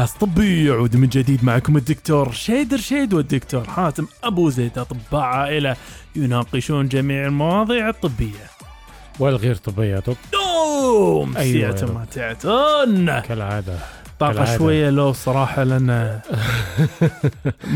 بودكاست 0.00 0.20
طبي 0.20 0.66
يعود 0.66 0.96
من 0.96 1.08
جديد 1.08 1.44
معكم 1.44 1.76
الدكتور 1.76 2.32
شيدر 2.32 2.76
شيد 2.76 3.14
والدكتور 3.14 3.64
حاتم 3.64 4.06
أبو 4.24 4.50
زيد 4.50 4.78
أطباء 4.78 5.20
عائلة 5.20 5.76
يناقشون 6.16 6.88
جميع 6.88 7.26
المواضيع 7.26 7.88
الطبية. 7.88 8.50
والغير 9.18 9.54
طبية 9.54 9.96
دكتور 9.96 10.16
دوم 10.32 11.36
أيوة. 11.36 11.92
ما 11.94 12.06
تعتون 12.12 13.20
كالعادة 13.20 13.78
طاقة 14.20 14.32
كالعادة. 14.32 14.58
شوية 14.58 14.90
لو 14.90 15.12
صراحة 15.12 15.62
لأن 15.62 15.86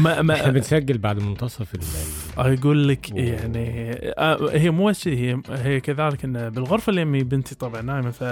ما 0.03 0.13
إحنا 0.13 0.23
ما 0.23 0.49
بنسجل 0.49 0.99
بعد 0.99 1.19
منتصف 1.19 1.75
الليل 1.75 2.59
أقول 2.59 2.89
لك 2.89 3.11
أوه. 3.11 3.21
يعني 3.21 3.93
آه، 4.19 4.51
هي 4.53 4.71
مو 4.71 4.93
هي 5.07 5.41
هي 5.51 5.81
كذلك 5.81 6.25
إن 6.25 6.51
بالغرفة 6.51 6.91
اللي 6.91 7.01
يمي 7.01 7.23
بنتي 7.23 7.55
طبعا 7.55 7.83
نايمة 7.83 8.11
ف 8.11 8.25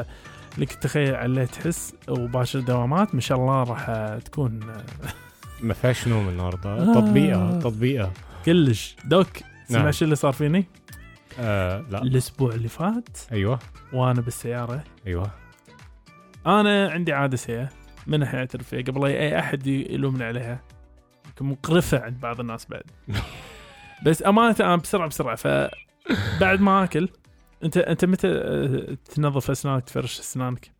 لك 0.58 0.72
تخيل 0.72 1.14
عليه 1.14 1.44
تحس 1.44 1.94
وباشر 2.08 2.60
دوامات 2.60 3.14
ما 3.14 3.20
شاء 3.20 3.38
الله 3.38 3.62
راح 3.62 3.86
تكون 4.24 4.60
ما 5.60 5.74
فيهاش 5.74 6.08
نوم 6.08 6.28
النهارده. 6.28 6.70
آه. 6.70 6.94
تطبيقة 6.94 7.58
تطبيقة. 7.58 8.12
كلش. 8.46 8.96
دوك 9.04 9.28
سمع 9.68 9.82
نعم. 9.82 9.90
شو 9.90 10.04
اللي 10.04 10.16
صار 10.16 10.32
فيني؟ 10.32 10.66
آه 11.40 11.84
لا. 11.90 12.02
الأسبوع 12.02 12.52
اللي 12.54 12.68
فات 12.68 13.18
أيوه. 13.32 13.58
وأنا 13.92 14.20
بالسيارة. 14.20 14.84
أيوه. 15.06 15.30
أنا 16.46 16.90
عندي 16.90 17.12
عادة 17.12 17.36
سيئه 17.36 17.68
من 18.06 18.22
اعترف 18.22 18.68
فيها 18.68 18.82
قبل 18.82 19.06
أي 19.06 19.38
أحد 19.38 19.66
يلومني 19.66 20.24
عليها. 20.24 20.60
يمكن 21.26 21.44
مقرفة 21.44 22.00
عند 22.00 22.20
بعض 22.20 22.40
الناس 22.40 22.66
بعد. 22.66 22.82
بس 24.06 24.26
أمانة 24.26 24.56
أنا 24.60 24.76
بسرعة 24.76 25.08
بسرعة. 25.08 25.36
فبعد 25.36 26.60
ما 26.60 26.84
آكل 26.84 27.08
انت 27.64 27.76
أنت 27.76 28.04
متى 28.04 28.28
آه، 28.28 28.94
تنظف 29.14 29.50
أسنانك 29.50 29.84
تفرش 29.84 30.20
أسنانك؟ 30.20 30.70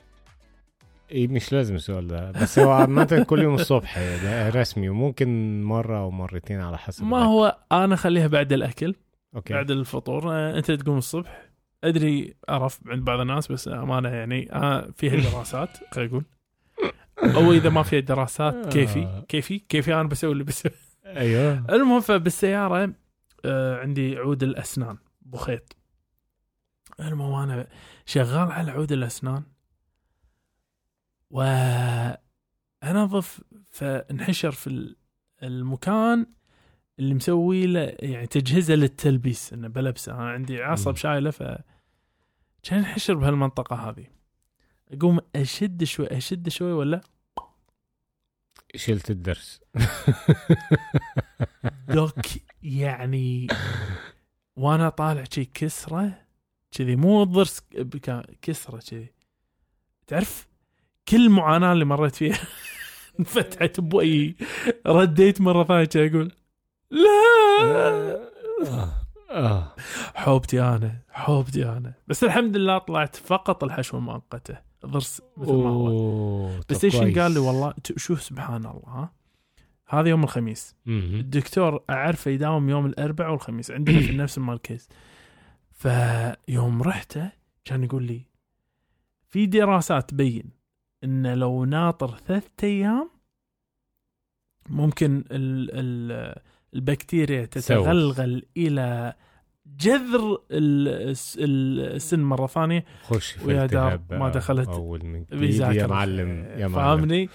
إيه 1.10 1.28
مش 1.28 1.52
لازم 1.52 1.74
السؤال 1.74 2.08
ده 2.08 2.30
بس 2.30 2.58
هو 2.58 2.70
عامة 2.70 3.24
كل 3.28 3.42
يوم 3.42 3.54
الصبح 3.54 3.98
ده 3.98 4.48
رسمي 4.48 4.88
وممكن 4.88 5.62
مرة 5.62 5.98
أو 5.98 6.10
مرتين 6.10 6.60
على 6.60 6.78
حسب 6.78 7.04
ما 7.04 7.16
الأكل. 7.16 7.28
هو 7.30 7.58
أنا 7.72 7.94
أخليها 7.94 8.26
بعد 8.26 8.52
الأكل 8.52 8.94
أوكي. 9.36 9.54
بعد 9.54 9.70
الفطور. 9.70 10.32
آه، 10.32 10.58
أنت 10.58 10.70
تقوم 10.70 10.98
الصبح. 10.98 11.48
أدري 11.84 12.34
أعرف 12.48 12.80
عند 12.86 13.04
بعض 13.04 13.20
الناس 13.20 13.52
بس 13.52 13.68
أمانة 13.68 14.08
يعني 14.08 14.52
آه 14.52 14.90
فيها 14.96 15.16
دراسات 15.30 15.68
خلينا 15.94 16.10
نقول 16.10 16.24
أو 17.36 17.52
إذا 17.52 17.70
ما 17.70 17.82
فيها 17.82 18.00
دراسات 18.00 18.72
كيفي 18.72 19.22
كيفي 19.28 19.58
كيفي 19.58 19.94
أنا 19.94 20.02
بسوي 20.08 20.32
اللي 20.32 20.44
بسوي. 20.44 20.72
أيوه. 21.06 21.64
المهم 21.70 22.00
فبالسيارة 22.00 22.92
عندي 23.80 24.16
عود 24.16 24.42
الأسنان 24.42 24.96
بخيط. 25.22 25.76
المهم 27.08 27.34
أنا 27.34 27.68
شغال 28.06 28.52
على 28.52 28.70
عود 28.70 28.92
الأسنان. 28.92 29.42
وانظف 32.82 33.40
فانحشر 33.70 34.50
في 34.50 34.66
ال- 34.66 34.96
المكان 35.42 36.26
اللي 36.98 37.14
مسوي 37.14 37.66
له 37.66 37.80
يعني 37.98 38.26
تجهيزه 38.26 38.74
للتلبيس 38.74 39.52
إنه 39.52 39.68
بلبسه. 39.68 40.12
أنا 40.14 40.30
عندي 40.30 40.62
عصب. 40.62 40.96
شايلة 40.96 41.30
ف 41.30 41.42
كان 42.62 42.78
ينحشر 42.78 43.14
بهالمنطقة 43.14 43.76
هذه. 43.76 44.06
أقوم 44.92 45.18
أشد 45.36 45.84
شوي 45.84 46.06
أشد 46.06 46.48
شوي 46.48 46.72
ولا؟ 46.72 47.00
شلت 48.76 49.10
الدرس. 49.10 49.60
دوك 51.88 52.14
يعني 52.62 53.46
وأنا 54.56 54.88
طالع 54.88 55.24
شي 55.32 55.44
كسرة 55.44 56.21
كذي 56.72 56.96
مو 56.96 57.24
ضرس 57.24 57.62
بكا- 57.74 58.26
كسرة 58.42 58.78
كذي. 58.90 59.12
تعرف 60.06 60.48
كل 61.08 61.30
معاناة 61.30 61.72
اللي 61.72 61.84
مريت 61.84 62.14
فيها 62.16 62.38
انفتحت 63.20 63.80
بوي 63.80 64.36
رديت 64.86 65.40
مرة 65.40 65.64
ثانية 65.84 66.10
أقول 66.10 66.32
لا! 66.90 68.28
آه. 69.30 69.74
حوبتي 70.14 70.62
أنا 70.62 70.96
حوبتي 71.10 71.64
أنا. 71.68 71.92
بس 72.08 72.24
الحمد 72.24 72.56
لله 72.56 72.78
طلعت 72.78 73.16
فقط 73.16 73.64
الحشوه 73.64 74.00
المؤقتة 74.00 74.58
ضرس 74.86 75.22
مثل 75.36 75.52
ما 75.52 75.68
هو. 75.70 76.48
إيش 76.84 76.96
كويس. 76.96 77.18
قال 77.18 77.32
لي؟ 77.32 77.38
والله 77.38 77.74
شوف 77.96 78.22
سبحان 78.22 78.56
الله 78.66 78.82
ها. 78.86 79.12
هذا 79.88 80.08
يوم 80.08 80.24
الخميس. 80.24 80.76
الدكتور 80.86 81.82
أعرفه 81.90 82.30
يداوم 82.30 82.68
يوم 82.68 82.86
الأربعاء 82.86 83.30
والخميس 83.30 83.70
عندنا 83.70 84.00
في 84.00 84.12
نفس 84.12 84.38
المركز. 84.38 84.88
فيوم 85.82 86.82
رحته 86.82 87.30
كان 87.64 87.84
يقول 87.84 88.02
لي 88.04 88.20
في 89.28 89.46
دراسات 89.46 90.10
تبين 90.10 90.44
إن 91.04 91.26
لو 91.34 91.64
ناطر 91.64 92.16
ثلاثة 92.26 92.48
أيام 92.62 93.10
ممكن 94.68 95.24
ال 95.30 95.70
ال 95.72 96.34
البكتيريا 96.74 97.44
تتغلغل 97.44 98.46
إلى 98.56 99.14
جذر 99.66 100.38
ال- 100.50 101.08
الس- 101.10 101.38
السن 101.40 102.20
مرة 102.20 102.46
ثانية 102.46 102.84
خش 103.02 103.38
ويا 103.44 103.66
دار 103.66 104.00
ما 104.10 104.28
دخلت 104.28 104.68
بيذاكر. 105.30 105.76
يا 105.78 105.86
معلم 105.86 106.28
يا 106.44 106.68
معلم. 106.68 106.74
فاهمني 106.98 107.28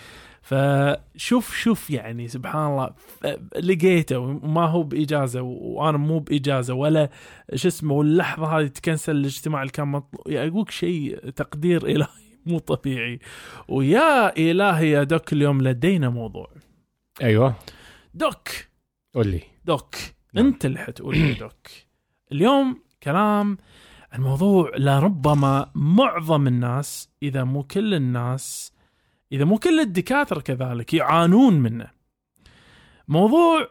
فشوف 0.48 1.56
شوف 1.56 1.90
يعني 1.90 2.28
سبحان 2.28 2.72
الله 2.72 2.94
لقيته 3.60 4.18
وما 4.18 4.66
هو 4.66 4.84
بإجازة 4.84 5.42
وأنا 5.42 5.98
مو 5.98 6.20
بإجازة 6.20 6.74
ولا 6.74 7.10
شو 7.56 7.68
اسمه 7.68 7.94
واللحظة 7.94 8.46
هذه 8.46 8.68
تكنسل 8.68 9.16
الاجتماع 9.16 9.62
اللي 9.62 9.72
كان 9.72 9.88
مطلوب. 9.88 10.28
يعني 10.28 10.50
أقولك 10.50 10.72
شيء 10.72 11.30
تقدير 11.30 11.86
إلهي 11.96 12.08
مو 12.46 12.60
طبيعي. 12.60 13.20
ويا 13.68 14.38
إلهي 14.38 14.90
يا 14.90 15.04
دوك 15.04 15.34
اليوم 15.34 15.62
لدينا 15.62 16.10
موضوع. 16.10 16.52
أيوه. 17.22 17.56
دوك. 18.14 18.50
قول 19.16 19.28
لي. 19.28 19.42
دوك. 19.66 19.96
نعم. 20.34 20.46
أنت 20.46 20.66
اللي 20.66 20.80
حتقول 20.80 21.18
لي 21.18 21.34
دوك. 21.34 21.68
اليوم 22.32 22.82
كلام 23.04 23.58
الموضوع 24.14 24.72
لربما 24.78 25.72
معظم 25.76 26.48
الناس 26.48 27.10
إذا 27.24 27.44
مو 27.44 27.64
كل 27.64 27.94
الناس 27.94 28.77
إذا 29.32 29.46
مو 29.46 29.58
كل 29.58 29.80
الدكاترة 29.80 30.40
كذلك 30.40 30.94
يعانون 30.94 31.54
منه. 31.54 31.88
موضوع 33.08 33.68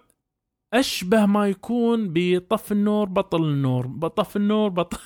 أشبه 0.74 1.26
ما 1.26 1.48
يكون 1.48 2.08
بطف 2.12 2.72
النور 2.72 3.08
بطل 3.08 3.44
النور 3.44 3.86
بطف 3.86 4.36
النور 4.36 4.68
بطل 4.70 4.98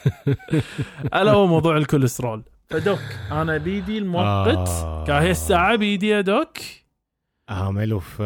ألا 1.14 1.32
هو 1.32 1.46
موضوع 1.46 1.76
الكوليسترول. 1.76 2.42
فدوك 2.68 3.00
أنا 3.30 3.56
بيدي 3.56 3.98
المؤقت 3.98 4.68
آه. 4.68 5.04
كاهي 5.04 5.30
الساعة 5.30 5.76
بيدي 5.76 6.08
يا 6.08 6.20
دوك. 6.20 6.58
اعمله 7.50 7.98
في 7.98 8.22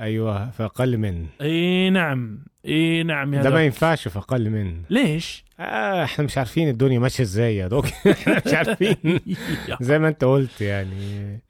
أيوه 0.00 0.50
في 0.50 0.64
أقل 0.64 0.98
من. 0.98 1.26
إي 1.40 1.90
نعم 1.90 2.38
إي 2.66 3.02
نعم 3.02 3.34
يا 3.34 3.42
ده 3.42 3.50
ما 3.50 3.64
ينفعش 3.64 4.08
في 4.08 4.18
أقل 4.18 4.50
من. 4.50 4.82
ليش؟ 4.90 5.44
آه 5.62 6.04
إحنا 6.04 6.24
مش 6.24 6.38
عارفين 6.38 6.68
الدنيا 6.68 6.98
ماشية 6.98 7.24
إزاي 7.24 7.56
يا 7.56 7.68
دوك. 7.68 7.86
إحنا 8.12 8.42
مش 8.46 8.54
عارفين. 8.54 9.20
زي 9.80 9.98
ما 9.98 10.08
انت 10.08 10.24
قلت 10.24 10.60
يعني. 10.60 11.40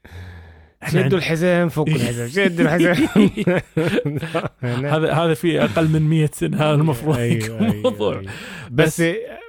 شدوا 0.87 1.17
الحزام 1.17 1.69
فكوا 1.69 1.93
الحزام. 1.93 2.27
شدوا 2.45 2.65
الحزام. 2.65 3.07
هذا 4.63 5.13
هذا 5.13 5.33
في 5.33 5.63
أقل 5.63 5.87
من 5.89 6.01
100 6.01 6.29
سنة 6.33 6.57
هذا 6.57 6.73
المفروض. 6.73 7.17
أيوة، 7.17 7.45
يكون 7.45 7.63
أيوة، 7.63 7.91
موضوع 7.91 8.19
أيوة. 8.19 8.31
بس 8.71 9.03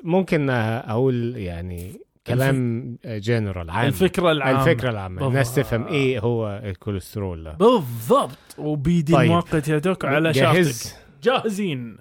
ممكن 0.04 0.50
أقول 0.50 1.36
يعني 1.36 2.00
كلام 2.26 2.96
جنرال 3.04 3.70
عام. 3.70 3.86
الفكرة 3.86 4.32
العامة. 4.32 4.60
الفكرة 4.60 4.90
العامة. 4.90 5.28
الناس. 5.28 5.54
تفهم 5.54 5.86
إيه 5.86 6.20
هو 6.20 6.62
الكوليسترول. 6.64 7.44
ده 7.44 7.52
بالضبط. 7.52 8.38
وبيدي 8.58 9.12
طيب. 9.12 9.22
المؤقت 9.30 9.68
يا 9.68 9.78
دوك 9.78 10.04
على 10.04 10.32
جاهز 10.32 10.82
شرطتك 10.82 10.96
جاهزين. 11.22 11.96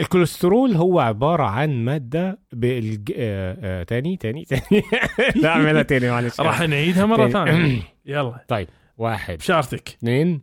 الكوليسترول 0.00 0.72
هو 0.74 1.00
عبارة 1.00 1.42
عن 1.44 1.84
مادة 1.84 2.38
بالج... 2.52 3.12
آه 3.16 3.58
آه 3.60 3.82
تاني 3.82 4.16
تاني 4.16 4.44
تاني. 4.44 4.82
لا 5.42 5.48
أعملها 5.48 5.82
تاني 5.82 6.10
معلش. 6.10 6.40
راح 6.40 6.60
نعيدها 6.60 7.06
مرة 7.06 7.28
تاني. 7.28 7.32
ثانية. 7.32 7.82
يلا. 8.06 8.66
واحد. 8.98 9.38
بشارتك. 9.38 9.88
اثنين. 9.88 10.42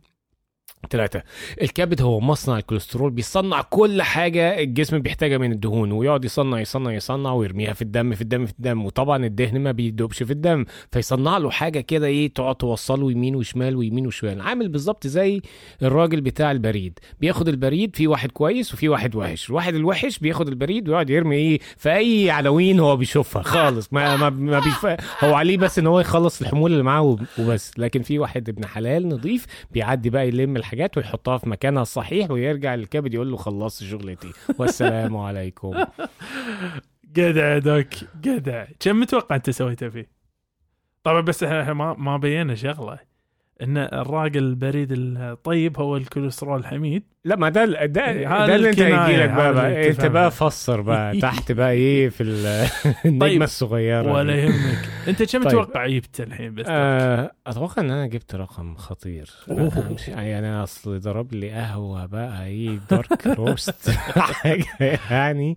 ثلاثة 0.90 1.22
الكبد 1.62 2.02
هو 2.02 2.20
مصنع 2.20 2.58
الكوليسترول 2.58 3.10
بيصنع 3.10 3.62
كل 3.62 4.02
حاجة 4.02 4.60
الجسم 4.62 4.98
بيحتاجها 4.98 5.38
من 5.38 5.52
الدهون 5.52 5.92
ويقعد 5.92 6.24
يصنع 6.24 6.60
يصنع 6.60 6.92
يصنع 6.92 7.32
ويرميها 7.32 7.72
في 7.72 7.82
الدم 7.82 8.14
في 8.14 8.22
الدم 8.22 8.46
في 8.46 8.52
الدم. 8.58 8.84
وطبعا 8.84 9.26
الدهن 9.26 9.60
ما 9.60 9.72
بيدوبش 9.72 10.22
في 10.22 10.30
الدم 10.30 10.64
فيصنع 10.92 11.38
له 11.38 11.50
حاجة 11.50 11.80
كده 11.80 12.06
إيه 12.06 12.32
تقعد 12.34 12.54
توصله 12.54 13.10
يمين 13.12 13.36
وشمال 13.36 13.76
ويمين 13.76 14.06
وشمال. 14.06 14.40
عامل 14.40 14.68
بالظبط 14.68 15.06
زي 15.06 15.40
الراجل 15.82 16.20
بتاع 16.20 16.50
البريد. 16.50 16.98
بياخد 17.20 17.48
البريد 17.48 17.96
في 17.96 18.06
واحد 18.06 18.30
كويس 18.32 18.74
وفي 18.74 18.88
واحد 18.88 19.16
وحش. 19.16 19.50
الواحد 19.50 19.74
الوحش 19.74 20.18
بياخد 20.18 20.48
البريد 20.48 20.88
ويقعد 20.88 21.10
يرمي 21.10 21.36
إيه 21.36 21.58
في 21.76 21.92
أي 21.96 22.30
عناوين 22.30 22.80
هو 22.80 22.96
بيشوفها. 22.96 23.42
خالص 23.42 23.88
ما 23.92 24.16
ما, 24.16 24.30
ما 24.30 24.58
بيف... 24.60 24.86
هو 25.24 25.34
عليه 25.34 25.56
بس 25.56 25.78
إن 25.78 25.86
هو 25.86 26.00
يخلص 26.00 26.40
الحمول 26.40 26.72
اللي 26.72 26.82
معاه 26.82 27.02
وب- 27.02 27.22
وبس. 27.38 27.72
لكن 27.78 28.02
في 28.02 28.18
واحد 28.18 28.48
ابن 28.48 28.66
حلال 28.66 29.08
نظيف 29.08 29.46
بيعدي 29.70 30.10
بقى 30.10 30.28
يلم 30.28 30.56
الحاجات 30.74 30.96
ويحطها 30.96 31.38
في 31.38 31.48
مكانها 31.48 31.82
الصحيح 31.82 32.30
ويرجع 32.30 32.74
للكبد 32.74 33.14
يقول 33.14 33.30
له 33.30 33.36
خلصت 33.36 33.84
شغلتي. 33.84 34.32
والسلام 34.58 35.16
عليكم. 35.16 35.74
جدع 37.16 37.58
دوك 37.58 37.86
جدع. 38.20 38.64
كم 38.80 39.00
متوقع 39.00 39.36
أنت 39.36 39.50
سويته 39.50 39.88
فيه؟ 39.88 40.10
طبعا 41.02 41.20
بس 41.20 41.42
إحنا 41.42 41.72
ما 41.72 41.94
ما 41.94 42.16
بينا 42.16 42.54
شغلة. 42.54 43.13
إن 43.62 43.76
الراجل 43.78 44.42
البريد 44.42 44.88
الطيب 44.92 45.78
هو 45.78 45.96
الكوليسترول 45.96 46.60
الحميد 46.60 47.02
لا 47.24 47.36
ما 47.36 47.48
ده 47.48 47.64
ده 47.64 47.86
ده 47.86 48.54
اللي 48.54 48.70
أنت 48.70 48.80
هيجي 48.80 49.22
لك 49.22 49.30
بقى, 49.30 49.88
أنت. 49.90 50.06
بقى 50.06 50.30
فسر 50.30 50.80
بقى 50.80 51.18
تحت 51.20 51.52
بقى 51.52 51.70
إيه 51.70 52.08
في 52.08 52.22
ال- 52.22 52.46
النجمة 53.04 53.18
طيب. 53.28 53.42
الصغيرة 53.42 54.12
ولا. 54.12 54.34
يهمك 54.34 54.88
أنت 55.08 55.22
كم 55.22 55.42
طيب. 55.42 55.48
تتوقع 55.48 55.86
جبت 55.86 56.20
الحين 56.20 56.54
بس 56.54 56.66
آه، 56.68 57.32
أتوقع 57.46 57.82
إن 57.82 57.90
أنا 57.90 58.06
جبت 58.06 58.34
رقم 58.34 58.74
خطير 58.76 59.30
يعني 60.08 60.38
أنا 60.38 60.62
أصل 60.62 61.00
ضرب 61.00 61.32
لي 61.32 61.50
قهوة 61.50 62.06
بقى 62.06 62.46
إيه 62.46 62.78
دارك 62.90 63.26
روست 63.26 63.90
حاجة 63.90 64.64
يعني 65.10 65.56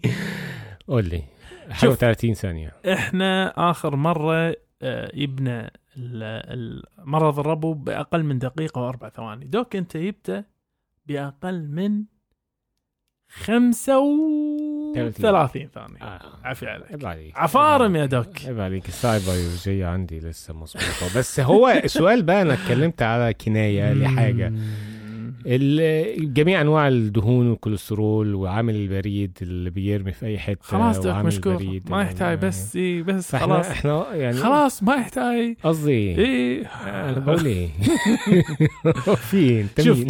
قول 0.87 1.05
لي 1.05 1.23
حاجة 1.69 1.89
شوف. 1.89 1.99
30 1.99 2.33
ثانية 2.33 2.71
إحنا 2.93 3.53
آخر 3.71 3.95
مرة 3.95 4.55
آه، 4.81 5.11
يبنى 5.13 5.71
المرض 5.97 7.39
الربو 7.39 7.73
بأقل 7.73 8.23
من 8.23 8.39
دقيقة 8.39 8.81
وأربع 8.81 9.09
ثواني. 9.09 9.45
دوك 9.45 9.75
أنت 9.75 9.97
جبته 9.97 10.43
بأقل 11.05 11.67
من 11.67 12.03
35 13.29 15.67
ثانية. 15.67 16.01
آه، 16.01 16.21
عافية 16.43 16.67
عليك. 16.67 16.91
عفارم 17.37 17.95
يا 17.95 18.05
دوك. 18.05 18.45
عيب 18.45 18.59
عليك. 18.59 18.87
الساعة 18.87 19.17
البيولوجيه 19.17 19.87
عندي 19.87 20.19
لسه 20.19 20.53
مظبوطه 20.53 21.17
بس 21.19 21.39
هو 21.39 21.69
السؤال 21.69 22.23
بقى 22.23 22.41
أنا 22.41 22.53
اتكلمت 22.53 23.01
على 23.01 23.33
مم. 24.49 24.55
ال- 24.55 24.86
جميع 26.17 26.61
أنواع 26.61 26.87
الدهون 26.87 27.47
والكوليسترول 27.49 28.35
وعامل 28.35 28.75
البريد 28.75 29.37
اللي 29.41 29.69
بيرمي 29.69 30.11
في 30.11 30.25
أي 30.25 30.39
حتة 30.39 30.61
خلاص 30.61 31.05
مشكور 31.05 31.81
ما 31.89 32.01
يحتاج 32.01 32.39
بس 32.39 32.75
إيه 32.75 33.03
بس 33.03 33.35
خلاص. 33.35 33.65
إحنا 33.67 34.15
يعني 34.15 34.37
خلاص 34.37 34.83
ما 34.83 34.95
يحتاج. 34.95 35.55
قصدي 35.63 35.91
إيه. 35.91 36.17
إيه 36.17 36.65
أنا 36.65 37.19
بقول 37.19 37.45
إيه. 37.45 37.69
في 39.29 39.61
انت 39.61 39.81
شوف. 39.81 40.05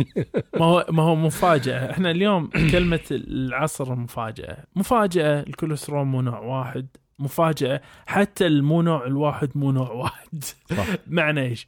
ما 0.60 0.66
هو 0.66 0.86
ما 0.92 1.04
هو 1.04 1.16
مفاجأة. 1.16 1.92
إحنا 1.92 2.12
اليوم 2.12 2.50
كلمة 2.72 3.00
العصر 3.12 3.96
مفاجأة. 3.96 4.58
مفاجأة 4.76 5.40
الكوليسترول 5.40 6.06
مو 6.06 6.22
نوع 6.22 6.40
واحد. 6.40 6.88
مفاجأة 7.20 7.82
حتى 8.08 8.48
المو 8.48 8.82
نوع 8.82 9.06
الواحد 9.06 9.50
مو 9.56 9.72
نوع 9.72 9.92
واحد. 9.92 10.44
معنى 11.08 11.42
إيش؟ 11.42 11.68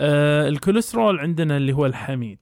آه 0.00 0.48
الكوليسترول 0.48 1.18
عندنا 1.20 1.56
اللي 1.56 1.72
هو 1.72 1.86
الحميد. 1.86 2.38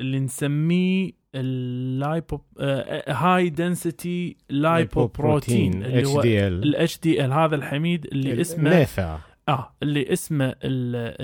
اللي 0.00 0.20
نسميه 0.20 1.10
ال 1.34 1.55
lipo 1.55 2.40
high 3.08 3.50
density 3.50 4.36
lipoprotein 4.50 5.84
اللي 5.84 6.06
هو 6.08 6.20
DL 6.22 6.46
ال 6.46 6.62
HDL 6.62 7.32
هذا 7.32 7.56
الحميد 7.56 8.06
اللي 8.06 8.40
اسمه 8.40 8.70
نافع 8.70 9.18
آه 9.48 9.72
اللي 9.82 10.12
اسمه 10.12 10.44
ال- 10.48 10.56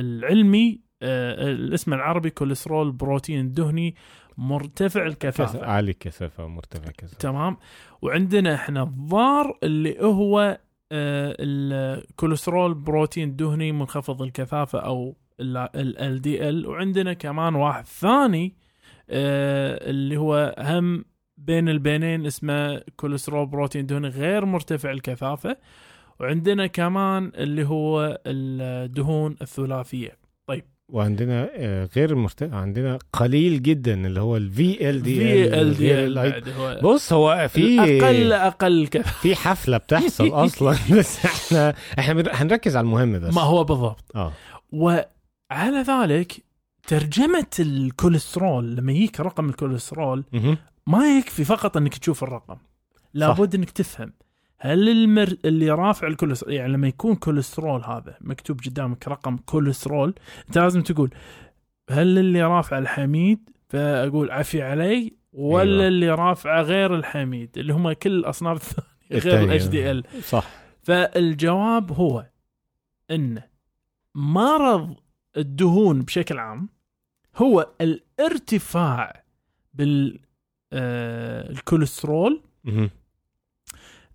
العلمي 0.05 0.81
آه 1.03 1.51
الاسم 1.53 1.95
العربي 1.95 2.31
كوليسترول 2.31 2.93
بروتين 2.93 3.53
دهني 3.53 3.95
مرتفع 4.39 5.07
الكثافة. 5.07 5.67
عالي 5.67 5.91
الكثافة 5.91 6.47
مرتفع 6.47 6.89
الكثافة. 6.89 7.19
تمام. 7.19 7.57
وعندنا 8.03 8.55
إحنا 8.55 8.83
الضار 8.83 9.59
اللي 9.63 9.97
هو 10.01 10.59
آه 10.93 11.37
الكوليسترول 11.41 12.75
بروتين 12.75 13.37
دهني 13.37 13.73
منخفض 13.73 14.23
الكثافة 14.23 14.79
أو 14.79 15.17
LDL 15.41 16.67
وعندنا 16.67 17.13
كمان 17.13 17.55
واحد 17.55 17.87
ثاني 17.87 18.55
اللي 19.11 20.17
هو 20.17 20.55
هم 20.59 21.05
بين 21.37 21.69
البينين 21.69 22.27
اسمه 22.27 22.83
كوليسترول 22.97 23.47
بروتين 23.47 23.87
دهني 23.87 24.09
غير 24.09 24.45
مرتفع 24.45 24.91
الكثافة 24.91 25.57
وعندنا 26.21 26.67
كمان 26.67 27.33
اللي 27.35 27.65
هو 27.65 28.21
الدهون 28.27 29.37
الثلاثية. 29.43 30.25
وعندنا 30.89 31.49
آه، 31.57 31.89
غير 31.97 32.11
المرتفع 32.11 32.57
عندنا 32.57 32.99
قليل 33.13 33.63
جدا 33.63 34.07
اللي 34.07 34.21
هو 34.21 34.37
الفي 34.37 34.91
ال 34.91 35.03
دي 35.03 35.15
في 35.15 35.61
ال 35.61 35.75
دي 35.77 36.05
ال 36.05 36.19
هو 36.59 36.81
بص 36.83 37.13
هو 37.13 37.49
في 37.49 37.81
أقل 37.81 38.33
أقل 38.33 38.87
كثافه 38.87 39.21
في 39.21 39.35
حفلة 39.35 39.77
بتحصل 39.77 40.29
أصلا 40.45 40.77
بس 40.99 41.25
إحنا 41.25 41.75
إحنا 41.99 42.25
هنركز 42.33 42.77
على 42.77 42.85
المهم 42.85 43.19
بس. 43.21 43.35
ما 43.35 43.43
هو 43.43 43.65
بالضبط. 43.65 44.17
آه. 44.17 44.33
وعلى 44.73 45.83
ذلك 45.89 46.45
ترجمة 46.87 47.47
الكوليسترول 47.61 48.77
لما 48.77 48.93
يجيك 48.93 49.21
رقم 49.21 49.49
الكوليسترول. 49.49 50.25
ما 50.87 51.19
يكفي 51.19 51.45
فقط 51.45 51.77
إنك 51.77 51.99
تشوف 51.99 52.23
الرقم. 52.23 52.57
لابد 53.15 53.55
إنك 53.55 53.71
تفهم. 53.71 54.13
هل 54.59 54.89
المرء 54.89 55.37
اللي 55.45 55.71
رافع 55.71 56.07
الكوليسترول 56.07 56.55
يعني 56.55 56.73
لما 56.73 56.89
يكون 56.89 57.15
كوليسترول 57.15 57.85
هذا 57.85 58.17
مكتوب 58.21 58.61
قدامك 58.61 59.09
رقم 59.09 59.37
كوليسترول 59.37 60.15
أنت 60.49 60.59
لازم 60.59 60.83
تقول 60.83 61.11
هل 61.91 62.19
اللي 62.19 62.43
رافع 62.43 62.79
الحميد؟ 62.79 63.51
فأقول 63.69 64.31
عفي 64.31 64.63
علي. 64.63 65.17
ولا 65.33 65.73
أيوة. 65.73 65.89
اللي 65.89 66.11
رافعه 66.11 66.63
غير 66.63 66.95
الحميد 66.95 67.59
اللي 67.59 67.73
هم 67.73 67.93
كل 67.93 68.13
الأصناف 68.13 68.79
الثانية 69.13 69.37
غير. 69.37 69.45
الاتش 69.45 69.67
دي 69.67 69.91
ال 69.91 70.05
صح. 70.23 70.51
فالجواب 70.83 71.93
هو 71.93 72.27
إن 73.11 73.43
مرض 74.15 74.95
الدهون 75.37 76.03
بشكل 76.03 76.39
عام 76.39 76.69
هو 77.37 77.71
الارتفاع 77.81 79.25
بال 79.75 80.19
آه،. 80.73 81.53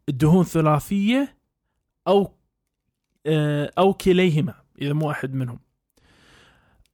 الدهون 0.09 0.43
ثلاثية 0.43 1.37
أو 2.07 2.33
آه، 3.25 3.71
أو 3.77 3.93
كليهما 3.93 4.53
إذا 4.81 4.93
مو 4.93 5.07
واحد 5.07 5.33
منهم 5.33 5.59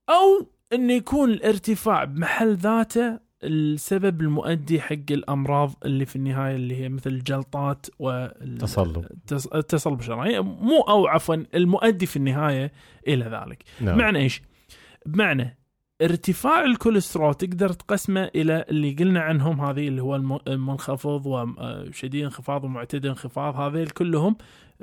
أو 0.09 0.47
إنه 0.73 0.93
يكون 0.93 1.29
الارتفاع 1.31 2.03
بمحل 2.03 2.55
ذاته 2.55 3.19
السبب 3.43 4.21
المؤدي 4.21 4.81
حق 4.81 5.11
الأمراض 5.11 5.73
اللي 5.85 6.05
في 6.05 6.15
النهاية 6.15 6.55
اللي 6.55 6.75
هي 6.75 6.89
مثل 6.89 7.09
الجلطات 7.09 7.85
وال 7.99 8.57
تصلب. 8.57 9.05
التص- 9.05 9.55
التصلب 9.55 9.99
الشرايين 9.99 10.39
مو 10.41 10.81
أو 10.81 11.07
عفوا 11.07 11.35
المؤدي 11.35 12.05
في 12.05 12.15
النهاية 12.17 12.71
إلى 13.07 13.25
ذلك 13.25 13.63
نعم. 13.81 13.95
بمعنى 13.95 14.19
إيش؟ 14.19 14.41
بمعنى 15.05 15.57
ارتفاع 16.01 16.63
الكوليسترول 16.63 17.33
تقدر 17.35 17.69
تقسمه 17.69 18.31
إلى 18.35 18.65
اللي 18.69 18.91
قلنا 18.93 19.21
عنهم 19.21 19.61
هذه 19.61 19.87
اللي 19.87 20.01
هو 20.01 20.15
الم- 20.15 20.39
المنخفض 20.47 21.25
وشديد 21.25 22.23
انخفاض 22.23 22.63
ومعتدل 22.63 23.09
انخفاض 23.09 23.55
هذيل 23.55 23.89
كلهم 23.89 24.35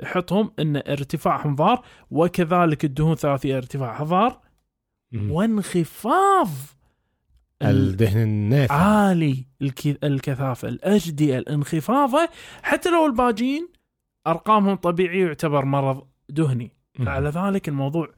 حطهم 0.03 0.51
إن 0.59 0.75
ارتفاعهم 0.75 1.55
ضار 1.55 1.85
وكذلك 2.11 2.85
الدهون 2.85 3.15
ثلاثية 3.15 3.57
ارتفاعها 3.57 4.03
ضار 4.03 4.39
مهم. 5.11 5.31
وانخفاض 5.31 6.47
ال- 7.61 7.67
الدهن 7.89 8.21
النافع 8.21 8.75
عالي 8.75 9.45
الك- 9.61 10.03
الكثافة 10.03 10.67
الاتش 10.67 11.09
دي 11.09 11.37
ال 11.37 11.49
انخفاضه 11.49 12.29
حتى 12.63 12.89
لو 12.89 13.05
الباجين 13.05 13.67
أرقامهم 14.27 14.75
طبيعيه 14.75 15.25
يعتبر 15.25 15.65
مرض 15.65 16.07
دهني. 16.29 16.71
فعلى 17.05 17.29
ذلك 17.29 17.69
الموضوع 17.69 18.09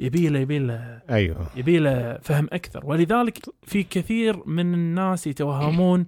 يبي 0.00 0.28
له 0.28 0.38
يبي 0.38 0.58
له 0.58 1.02
أيوه. 1.10 1.46
يبي 1.56 1.78
له 1.78 2.18
فهم 2.22 2.48
أكثر. 2.52 2.86
ولذلك 2.86 3.38
في 3.62 3.82
كثير 3.82 4.46
من 4.46 4.74
الناس 4.74 5.26
يتوهمون 5.26 6.06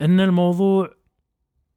إن 0.00 0.20
الموضوع 0.20 0.90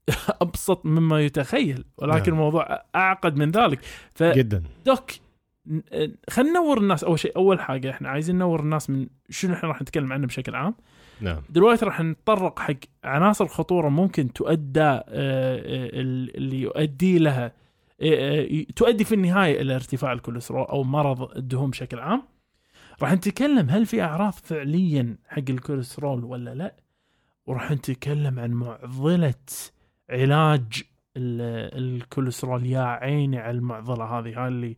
أبسط 0.42 0.86
مما 0.86 1.22
يتخيل 1.22 1.86
ولكن 1.98 2.32
نعم. 2.32 2.40
الموضوع 2.40 2.84
أعقد 2.96 3.36
من 3.36 3.52
ذلك. 3.52 3.80
جدا. 4.22 4.64
دوك 4.86 5.12
خلينا 6.30 6.60
ننور 6.60 6.78
الناس. 6.78 7.04
أول 7.04 7.20
شيء 7.20 7.36
أول 7.36 7.60
حاجة 7.60 7.90
إحنا 7.92 8.10
عايزين 8.10 8.36
ننور 8.36 8.60
الناس 8.60 8.90
من 8.90 9.08
شنو 9.30 9.54
إحنا 9.54 9.70
راح 9.70 9.82
نتكلم 9.82 10.14
عنه 10.14 10.28
بشكل 10.28 10.56
عام. 10.56 10.76
نعم. 11.22 11.42
دلوقتي 11.50 11.86
راح 11.86 12.02
نتطرق 12.02 12.60
حق 12.60 12.76
عناصر 13.04 13.48
خطوره 13.48 13.90
ممكن 13.90 14.34
تؤدى 14.34 14.82
آه، 14.82 15.04
آه، 15.08 15.90
اللي 16.38 16.62
يؤدي 16.62 17.20
لها 17.20 17.52
تؤدي 18.76 19.04
في 19.04 19.16
النهاية 19.16 19.62
إلى 19.62 19.76
ارتفاع 19.76 20.12
الكوليسترول 20.14 20.66
أو 20.68 20.84
مرض 20.84 21.38
الدهون 21.38 21.70
بشكل 21.70 22.00
عام. 22.00 22.24
راح 23.02 23.14
نتكلم 23.14 23.70
هل 23.70 23.86
في 23.86 24.02
أعراض 24.02 24.34
فعليا 24.34 25.18
حق 25.28 25.44
الكوليسترول 25.50 26.24
ولا 26.24 26.56
لا؟ 26.56 26.76
وراح 27.46 27.72
نتكلم 27.72 28.40
عن 28.40 28.52
معضلة 28.52 29.34
علاج 30.10 30.84
ال- 31.18 31.96
الكوليسترول. 31.96 32.66
يا 32.66 32.82
عيني 32.82 33.38
على 33.40 33.58
المعضلة 33.58 34.04
هذه 34.20 34.42
هاي 34.44 34.48
اللي 34.48 34.78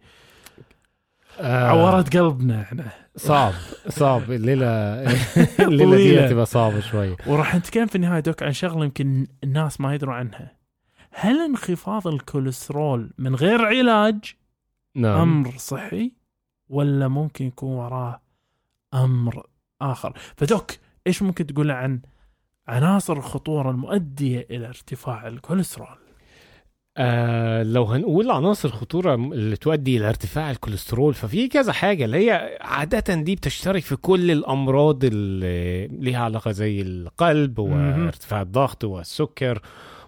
آه، 1.40 1.68
عورت 1.68 2.18
قلبنا 2.18 2.62
إحنا. 2.62 2.86
صعب 3.16 3.54
صعب. 3.90 4.32
الليلة 4.32 4.68
الليلة 5.68 5.96
دي. 5.98 6.20
هتبقى 6.26 6.46
صعبة 6.46 6.80
شوية 6.80 7.16
وراح 7.28 7.56
نتكلم 7.56 7.86
في 7.88 7.96
النهاية 7.96 8.20
دوك 8.20 8.44
عن 8.44 8.52
شغلة 8.54 8.86
يمكن 8.86 9.28
الناس 9.44 9.82
ما 9.82 9.96
يدروا 9.96 10.16
عنها. 10.16 10.61
هل 11.14 11.40
انخفاض 11.40 12.08
الكوليسترول 12.08 13.12
من 13.18 13.36
غير 13.36 13.66
علاج 13.66 14.36
نعم. 14.96 15.22
أمر 15.22 15.54
صحي 15.58 16.12
ولا 16.70 17.08
ممكن 17.08 17.46
يكون 17.46 17.70
وراه 17.72 18.22
أمر 18.94 19.46
آخر؟ 19.82 20.14
فدوك 20.38 20.72
إيش 21.08 21.22
ممكن 21.22 21.48
تقول 21.48 21.72
عن 21.72 22.00
عناصر 22.68 23.14
الخطورة 23.18 23.72
المؤدية 23.72 24.48
إلى 24.50 24.68
ارتفاع 24.68 25.28
الكوليسترول؟ 25.28 25.88
آه 26.98 27.64
لو 27.64 27.84
هنقول 27.84 28.32
عناصر 28.32 28.70
خطورة 28.70 29.16
اللي 29.16 29.56
تؤدي 29.56 29.98
إلى 29.98 30.10
ارتفاع 30.10 30.52
الكوليسترول 30.52 31.14
ففي 31.14 31.48
كذا 31.48 31.74
حاجة 31.74 32.06
اللي 32.06 32.18
هي 32.30 32.58
عادة 32.62 33.16
دي 33.16 33.36
بتشترك 33.36 33.84
في 33.84 33.96
كل 33.96 34.32
الأمراض 34.32 35.04
اللي 35.06 35.88
ليها 35.88 36.24
علاقة 36.24 36.52
زي 36.52 36.82
القلب. 36.82 37.60
وارتفاع 37.60 38.42
الضغط 38.42 38.84
والسكر 38.84 39.62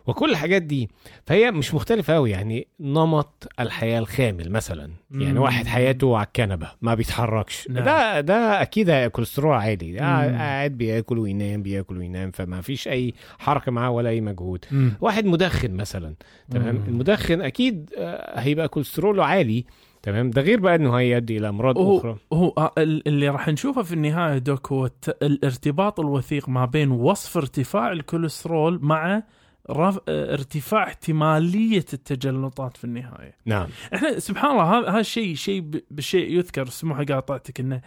وكل 0.07 0.31
الحاجات 0.31 0.61
دي 0.61 0.89
فهي 1.25 1.51
مش 1.51 1.73
مختلفة 1.73 2.15
أوي 2.15 2.31
يعني 2.31 2.67
نمط 2.79 3.47
الحياة 3.59 3.99
الخامل 3.99 4.51
مثلا 4.51 4.89
يعني 5.11 5.33
مم. 5.33 5.37
واحد 5.41 5.67
حياته 5.67 6.17
على 6.17 6.25
الكنبة 6.27 6.71
ما 6.81 6.93
بيتحركش 6.95 7.67
نعم. 7.69 7.83
ده 7.85 8.21
ده 8.21 8.61
أكيد 8.61 8.91
كوليسترول 9.07 9.53
عالي 9.53 9.91
مم. 9.91 9.97
قاعد 10.37 10.71
بياكل 10.71 11.17
وينام 11.19 11.61
بياكل 11.63 11.97
وينام 11.97 12.31
فما 12.31 12.61
فيش 12.61 12.87
أي 12.87 13.13
حركة 13.39 13.71
معاه 13.71 13.89
ولا 13.89 14.09
أي 14.09 14.21
مجهود 14.21 14.65
مم. 14.71 14.93
واحد 15.01 15.25
مدخن 15.25 15.71
مثلا 15.73 16.13
تمام. 16.51 16.83
المدخن 16.87 17.41
أكيد 17.41 17.89
آه، 17.97 18.39
هيبقى 18.39 18.67
كوليستروله 18.67 19.25
عالي 19.25 19.65
تمام 20.01 20.29
ده 20.29 20.41
غير 20.41 20.59
بقى 20.59 20.75
إنه 20.75 20.93
هيؤدي 20.95 21.37
إلى 21.37 21.49
أمراض 21.49 21.77
هو 21.77 21.97
أخرى 21.97 22.17
هو 22.33 22.49
آه، 22.57 22.71
ال- 22.77 23.07
اللي 23.07 23.29
راح 23.29 23.47
نشوفه 23.49 23.81
في 23.83 23.93
النهاية 23.93 24.37
دوك 24.37 24.71
هو 24.71 24.89
الارتباط 25.21 25.99
الوثيق 25.99 26.49
ما 26.49 26.65
بين 26.65 26.91
وصف 26.91 27.37
ارتفاع 27.37 27.91
الكوليسترول 27.91 28.79
مع 28.81 29.23
رف... 29.69 29.99
آه، 30.09 30.33
ارتفاع 30.33 30.83
احتمالية 30.83 31.85
التجلطات 31.93 32.77
في 32.77 32.83
النهاية. 32.83 33.35
نعم 33.45 33.67
إحنا 33.93 34.19
سبحان 34.19 34.51
الله 34.51 34.89
هذا 34.89 34.99
الشيء 34.99 35.35
شيء 35.35 35.61
ب- 35.61 35.83
بشيء 35.91 36.31
يذكر 36.37 36.65
سموحة 36.65 37.03
قاطعتك 37.03 37.59
إنه 37.59 37.81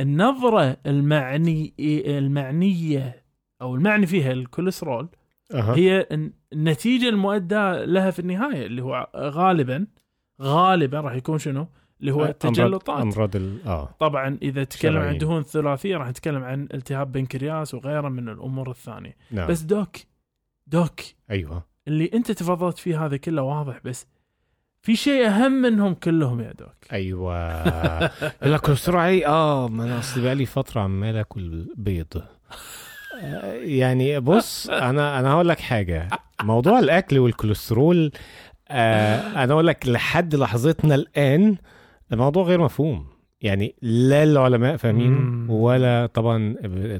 النظرة 0.00 0.76
المعني 0.86 1.74
المعنية 1.80 3.24
أو 3.62 3.74
المعني 3.74 4.06
فيها 4.06 4.32
الكوليسترول 4.32 5.08
أه. 5.54 5.74
هي 5.76 6.06
الن- 6.12 6.32
النتيجة 6.52 7.08
المؤداه 7.08 7.84
لها 7.84 8.10
في 8.10 8.18
النهاية 8.18 8.66
اللي 8.66 8.82
هو 8.82 9.10
غالبا 9.16 9.86
غالبا 10.42 11.00
راح 11.00 11.12
يكون 11.14 11.38
شنو؟ 11.38 11.66
اللي 12.00 12.12
هو 12.12 12.24
التجلطات 12.24 13.00
أمراض 13.02 13.36
ال... 13.36 13.58
آه 13.66 13.94
طبعا 13.98 14.38
إذا 14.42 14.64
تكلم 14.64 14.98
عن. 14.98 15.18
دهون 15.18 15.42
ثلاثية 15.42 15.96
راح 15.96 16.08
نتكلم 16.08 16.42
عن 16.44 16.68
التهاب 16.74 17.12
بنكرياس 17.12 17.74
وغيره 17.74 18.08
من 18.08 18.28
الأمور 18.28 18.70
الثانية 18.70 19.16
نعم 19.30 19.48
بس 19.48 19.60
دوك 19.62 19.96
دوك 20.66 21.00
أيوه. 21.30 21.64
اللي 21.88 22.10
أنت 22.14 22.30
تفضلت 22.30 22.78
فيه 22.78 23.04
هذا 23.06 23.16
كله 23.16 23.42
واضح 23.42 23.80
بس 23.84 24.06
في 24.82 24.96
شيء 24.96 25.26
أهم 25.26 25.52
منهم 25.52 25.94
كلهم 25.94 26.40
يا 26.40 26.52
دوك. 26.52 26.74
أيوه. 26.92 27.36
الكوليسترول 28.46 29.00
عالي 29.00 29.26
آه 29.26 29.68
ما 29.68 29.84
أنا 29.84 29.98
اصل 29.98 30.20
بقالي 30.22 30.46
فترة 30.46 30.80
عمال 30.80 31.16
آكل 31.16 31.66
بيض. 31.76 32.22
آه، 33.22 33.52
يعني 33.54 34.20
بص 34.20 34.70
أنا 34.70 35.20
أنا 35.20 35.32
هقول 35.32 35.48
لك 35.48 35.60
حاجة. 35.60 36.08
موضوع 36.42 36.78
الأكل 36.78 37.18
والكوليسترول 37.18 38.12
آه 38.68 39.44
أنا 39.44 39.52
أقول 39.52 39.66
لك 39.66 39.88
لحد 39.88 40.34
لحظتنا 40.34 40.94
الآن 40.94 41.56
الموضوع 42.12 42.44
غير 42.44 42.60
مفهوم. 42.60 43.06
يعني 43.40 43.74
لا 43.82 44.22
العلماء 44.22 44.76
فاهمينه. 44.76 45.52
ولا 45.52 46.06
طبعا 46.06 46.54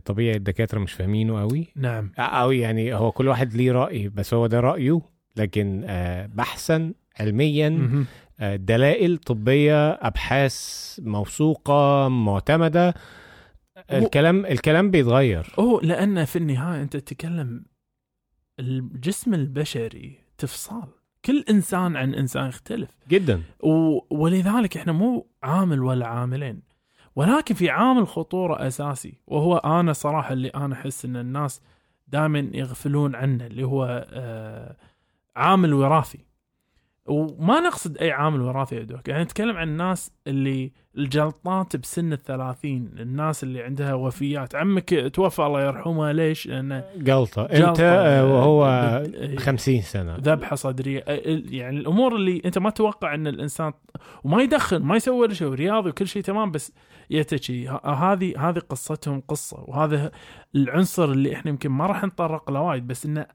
طبيعي 0.05 0.37
الدكاترة 0.37 0.79
مش 0.79 0.93
فاهمينه 0.93 1.41
قوي 1.41 1.67
نعم 1.77 2.13
أو 2.19 2.53
يعني 2.53 2.95
هو 2.95 3.13
كل 3.13 3.29
واحد 3.29 3.55
ليه 3.55 3.73
رأي 3.73 4.09
بس 4.09 4.35
هو 4.35 4.47
ده 4.47 4.61
رأيه 4.61 5.01
لكن 5.37 5.85
آه 5.89 6.27
بحثا 6.27 6.93
علميا. 7.21 8.05
آه 8.41 8.57
دلائل 8.57 9.19
طبية 9.19 9.91
أبحاث 9.91 10.99
موثوقة 11.03 12.09
معتمدة 12.09 12.95
الكلام 13.93 14.47
الكلام 14.47 14.91
بيتغير 14.91 15.55
هو 15.59 15.81
لأن 15.81 16.25
في 16.25 16.37
النهاية 16.37 16.83
أنت 16.83 16.97
تتكلم 16.97 17.65
الجسم 18.61 19.35
البشري 19.35 20.19
تفصال 20.39 20.89
كل 21.25 21.45
إنسان 21.51 21.97
عن 21.97 22.15
إنسان 22.15 22.49
يختلف. 22.49 22.91
جدا. 23.09 23.43
و... 23.63 23.99
ولذلك 24.11 24.77
إحنا 24.77 24.93
مو 24.93 25.27
عامل 25.43 25.83
ولا 25.83 26.07
عاملين. 26.07 26.63
ولكن 27.17 27.55
في 27.55 27.71
عامل 27.71 28.07
خطورة 28.07 28.67
أساسي 28.67 29.15
وهو 29.27 29.57
أنا 29.57 29.93
صراحة 29.93 30.33
اللي 30.33 30.49
أنا 30.49 30.75
أحس 30.75 31.05
إن 31.05 31.17
الناس 31.17 31.61
دائما 32.09 32.51
يغفلون 32.55 33.15
عنه 33.15 33.47
اللي 33.47 33.65
هو 33.65 34.07
آه 34.13 34.77
عامل 35.37 35.75
وراثي. 35.75 36.26
وما 37.09 37.61
نقصد 37.61 37.99
أي 37.99 38.11
عامل 38.11 38.41
وراثي 38.41 38.77
يا 38.77 38.83
دوك 38.83 39.09
يعني 39.09 39.23
نتكلم 39.23 39.57
عن 39.57 39.69
الناس 39.69 40.13
اللي 40.27 40.73
الجلطات 40.99 41.77
بسن 41.77 42.13
الثلاثين 42.13 42.91
الناس 42.99 43.43
اللي 43.43 43.63
عندها 43.63 43.95
وفيات. 43.95 44.55
عمك 44.55 45.11
توفى 45.15 45.43
الله 45.43 45.63
يرحمه 45.67 46.13
ليش؟ 46.13 46.47
لأنه 46.47 46.85
جلطة. 46.97 47.43
أنت 47.43 47.57
جلطة، 47.57 47.83
آه، 47.85 48.35
وهو 48.35 48.65
آه، 48.67 49.37
50 49.37 49.83
سنة. 49.83 50.17
ذبحة 50.17 50.57
صدرية. 50.57 51.05
يعني 51.51 51.79
الأمور 51.79 52.17
اللي 52.17 52.43
أنت 52.45 52.59
ما 52.59 52.71
تتوقع 52.71 53.15
إن 53.15 53.27
الإنسان 53.27 53.73
وما 54.25 54.43
يدخن 54.43 54.83
ما 54.83 54.97
يسوي 54.97 55.21
ولا 55.21 55.35
شيء 55.35 55.49
رياضي 55.49 55.91
وكل 55.91 56.07
شيء 56.07 56.23
تمام 56.23 56.51
بس 56.51 56.73
يتشي 57.11 57.69
هذه 57.69 58.49
هذه 58.49 58.59
قصتهم 58.59 59.23
قصة 59.29 59.65
وهذا 59.67 60.11
العنصر 60.55 61.05
اللي 61.05 61.35
إحنا 61.35 61.51
يمكن 61.51 61.71
ما 61.71 61.87
راح 61.87 62.05
نتطرق 62.05 62.51
له 62.51 62.61
وايد 62.61 62.87
بس 62.87 63.07
إنه 63.07 63.27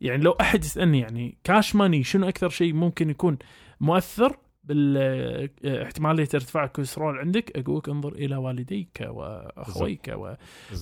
يعني 0.00 0.22
لو 0.22 0.32
أحد 0.32 0.64
يسألني 0.64 1.00
يعني 1.00 1.38
كاش 1.44 1.74
ماني 1.74 2.04
شنو 2.04 2.28
أكثر 2.28 2.48
شيء 2.48 2.72
ممكن 2.72 3.10
يكون 3.10 3.38
مؤثر 3.80 4.36
باحتماليه 4.64 6.28
ارتفاع 6.34 6.64
الكوليسترول 6.64 7.18
عندك 7.18 7.56
أقول 7.56 7.78
لك 7.78 7.88
انظر 7.88 8.12
إلى 8.12 8.36
والديك 8.36 9.06
وأخويك 9.08 10.14
و... 10.16 10.34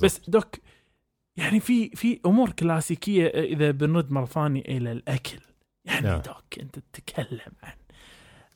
بس 0.03 0.31
دوك 0.31 0.57
يعني 1.39 1.61
في 1.61 1.89
في 1.89 2.21
أمور 2.27 2.51
كلاسيكية 2.51 3.27
إذا 3.27 3.71
بنرد 3.71 4.13
مرة 4.13 4.25
ثانية 4.25 4.61
إلى 4.61 4.93
الأكل 4.93 5.39
يعني 5.85 6.07
نعم. 6.07 6.21
دوك 6.21 6.59
أنت 6.61 6.79
تتكلم 6.79 7.53
عن 7.63 7.77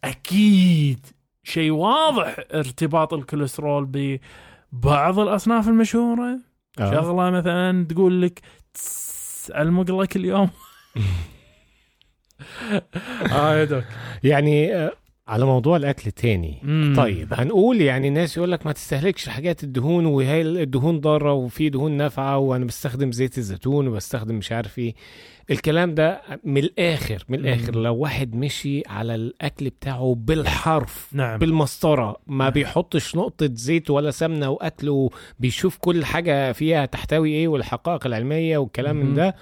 أكيد 0.05 1.07
شيء 1.43 1.71
واضح 1.71 2.37
ارتباط 2.55 3.15
الكوليسترول 3.15 4.21
ببعض 4.73 5.19
الأصناف 5.19 5.69
المشهورة 5.69 6.41
آه. 6.79 6.91
شغلة 6.91 7.31
مثلا 7.31 7.85
تقول 7.85 8.23
لك 8.23 8.41
تس 8.75 9.18
علمق 9.51 9.91
لك 9.91 10.17
اليوم. 10.17 10.51
آه 13.33 13.55
يا 13.55 13.65
دوك 13.65 13.85
يعني 14.25 14.75
آه، 14.77 14.93
على 15.29 15.45
موضوع 15.45 15.77
الأكل 15.77 16.11
تاني 16.11 16.59
مم. 16.63 16.95
طيب 16.97 17.29
هنقول 17.33 17.81
يعني 17.81 18.09
الناس 18.09 18.37
يقول 18.37 18.53
لك 18.53 18.67
ما 18.67 18.73
تستهلكش 18.73 19.29
حاجات 19.29 19.65
الدهون 19.65 20.07
وهي 20.07 20.43
الدهون 20.43 21.01
ضارة 21.01 21.33
وفي 21.33 21.69
دهون 21.69 21.93
نافعة 21.93 22.39
وأنا 22.39 22.65
بستخدم 22.65 23.13
زيت 23.13 23.39
الزيتون 23.39 23.89
وبستخدم 23.89 24.35
مش 24.35 24.53
عارف 24.53 24.79
إيه 24.79 24.95
الكلام 25.51 25.95
ده 25.95 26.21
من 26.45 26.59
الآخر 26.59 27.25
من 27.29 27.39
الآخر 27.39 27.77
مم. 27.77 27.83
لو 27.83 27.97
واحد 27.97 28.35
مشي 28.35 28.83
على 28.87 29.15
الأكل 29.15 29.69
بتاعه 29.71 30.15
بالحرف 30.19 31.09
نعم 31.13 31.39
بالمسطرة 31.39 32.17
ما 32.27 32.45
نعم. 32.45 32.53
بيحطش 32.53 33.17
نقطة 33.17 33.51
زيت 33.53 33.91
ولا 33.91 34.11
سمنة 34.11 34.51
وأكله 34.51 35.11
بيشوف 35.39 35.79
كل 35.79 36.05
حاجة 36.05 36.53
فيها 36.53 36.87
تحتوي 36.87 37.31
إيه 37.31 37.49
والحقائق 37.49 38.07
العلمية 38.07 38.59
والكلام 38.59 38.97
من 38.97 39.07
مهم. 39.07 39.15
ده 39.15 39.37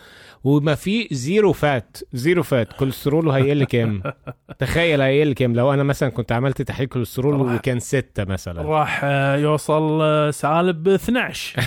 وما 0.45 0.75
في 0.75 1.09
zero 1.11 1.53
fat 1.53 1.97
zero 2.13 2.43
fat 2.43 2.73
كوليستروله 2.73 3.37
هيقل 3.37 3.65
كام 3.65 4.03
تخيل 4.59 5.01
هيقل 5.01 5.33
كام 5.33 5.55
لو 5.55 5.73
أنا 5.77 5.85
مثلا 5.85 6.09
كنت 6.09 6.33
عملت 6.33 6.63
تحليل 6.63 6.89
كوليسترول 6.89 7.55
وكان 7.55 7.79
ستة 7.81 8.25
مثلا. 8.25 8.63
راح 8.63 9.05
يوصل 9.35 10.01
سالب 10.35 10.89
12 10.89 11.61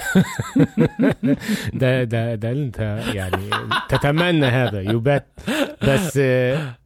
ده 1.73 2.03
ده 2.03 2.35
ده 2.35 2.51
أنت 2.51 2.79
يعني 3.13 3.49
تتمنى 3.89 4.45
هذا 4.45 4.81
يبات 4.81 5.27
بس 5.87 6.19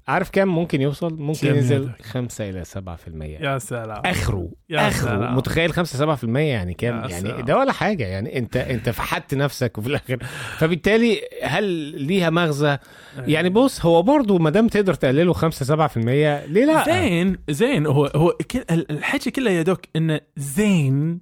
عارف 0.07 0.29
كام 0.29 0.47
ممكن 0.47 0.81
يوصل؟ 0.81 1.17
ممكن 1.19 1.47
ينزل 1.47 1.83
يدك؟ 1.83 2.01
5 2.01 2.49
إلى 2.49 2.65
7% 2.65 3.41
يا 3.43 3.57
سلام. 3.57 4.01
آخره 4.05 4.49
يا 4.69 4.87
آخره. 4.87 5.09
سلام. 5.09 5.35
متخيل 5.35 5.73
5 5.73 6.15
7% 6.15 6.23
يعني 6.37 6.73
كام؟ 6.73 6.99
يعني 6.99 7.21
سلام. 7.29 7.41
ده 7.41 7.57
ولا 7.57 7.71
حاجة. 7.71 8.03
يعني 8.03 8.37
انت 8.37 8.57
انت 8.57 8.89
فحت 8.89 9.33
نفسك 9.35 9.77
وفي 9.77 9.87
الآخر. 9.87 10.17
فبالتالي 10.57 11.21
هل 11.43 11.63
ليها 12.01 12.29
مغزى؟ 12.29 12.77
يعني 13.17 13.49
بص 13.49 13.85
هو 13.85 14.01
برضه 14.01 14.37
ما 14.37 14.49
دام 14.49 14.67
تقدر 14.67 14.93
تقلله 14.93 15.33
5 15.33 15.87
7% 15.87 15.97
ليه 15.97 16.65
لا؟ 16.65 16.83
زين 16.85 17.37
زين. 17.49 17.85
هو 17.85 18.05
هو 18.05 18.37
الحكي 18.71 19.31
كله 19.31 19.51
يا 19.51 19.61
دوك 19.61 19.81
انه 19.95 20.19
زين 20.37 21.19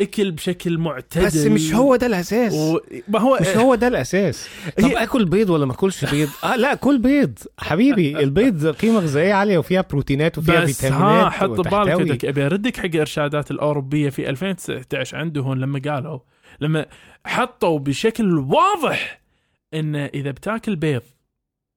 واكل 0.00 0.30
بشكل 0.30 0.78
معتدل. 0.78 1.24
بس 1.26 1.36
مش 1.36 1.74
هو 1.74 1.96
ده 1.96 2.06
الأساس. 2.06 2.52
و... 2.54 2.78
ما 3.08 3.20
هو 3.20 3.38
مش 3.40 3.46
هو 3.48 3.74
ده 3.74 3.88
الأساس. 3.88 4.48
طب 4.78 4.84
هي- 4.84 5.02
آكل 5.02 5.24
بيض 5.24 5.50
ولا 5.50 5.66
ما 5.66 5.72
آكلش 5.72 6.04
بيض؟ 6.04 6.28
آه 6.44 6.56
لا 6.56 6.74
كل 6.74 6.98
بيض. 6.98 7.38
حبيبي 7.58 8.18
البيض 8.24 8.66
قيمة 8.66 8.98
غذائية 9.00 9.34
عالية 9.34 9.58
وفيها 9.58 9.84
بروتينات 9.90 10.38
وفيها 10.38 10.60
بس 10.64 10.80
فيتامينات 10.80 11.24
ها 11.24 11.30
حط 11.30 11.48
ببالك. 11.50 12.00
يدك 12.00 12.24
أبي 12.24 12.46
أردك 12.46 12.76
حق 12.76 12.84
الارشادات 12.84 13.50
الأوروبية 13.50 14.10
في 14.10 14.28
2019 14.30 15.16
عندهم 15.16 15.54
لما 15.58 15.80
قالوا 15.84 16.18
لما 16.60 16.86
حطوا 17.26 17.78
بشكل 17.78 18.38
واضح 18.38 19.20
إن 19.74 19.96
إذا 19.96 20.30
بتاكل 20.30 20.76
بيض 20.76 21.02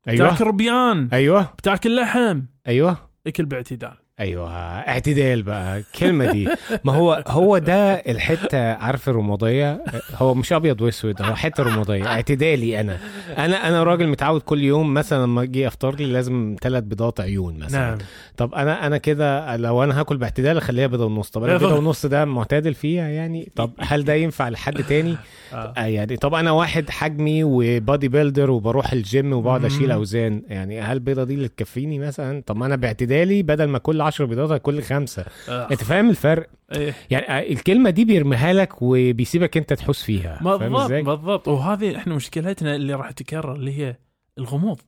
أيوه. 0.07 0.27
بتاكل 0.27 0.45
ربيان 0.47 1.09
أيوه. 1.13 1.41
بتاكل 1.57 1.95
لحم 1.95 2.41
أيوه. 2.67 2.97
أكل 3.27 3.45
باعتدال. 3.45 3.93
أيوه 4.21 4.49
اعتدال 4.87 5.43
بقى. 5.43 5.77
الكلمة 5.77 6.31
دي. 6.31 6.49
ما 6.83 6.93
هو 6.93 7.23
هو 7.27 7.57
ده 7.57 7.93
الحتة 7.93 8.73
عارف 8.73 9.09
الرماديه 9.09 9.83
هو 10.15 10.33
مش 10.33 10.53
أبيض 10.53 10.81
وأسود 10.81 11.21
هو 11.21 11.35
حتة 11.35 11.63
رماديه 11.63 12.07
اعتدالي 12.07 12.79
أنا. 12.79 12.97
أنا 13.37 13.67
أنا 13.67 13.83
راجل 13.83 14.07
متعود 14.07 14.41
كل 14.41 14.63
يوم 14.63 14.93
مثلا 14.93 15.23
لما 15.23 15.41
أجي 15.43 15.67
أفطر 15.67 15.95
لي 15.95 16.05
لازم 16.05 16.55
ثلاث 16.61 16.83
بيضات 16.83 17.21
عيون 17.21 17.59
مثلا 17.59 17.89
نعم 17.89 17.97
طب 18.37 18.53
أنا 18.55 18.87
أنا 18.87 18.97
كده 18.97 19.55
لو 19.55 19.83
أنا 19.83 19.99
هاكل 19.99 20.17
باعتدال 20.17 20.57
أخليها 20.57 20.87
بيضة 20.87 21.05
ونص 21.05 21.29
طب 21.29 21.43
أنا. 21.43 21.53
بيضه 21.57 21.75
ونص 21.75 22.05
ده 22.05 22.25
معتدل 22.25 22.73
فيها 22.73 23.07
يعني 23.07 23.51
طب 23.55 23.71
هل 23.79 24.03
ده 24.03 24.13
ينفع 24.13 24.49
لحد 24.49 24.83
تاني 24.83 25.15
آه. 25.53 25.73
آه 25.77 25.85
يعني 25.85 26.17
طب 26.17 26.33
أنا 26.33 26.51
واحد 26.51 26.89
حجمي 26.89 27.43
وبادي 27.43 28.07
بيلدر 28.07 28.51
وبروح 28.51 28.93
الجيم 28.93 29.33
وبقعد 29.33 29.65
أشيل. 29.65 29.91
أوزان 29.91 30.43
يعني 30.47 30.81
هل 30.81 30.93
البيضة 30.93 31.23
دي 31.23 31.33
اللي 31.33 31.47
تكفيني 31.47 31.99
مثلا 31.99 32.43
طب 32.45 32.57
ما 32.57 32.65
أنا 32.65 32.75
باعتدالي 32.75 33.43
بدل 33.43 33.65
ما 33.65 33.77
كل 33.77 34.01
10 34.01 34.25
بيضات 34.25 34.61
كل 34.61 34.81
خمسة 34.81 35.25
آه. 35.49 35.67
أنت 35.71 35.83
فاهم 35.83 36.09
الفرق 36.09 36.47
إيه. 36.71 36.93
يعني 37.09 37.25
آه، 37.29 37.51
الكلمة 37.51 37.89
دي 37.89 38.05
بيرميها 38.05 38.53
لك 38.53 38.81
وبيسيبك 38.81 39.57
أنت 39.57 39.73
تحوس 39.73 40.03
فيها 40.03 40.39
إزاي 40.85 41.01
بالضبط 41.01 41.47
وهذه 41.47 41.95
إحنا 41.97 42.15
مشكلتنا 42.15 42.75
اللي 42.75 42.93
راح 42.93 43.11
تكرر 43.23 43.53
اللي 43.55 43.77
هي 43.77 43.97
الغموض. 44.37 44.81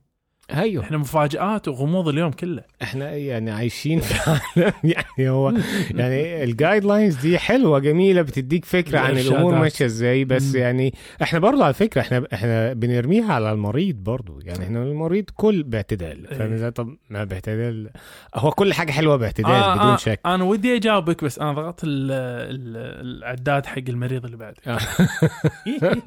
أيوه 0.54 0.84
إحنا 0.84 0.98
مفاجآت 0.98 1.68
وغموض 1.68 2.08
اليوم 2.08 2.30
كله 2.32 2.62
إحنا 2.82 3.10
يعني 3.10 3.50
عايشين 3.50 4.00
في 4.00 4.30
عالم 4.30 4.72
يعني 5.18 5.30
هو 5.30 5.52
يعني 5.90 6.44
الجايد 6.44 6.84
لاينز 6.84 7.16
دي 7.16 7.38
حلوة 7.38 7.78
جميلة 7.78 8.22
بتديك 8.22 8.64
فكرة 8.64 8.98
عن 8.98 9.18
الأمور. 9.18 9.54
ماشية 9.54 9.84
إزاي 9.84 10.24
بس 10.24 10.54
مم. 10.54 10.60
يعني 10.60 10.94
إحنا 11.22 11.38
برضو 11.38 11.62
على 11.62 11.74
فكرة 11.74 12.00
إحنا 12.00 12.26
إحنا 12.32 12.72
بنرميها 12.72 13.32
على 13.34 13.52
المريض 13.52 13.96
برضو 13.96 14.40
يعني 14.40 14.64
إحنا 14.64 14.82
المريض 14.82 15.24
كل 15.34 15.62
باعتدال 15.62 16.26
فاهم 16.30 16.48
إيه. 16.48 16.54
إزاي 16.54 16.70
طب 16.70 16.96
ما 17.10 17.24
باعتدال 17.24 17.90
هو 18.34 18.50
كل 18.50 18.72
حاجة 18.72 18.92
حلوة 18.92 19.16
باعتدال 19.16 19.50
آه، 19.50 19.74
بدون 19.74 19.86
آه، 19.86 19.96
شك 19.96 20.20
أنا 20.26 20.44
ودي 20.44 20.76
أجاوبك 20.76 21.24
بس 21.24 21.38
أنا 21.38 21.52
ضغطت 21.52 21.84
ال- 21.84 22.10
ال- 22.10 23.16
العداد 23.18 23.66
حق 23.66 23.78
المريض 23.88 24.24
اللي 24.24 24.36
بعد 24.36 24.54
آه. 24.66 24.78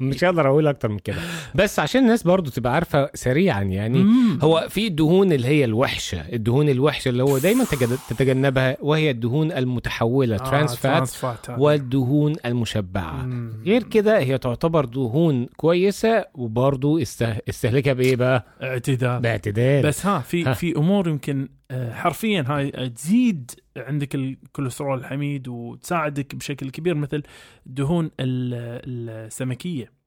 مش 0.00 0.24
هقدر 0.24 0.48
أقول 0.48 0.66
أكتر 0.66 0.88
من 0.88 0.98
كده 0.98 1.16
بس 1.54 1.78
عشان 1.78 2.02
الناس 2.02 2.22
برضو 2.22 2.50
تبقى 2.50 2.74
عارفة 2.74 3.10
سريعا 3.14 3.62
يعني 3.62 3.98
مم. 3.98 4.27
هو 4.42 4.66
في 4.70 4.86
الدهون 4.86 5.32
اللي 5.32 5.48
هي 5.48 5.64
الوحشة 5.64 6.20
الدهون 6.20 6.68
الوحشة 6.68 7.08
اللي 7.08 7.22
هو 7.22 7.38
دايما 7.38 7.64
تتجنبها 8.08 8.76
وهي 8.80 9.10
الدهون 9.10 9.52
المتحولة 9.52 10.34
آه، 10.34 10.38
trans 10.38 10.74
fat 10.76 11.50
آه. 11.50 11.60
والدهون 11.60 12.32
المشبعة 12.46 13.22
مم. 13.22 13.52
غير 13.66 13.82
كده 13.82 14.18
هي 14.18 14.38
تعتبر 14.38 14.84
دهون 14.84 15.46
كويسة 15.56 16.24
وبرضه 16.34 17.02
استه... 17.02 17.36
استهلكها 17.48 17.92
بإيه 17.92 18.16
بقى؟ 18.16 18.46
اعتدال 18.62 19.20
باعتدال 19.20 19.82
بس 19.86 20.06
ها 20.06 20.18
في 20.18 20.44
ها. 20.44 20.52
في 20.52 20.76
أمور 20.76 21.08
يمكن 21.08 21.48
آه، 21.70 21.92
حرفيا 21.94 22.44
هاي 22.48 22.70
تزيد 22.90 23.50
عندك 23.76 24.14
الكوليسترول 24.14 24.98
الحميد 24.98 25.48
وتساعدك 25.48 26.34
بشكل 26.34 26.70
كبير 26.70 26.94
مثل 26.94 27.22
الدهون 27.66 28.04
ال- 28.20 29.18
السمكية 29.26 29.82
ال- 29.84 29.97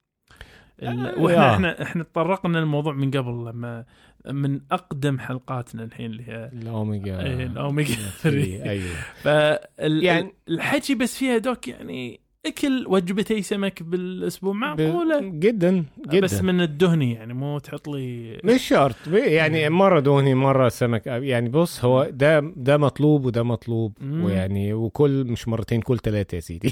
وإحنا 0.81 1.49
آه. 1.51 1.53
إحنا 1.55 1.81
إحنا 1.81 2.03
تطرقنا 2.03 2.57
للموضوع 2.57 2.93
من 2.93 3.11
قبل 3.11 3.45
لما 3.49 3.85
من 4.31 4.61
أقدم 4.71 5.19
حلقاتنا 5.19 5.83
الحين 5.83 6.05
اللي 6.05 6.23
هي 6.27 6.49
الأوميجا. 6.53 7.19
إيه، 7.21 7.45
الأوميجا 7.45 7.95
3 8.21 8.63
أيوه. 8.63 8.85
فال 9.21 10.03
يعني- 10.03 10.33
بس 10.95 11.17
فيها 11.17 11.37
دوك 11.37 11.67
يعني 11.67 12.19
اكل 12.45 12.85
وجبتي 12.87 13.41
سمك 13.41 13.83
بالأسبوع 13.83 14.53
معقولة؟ 14.53 15.19
جدا 15.21 15.85
جدا. 16.07 16.19
بس 16.19 16.41
من 16.41 16.61
الدهني 16.61 17.13
يعني 17.13 17.33
مو 17.33 17.59
تحط 17.59 17.87
لي 17.87 18.37
مش 18.43 18.67
شرط. 18.67 18.95
يعني 19.07 19.69
مرة 19.69 19.99
دهني 19.99 20.33
مرة 20.35 20.69
سمك. 20.69 21.07
يعني 21.07 21.49
بص 21.49 21.85
هو 21.85 22.07
ده 22.11 22.39
ده 22.39 22.77
مطلوب 22.77 23.25
وده 23.25 23.43
مطلوب. 23.43 23.97
مم. 24.01 24.23
ويعني 24.23 24.73
وكل 24.73 25.23
مش 25.25 25.47
مرتين 25.47 25.81
كل 25.81 25.97
ثلاثة 25.99 26.35
يا 26.35 26.39
سيدي. 26.41 26.71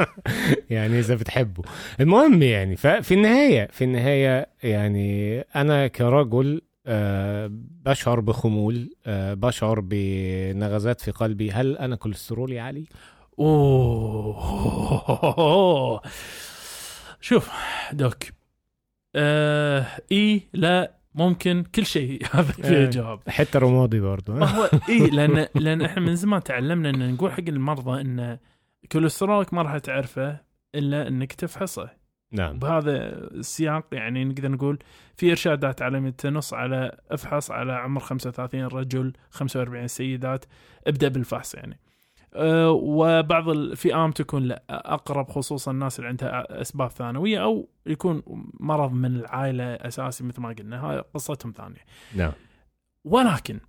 يعني 0.70 0.98
إذا 0.98 1.14
بتحبه. 1.14 1.62
المهم 2.00 2.42
يعني 2.42 2.76
ففي 2.76 3.14
النهاية 3.14 3.68
في 3.72 3.84
النهاية 3.84 4.46
يعني 4.62 5.40
أنا 5.40 5.86
كرجل 5.86 6.60
آه 6.86 7.50
بشعر 7.86 8.20
بخمول 8.20 8.90
آه 9.06 9.34
بشعر 9.34 9.80
بنغزات 9.80 11.00
في 11.00 11.10
قلبي. 11.10 11.50
هل 11.50 11.76
أنا 11.78 11.96
كوليسترولي 11.96 12.60
عالي 12.60 12.84
أوه. 13.40 14.40
شوف 17.20 17.50
دوك. 17.92 18.16
آه 19.16 19.86
إي 20.12 20.42
لا 20.52 20.94
ممكن 21.14 21.64
كل 21.74 21.86
شيء. 21.86 22.22
هذا 22.32 22.50
آه. 22.50 22.52
فيه 22.52 22.84
جواب 22.90 23.20
حتى 23.28 23.58
رمادي 23.58 24.00
برضو. 24.00 24.32
ما 24.32 24.46
هو 24.46 24.70
إي 24.88 25.10
لأن 25.10 25.46
لأن 25.54 25.82
إحنا 25.82 26.00
من 26.02 26.16
زمان 26.16 26.42
تعلمنا 26.42 26.90
إن 26.90 27.14
نقول 27.14 27.32
حق 27.32 27.44
المرضى 27.48 28.00
إن 28.00 28.38
كوليسترولك 28.92 29.54
ما 29.54 29.62
راح 29.62 29.78
تعرفه 29.78 30.40
إلا 30.74 31.08
إنك 31.08 31.32
تفحصه. 31.32 31.90
نعم. 32.32 32.58
بهذا 32.58 32.96
السياق 33.14 33.84
يعني 33.92 34.24
نقدر 34.24 34.48
نقول 34.48 34.78
في 35.16 35.30
إرشادات 35.30 35.82
عالميه 35.82 36.10
تنص 36.10 36.54
على 36.54 36.98
أفحص 37.10 37.50
على 37.50 37.72
عمر 37.72 38.00
35 38.00 38.64
رجل 38.64 39.12
45 39.30 39.88
سيدات. 39.88 40.44
ابدأ 40.86 41.08
بالفحص 41.08 41.54
يعني. 41.54 41.78
وبعض 42.36 43.48
الفئام 43.48 44.12
تكون 44.12 44.42
لا 44.42 44.62
أقرب 44.70 45.30
خصوصا 45.30 45.70
الناس 45.70 45.98
اللي 45.98 46.08
عندها 46.08 46.60
أسباب 46.60 46.90
ثانوية 46.90 47.42
أو 47.42 47.68
يكون 47.86 48.22
مرض 48.60 48.92
من 48.92 49.16
العائلة 49.16 49.64
أساسي 49.64 50.24
مثل 50.24 50.40
ما 50.40 50.48
قلنا. 50.48 50.80
هاي 50.80 50.98
قصتهم 51.14 51.52
ثانية. 51.56 51.84
نعم. 52.14 52.32
ولكن 53.04 53.60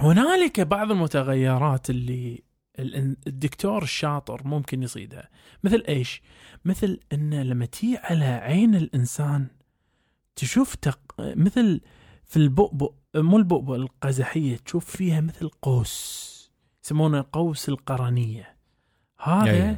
هنالك 0.00 0.60
بعض 0.60 0.90
المتغيرات 0.90 1.90
اللي 1.90 2.42
ال- 2.78 3.16
الدكتور 3.26 3.82
الشاطر 3.82 4.42
ممكن 4.44 4.82
يصيدها. 4.82 5.28
مثل 5.64 5.84
إيش؟ 5.88 6.22
مثل 6.64 7.00
إن 7.12 7.42
لما 7.42 7.66
تيجي 7.66 7.96
على 7.96 8.24
عين 8.24 8.74
الإنسان 8.74 9.46
تشوف 10.36 10.74
تق... 10.74 11.00
مثل 11.18 11.80
في 12.24 12.36
البؤبؤ 12.36 12.92
مو 13.14 13.36
البؤبؤ 13.36 13.74
القزحية 13.74 14.56
تشوف 14.56 14.96
فيها 14.96 15.20
مثل 15.20 15.48
قوس. 15.62 16.35
يسمونه 16.86 17.24
قوس 17.32 17.68
القرنية 17.68 18.56
هذا 19.22 19.50
أيوة. 19.50 19.76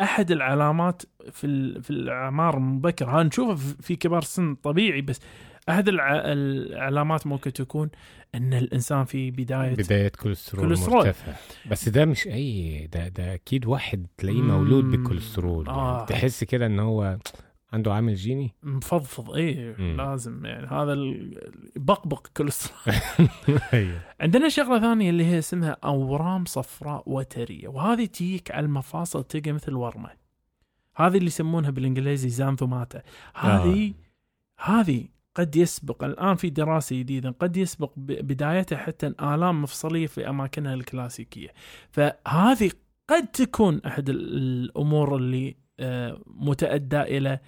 أحد 0.00 0.30
العلامات 0.30 1.02
في 1.30 1.80
في 1.82 1.90
الأعمار 1.90 2.56
المبكرة 2.56 3.10
هذا 3.16 3.22
نشوفه 3.22 3.76
في- 3.82 3.96
كبار 3.96 4.18
السن 4.22 4.54
طبيعي 4.54 5.00
بس 5.00 5.20
أحد 5.68 5.88
الع... 5.88 6.22
العلامات 6.24 7.26
ممكن 7.26 7.52
تكون 7.52 7.90
إن 8.34 8.54
الإنسان 8.54 9.04
في 9.04 9.30
بداية 9.30 9.74
بداية 9.74 10.08
كوليسترول, 10.08 10.64
كوليسترول. 10.64 10.96
مرتفع 10.96 11.32
بس 11.70 11.88
ده 11.88 12.04
مش 12.04 12.26
أي 12.26 12.86
ده 12.92 13.08
ده 13.08 13.34
أكيد 13.34 13.66
واحد 13.66 14.06
تلاقيه. 14.16 14.42
مولود 14.42 14.84
بالكوليسترول 14.84 15.68
آه. 15.68 15.94
يعني 15.94 16.06
تحس 16.06 16.44
كده 16.44 16.66
إن 16.66 16.78
هو 16.78 17.18
عنده 17.72 17.94
عامل 17.94 18.14
جيني؟ 18.14 18.54
مفضفض 18.62 19.30
إيه 19.30 19.76
مم. 19.78 19.96
لازم 19.96 20.46
يعني 20.46 20.66
هذا 20.66 20.94
بقبق 21.76 22.26
كوليسترول. 22.36 22.96
أيوه. 23.72 24.00
عندنا 24.20 24.48
شغلة 24.48 24.80
ثانية 24.80 25.10
اللي 25.10 25.24
هي 25.24 25.38
اسمها 25.38 25.76
أورام 25.84 26.44
صفراء 26.44 27.02
وترية 27.06 27.68
وهذه 27.68 28.04
تجيك 28.06 28.50
على 28.50 28.66
المفاصل 28.66 29.24
تلقى 29.24 29.52
مثل 29.52 29.74
ورمة. 29.74 30.10
هذه 30.96 31.16
اللي 31.16 31.26
يسمونها 31.26 31.70
بالإنجليزي 31.70 32.28
xanthomata. 32.28 33.02
هذه 33.34 33.92
هذه 34.60 35.04
قد 35.34 35.56
يسبق 35.56 36.04
الآن 36.04 36.34
في 36.36 36.50
دراسة 36.50 36.96
جديدة 36.98 37.30
قد 37.40 37.56
يسبق 37.56 37.92
بدايتها 37.96 38.78
حتى 38.78 39.06
آلام 39.06 39.62
مفصلية 39.62 40.06
في 40.06 40.28
أماكنها 40.28 40.74
الكلاسيكية. 40.74 41.48
فهذه 41.90 42.70
قد 43.08 43.26
تكون 43.26 43.80
أحد 43.86 44.08
ال- 44.08 44.36
الأمور 44.36 45.16
اللي 45.16 45.56
آه، 45.80 46.18
متادى 46.26 47.00
إلى 47.02 47.30
آه، 47.30 47.40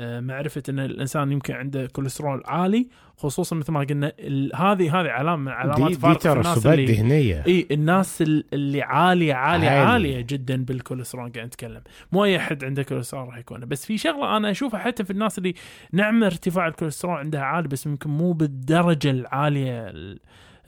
معرفة 0.00 0.62
إن 0.68 0.78
الإنسان 0.78 1.32
يمكن 1.32 1.54
عنده 1.54 1.86
كوليسترول 1.86 2.42
عالي 2.46 2.88
خصوصا 3.16 3.56
مثل 3.56 3.72
ما 3.72 3.80
قلنا 3.80 4.12
هذه 4.54 5.00
هذه 5.00 5.10
علامة 5.10 5.36
من 5.42 5.48
علامات 5.52 5.90
دي, 5.90 5.96
دي 5.96 6.06
الناس 6.40 6.66
اللي 6.66 6.86
دهنيه 6.94 7.44
إي 7.46 7.66
الناس 7.70 8.22
ال- 8.22 8.44
اللي 8.52 8.82
عالية 8.82 9.34
عالية 9.34 9.68
عالي. 9.68 9.90
عالية 9.92 10.20
جدا 10.20 10.64
بالكوليسترول 10.64 11.32
قاعد 11.32 11.46
نتكلم. 11.46 11.82
مو 12.12 12.24
أي 12.24 12.36
أحد 12.36 12.64
عنده 12.64 12.82
كوليسترول 12.82 13.26
راح 13.28 13.38
يكون. 13.38 13.60
بس 13.60 13.86
في 13.86 13.98
شغلة 13.98 14.36
أنا 14.36 14.50
أشوفها 14.50 14.80
حتى 14.80 15.04
في 15.04 15.10
الناس 15.10 15.38
اللي 15.38 15.54
نعم 15.92 16.24
ارتفاع 16.24 16.66
الكوليسترول 16.66 17.14
عندها 17.16 17.40
عالي 17.40 17.68
بس 17.68 17.86
يمكن 17.86 18.10
مو 18.10 18.32
بالدرجة 18.32 19.10
العالية 19.10 19.88
ال- 19.88 20.18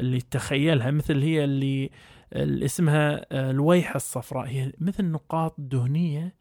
اللي 0.00 0.20
تخيلها. 0.30 0.90
مثل 0.90 1.22
هي 1.22 1.44
اللي 1.44 1.90
اللي 2.32 2.64
اسمها 2.64 3.26
آه، 3.32 3.50
اللويحة 3.50 3.96
الصفراء. 3.96 4.46
هي 4.48 4.72
مثل 4.80 5.04
نقاط 5.04 5.54
دهنية 5.58 6.34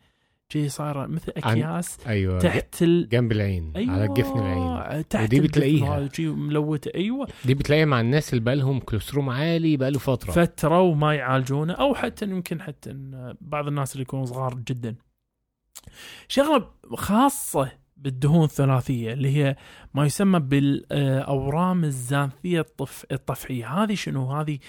شي 0.54 0.70
صايره 0.70 1.06
مثل 1.06 1.32
أكياس 1.38 2.08
أيوه. 2.08 2.40
تحت 2.40 2.82
ال... 2.82 3.10
جنب 3.10 3.32
العين 3.32 3.74
أيوه 3.76 3.94
على 3.94 4.08
جفن 4.08 4.40
العين. 4.40 5.08
تحت 5.08 5.24
ودي 5.24 5.42
بتلاقيها. 5.42 6.10
ملوته 6.20 6.92
أيوه. 6.96 7.28
دي 7.46 7.54
بتلاقيها 7.54 7.86
مع 7.86 8.02
الناس 8.02 8.34
اللي 8.34 8.44
بقالهم 8.44 8.80
كوليسترول 8.80 9.30
عالي 9.30 9.78
بقاله 9.78 10.00
فترة. 10.00 10.32
فترة 10.32 10.82
وما 10.82 11.16
يعالجونه 11.16 11.74
أو 11.74 11.96
حتى 11.96 12.26
يمكن 12.26 12.62
حتى 12.62 12.94
بعض 13.42 13.68
الناس 13.68 13.94
اللي 13.94 14.02
يكونوا 14.02 14.26
صغار 14.26 14.54
جدا. 14.54 14.96
شغلة 16.28 16.72
خاصة 16.96 17.72
بالدهون 17.98 18.44
الثلاثية 18.44 19.14
اللي 19.14 19.38
هي 19.38 19.56
ما 19.94 20.06
يسمى 20.06 20.40
بالأورام 20.40 21.84
الزانثية 21.84 22.60
الطف 22.60 23.06
الطفحيه، 23.12 23.84
هذه 23.84 23.96
شنو؟ 23.96 24.32
هذه 24.32 24.60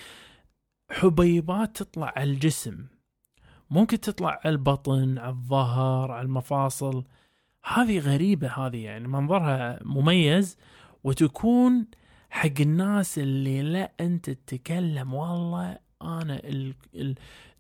حبيبات 0.91 1.77
تطلع 1.77 2.12
على 2.17 2.31
الجسم. 2.31 2.87
ممكن 3.71 4.01
تطلع 4.01 4.41
على 4.45 4.53
البطن 4.55 5.19
على 5.19 5.29
الظهر 5.29 6.11
على 6.11 6.23
المفاصل. 6.27 7.05
هذه 7.65 7.99
غريبة 7.99 8.49
هذه 8.49 8.85
يعني 8.85 9.09
منظرها 9.09 9.79
مميز 9.85 10.57
وتكون 11.05 11.87
حق 12.31 12.61
الناس 12.61 13.19
اللي 13.19 13.63
لا 13.63 13.93
أنت 14.01 14.31
تتكلم. 14.31 15.15
والله 15.15 15.79
أنا 16.03 16.41
ال- 16.45 16.75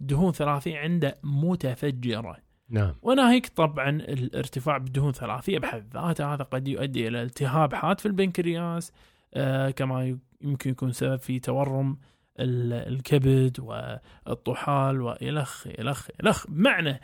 الدهون 0.00 0.32
ثلاثية 0.32 0.78
عنده 0.78 1.18
متفجرة. 1.24 2.36
نعم. 2.70 2.94
وناهيك 3.02 3.46
طبعا 3.48 3.90
الارتفاع 3.90 4.78
بالدهون 4.78 5.08
الثلاثية 5.08 5.58
بحد 5.58 5.86
ذاته 5.94 6.34
هذا 6.34 6.44
قد 6.44 6.68
يؤدي 6.68 7.08
إلى 7.08 7.22
التهاب 7.22 7.74
حاد 7.74 8.00
في 8.00 8.06
البنكرياس 8.06 8.92
آه 9.34 9.70
كما 9.70 10.16
يمكن 10.40 10.70
يكون 10.70 10.92
سبب 10.92 11.16
في 11.20 11.38
تورم. 11.38 11.98
الكبد 12.40 13.60
والطحال 13.60 15.00
وإلخ 15.00 15.66
إلخ 15.66 16.08
إلخ. 16.24 16.44
معنى 16.48 17.00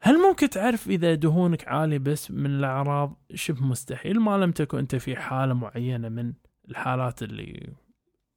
هل 0.00 0.14
ممكن 0.18 0.50
تعرف 0.50 0.88
إذا 0.88 1.14
دهونك 1.14 1.68
عالية 1.68 1.98
بس 1.98 2.30
من 2.30 2.46
الأعراض؟ 2.50 3.16
شبه 3.34 3.62
مستحيل. 3.62 4.20
ما 4.20 4.36
لم 4.38 4.52
تكن 4.52 4.78
أنت 4.78 4.96
في 4.96 5.16
حالة 5.16 5.54
معينة 5.54 6.08
من 6.08 6.32
الحالات 6.70 7.22
اللي 7.22 7.68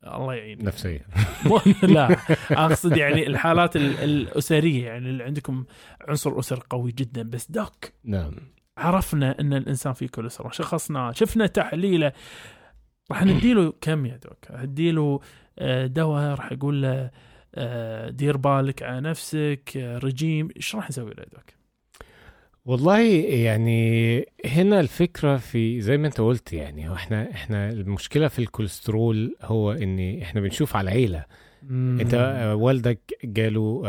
الله 0.08 0.34
يعين 0.34 0.64
نفسية. 0.66 1.06
لا 1.84 2.18
أقصد 2.52 2.98
يعني 2.98 3.28
الحالات 3.28 3.76
ال- 3.76 4.00
الأسرية. 4.00 4.86
يعني 4.86 5.10
اللي 5.10 5.24
عندكم 5.24 5.66
عنصر 6.08 6.40
اسري 6.40 6.62
قوي 6.70 6.92
جدا 6.92 7.24
بس 7.24 7.52
دوك. 7.52 7.86
نعم. 8.04 8.34
عرفنا 8.78 9.40
أن 9.40 9.54
الإنسان 9.54 9.94
فيه 9.94 10.08
كوليسترول 10.08 10.56
شخصناه 10.56 11.12
شفنا 11.12 11.48
تحليله 11.48 12.12
راح 13.12 13.24
نديله 13.24 13.74
كم 13.82 14.06
يا 14.06 14.20
doc؟ 14.24 14.38
نديله 14.52 15.20
آه، 15.60 15.88
دواء 15.88 16.36
راح 16.36 16.52
يقول 16.52 16.82
له 16.82 17.12
آه، 17.56 18.10
دير 18.10 18.38
بالك 18.38 18.84
على 18.84 19.02
نفسك 19.02 19.78
آه، 19.78 19.98
رجيم. 19.98 20.50
إيش 20.56 20.76
راح 20.76 20.90
نسوي 20.90 21.10
له 21.10 21.24
doc؟ 21.24 21.46
والله 22.66 23.00
يعني 23.26 24.26
هنا 24.46 24.80
الفكرة 24.80 25.38
في 25.38 25.82
زي 25.82 25.98
ما 25.98 26.08
أنت 26.08 26.22
قلت 26.22 26.54
يعني 26.54 26.90
هو 26.90 26.94
إحنا 26.94 27.32
إحنا 27.32 27.70
المشكلة 27.70 28.28
في 28.28 28.40
الكوليسترول 28.40 29.36
هو 29.42 29.72
إن 29.72 30.22
إحنا 30.22 30.42
بنشوف 30.42 30.76
على 30.76 30.92
العيلة. 30.92 31.26
أنت 31.72 32.14
آه، 32.14 32.56
والدك 32.56 33.00
جاله 33.24 33.82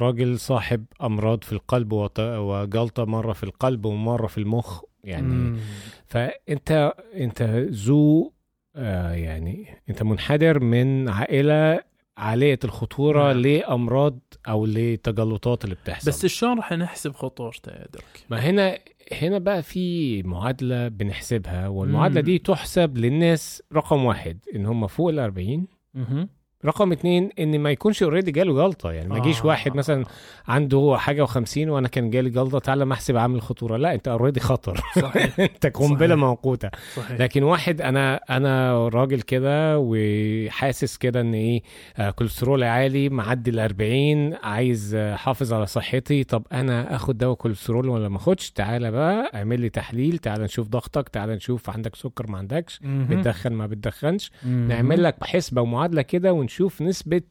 راجل 0.00 0.38
صاحب 0.38 0.84
أمراض 1.02 1.44
في 1.44 1.52
القلب 1.52 1.92
وجلطة 2.18 3.04
مرة 3.04 3.32
في 3.32 3.42
القلب 3.44 3.84
ومرة 3.84 4.26
في 4.26 4.38
المخ 4.38 4.82
يعني 5.04 5.26
مم. 5.26 5.58
فأنت 6.06 6.92
أنت 7.14 7.42
ذو 7.70 8.32
آه، 8.76 9.12
يعني 9.12 9.66
أنت 9.90 10.02
منحدر 10.02 10.60
من 10.60 11.08
عائلة 11.08 11.80
عالية 12.16 12.58
الخطورة 12.64 13.32
نعم. 13.32 13.42
لأمراض 13.42 14.18
أو 14.48 14.66
لتجلطات 14.66 15.64
اللي 15.64 15.74
بتحصل 15.74 16.10
بس 16.10 16.26
شلون 16.26 16.56
راح 16.56 16.72
نحسب 16.72 17.12
خطورته 17.12 17.72
يا 17.72 17.86
دوك 17.92 18.04
ما 18.30 18.40
هنا 18.40 18.78
هنا 19.12 19.38
بقى 19.38 19.62
في 19.62 20.22
معادلة 20.22 20.88
بنحسبها 20.88 21.68
والمعادلة 21.68 22.20
مم. 22.20 22.24
دي 22.26 22.38
تحسب 22.38 22.98
للناس 22.98 23.62
رقم 23.72 24.04
واحد 24.04 24.38
إن 24.54 24.66
هم 24.66 24.86
فوق 24.86 25.08
ال 25.08 25.18
40 25.18 25.66
مهم. 25.94 26.28
رقم 26.64 26.92
اتنين 26.92 27.30
إن 27.38 27.58
ما 27.60 27.70
يكونش 27.70 28.02
already 28.02 28.30
جاله 28.32 28.52
جلطة. 28.54 28.92
يعني 28.92 29.08
ما 29.08 29.18
يجيش 29.18 29.40
آه. 29.40 29.46
واحد 29.46 29.76
مثلا 29.76 30.04
عنده 30.48 30.96
حاجة 30.98 31.26
و50 31.26 31.56
وأنا 31.56 31.88
كان 31.88 32.10
جالي 32.10 32.30
جلطة 32.30 32.58
تعالى 32.58 32.84
ما 32.84 32.94
أحسب 32.94 33.16
عامل 33.16 33.42
خطورة. 33.42 33.76
لا 33.76 33.94
أنت 33.94 34.08
already 34.08 34.40
خطر. 34.40 34.80
صحيح. 35.00 35.40
أنت 35.40 35.66
قنبلة 35.66 36.06
صحيح. 36.14 36.18
موقوتة. 36.24 36.70
صحيح. 36.96 37.20
لكن 37.20 37.42
واحد 37.42 37.80
أنا 37.80 38.16
أنا 38.30 38.88
راجل 38.88 39.20
كده 39.20 39.78
وحاسس 39.78 40.96
كده 40.96 41.20
إن 41.20 41.34
إيه 41.34 41.62
آه، 41.96 42.10
كوليسترول 42.10 42.62
عالي 42.64 43.08
معدي 43.08 43.50
ال 43.50 43.58
40 43.58 44.34
عايز 44.34 44.94
آه، 44.94 45.14
أحافظ 45.14 45.52
على 45.52 45.66
صحتي. 45.66 46.24
طب 46.24 46.46
أنا 46.52 46.94
آخد 46.96 47.18
دواء 47.18 47.34
كوليسترول 47.34 47.88
ولا 47.88 48.08
ما 48.08 48.16
آخدش؟ 48.16 48.50
تعالى 48.50 48.90
بقى 48.90 49.30
اعمل 49.34 49.60
لي 49.60 49.68
تحليل. 49.68 50.18
تعالى 50.18 50.44
نشوف 50.44 50.68
ضغطك. 50.68 51.08
تعالى 51.08 51.34
نشوف 51.34 51.70
عندك 51.70 51.96
سكر 51.96 52.26
ما 52.26 52.38
عندكش. 52.38 52.80
بتدخن 52.84 53.52
ما 53.52 53.66
بتدخنش. 53.66 54.30
نعمل 54.46 55.02
لك 55.02 55.24
حسبة 55.24 55.62
ومعادلة 55.62 56.02
كده 56.02 56.32
ونشوف 56.50 56.82
نسبة 56.82 57.22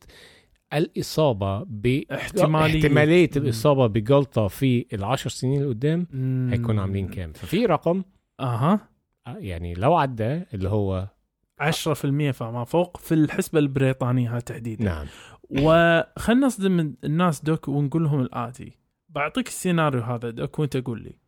الإصابة 0.73 1.63
ب 1.63 2.03
احتمالية. 2.11 2.77
احتمالية 2.77 3.29
مم. 3.35 3.41
الإصابة 3.41 3.87
بجلطة 3.87 4.47
في 4.47 4.85
العشر 4.93 5.29
سنين 5.29 5.61
اللي 5.61 5.69
قدام. 5.69 6.07
هيكون 6.51 6.79
عاملين 6.79 7.07
كام. 7.07 7.33
ففي 7.33 7.65
رقم. 7.65 8.03
أها. 8.39 8.89
آه، 9.27 9.37
يعني 9.37 9.73
لو 9.73 9.95
عداه 9.95 10.45
اللي 10.53 10.69
هو 10.69 11.07
10% 11.59 12.31
فما 12.31 12.63
فوق 12.63 12.97
في 12.97 13.13
الحسبة 13.13 13.59
البريطانية 13.59 14.35
ها 14.35 14.39
تحديدا 14.39 14.83
نعم. 14.85 15.07
وخلنا 15.49 16.47
نصدم 16.47 16.93
الناس 17.03 17.41
دوك 17.43 17.67
ونقول 17.67 18.03
لهم 18.03 18.21
الآتي. 18.21 18.71
بعطيك 19.09 19.47
السيناريو 19.47 20.01
هذا 20.01 20.29
دوك 20.29 20.59
وأنت 20.59 20.77
قول 20.77 21.03
لي. 21.03 21.19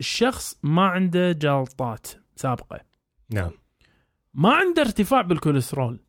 الشخص 0.00 0.58
ما 0.62 0.82
عنده 0.82 1.32
جلطات 1.32 2.06
سابقة. 2.36 2.80
نعم. 3.30 3.50
ما 4.34 4.52
عنده 4.54 4.82
ارتفاع 4.82 5.22
بالكوليسترول. 5.22 6.00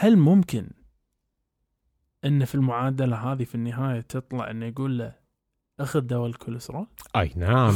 هل 0.00 0.16
ممكن 0.16 0.66
إن 2.24 2.44
في 2.44 2.54
المعادلة 2.54 3.16
هذه 3.16 3.44
في 3.44 3.54
النهاية 3.54 4.00
تطلع 4.00 4.50
إنه 4.50 4.66
يقول 4.66 4.98
له 4.98 5.12
أخذ 5.80 6.00
دواء 6.00 6.26
الكوليسترول 6.26 6.86
أي 7.16 7.32
نعم. 7.36 7.74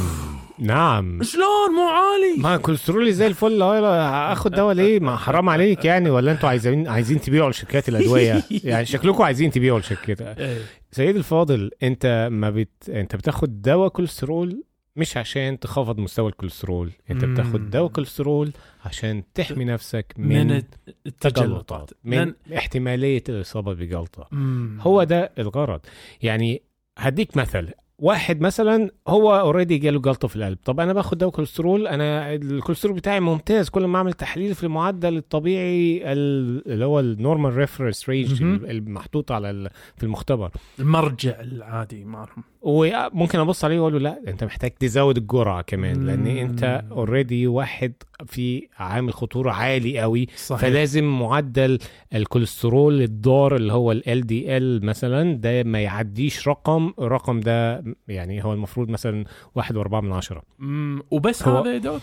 نعم. 0.59 1.23
شلون؟ 1.23 1.71
مو 1.75 1.87
عالي. 1.87 2.41
ما 2.41 2.57
كوليسترولي 2.57 3.11
زي 3.11 3.27
الفل. 3.27 3.61
اخد 3.61 4.51
دواء 4.51 4.75
ليه؟ 4.75 4.99
ما 4.99 5.17
حرام 5.17 5.49
عليك 5.49 5.85
يعني. 5.85 6.09
ولا 6.09 6.31
أنتوا 6.31 6.49
عايزين 6.49 6.87
عايزين 6.87 7.21
تبيعوا 7.21 7.49
لشركات 7.49 7.89
الأدوية؟ 7.89 8.43
يعني 8.63 8.85
شكلكم 8.85 9.23
عايزين 9.23 9.51
تبيعوا 9.51 9.79
لشركات 9.79 10.21
إيه. 10.21 10.61
سيد 10.91 11.15
الفاضل 11.15 11.71
أنت 11.83 12.29
ما 12.31 12.49
بت... 12.49 12.89
أنت 12.89 13.15
بتاخد 13.15 13.61
دواء 13.61 13.89
كوليسترول 13.89 14.63
مش 14.95 15.17
عشان 15.17 15.59
تخفض 15.59 15.97
مستوى 15.99 16.29
الكوليسترول. 16.29 16.91
انت 17.11 17.25
مم. 17.25 17.33
بتاخد 17.33 17.69
دواء 17.69 17.91
كوليسترول 17.91 18.51
عشان 18.85 19.23
تحمي 19.33 19.65
نفسك 19.65 20.13
من 20.17 20.27
من, 20.47 20.51
الت- 20.51 20.95
التجلطات 21.07 21.91
من 22.03 22.31
لأن- 22.33 22.53
احتمالية 22.57 23.23
الإصابة 23.29 23.73
بجلطة. 23.73 24.27
مم. 24.31 24.77
هو 24.81 25.03
ده 25.03 25.31
الغرض. 25.39 25.79
يعني 26.21 26.61
هديك 26.97 27.37
مثل. 27.37 27.69
واحد 27.99 28.41
مثلا 28.41 28.91
هو 29.07 29.39
already 29.39 29.77
جاله 29.77 29.99
جلطة 29.99 30.27
في 30.27 30.35
القلب. 30.35 30.57
طب 30.65 30.79
أنا 30.79 30.93
باخد 30.93 31.17
دواء 31.17 31.31
كوليسترول 31.31 31.87
أنا 31.87 32.33
الكوليسترول 32.33 32.95
بتاعي 32.95 33.19
ممتاز. 33.19 33.69
كل 33.69 33.85
ما 33.85 33.97
أعمل 33.97 34.13
تحليل 34.13 34.55
في 34.55 34.63
المعدل 34.63 35.17
الطبيعي 35.17 36.11
ال- 36.13 36.71
اللي 36.71 36.85
هو 36.85 36.99
ال 36.99 37.07
normal 37.07 37.53
reference 37.57 38.09
range 38.09 38.43
مهم. 38.43 38.65
المحطوط 38.65 39.31
على 39.31 39.69
في 39.97 40.03
المختبر. 40.03 40.51
المرجع 40.79 41.39
العادي 41.39 42.05
مالهم. 42.05 42.43
وممكن 42.65 43.39
أبص 43.39 43.65
عليه 43.65 43.79
واقول 43.79 43.93
له 43.93 43.99
لا 43.99 44.19
أنت 44.27 44.43
محتاج 44.43 44.71
تزود 44.71 45.17
الجرعة 45.17 45.61
كمان 45.61 46.05
لأن. 46.05 46.27
أنت 46.27 46.83
already 46.91 47.47
واحد 47.47 47.93
في 48.25 48.67
عامل 48.77 49.13
خطورة 49.13 49.51
عالي 49.51 49.99
قوي 49.99 50.27
صحيح 50.35 50.61
فلازم 50.61 51.19
معدل 51.19 51.79
الكوليسترول 52.15 53.01
الضار 53.01 53.55
اللي 53.55 53.73
هو 53.73 53.91
LDL 53.91 54.85
مثلا 54.85 55.33
ده 55.37 55.63
ما 55.63 55.81
يعديش 55.81 56.47
رقم 56.47 56.93
الرقم 56.99 57.39
ده 57.39 57.83
يعني 58.07 58.43
هو 58.43 58.53
المفروض 58.53 58.89
مثلا 58.89 59.25
واحد 59.55 59.75
وأربعة 59.77 60.01
من 60.01 60.11
عشرة 60.13 60.43
مم. 60.59 61.01
وبس 61.11 61.47
هو- 61.47 61.57
هذا 61.61 61.73
يا 61.73 61.77
doc 61.77 62.01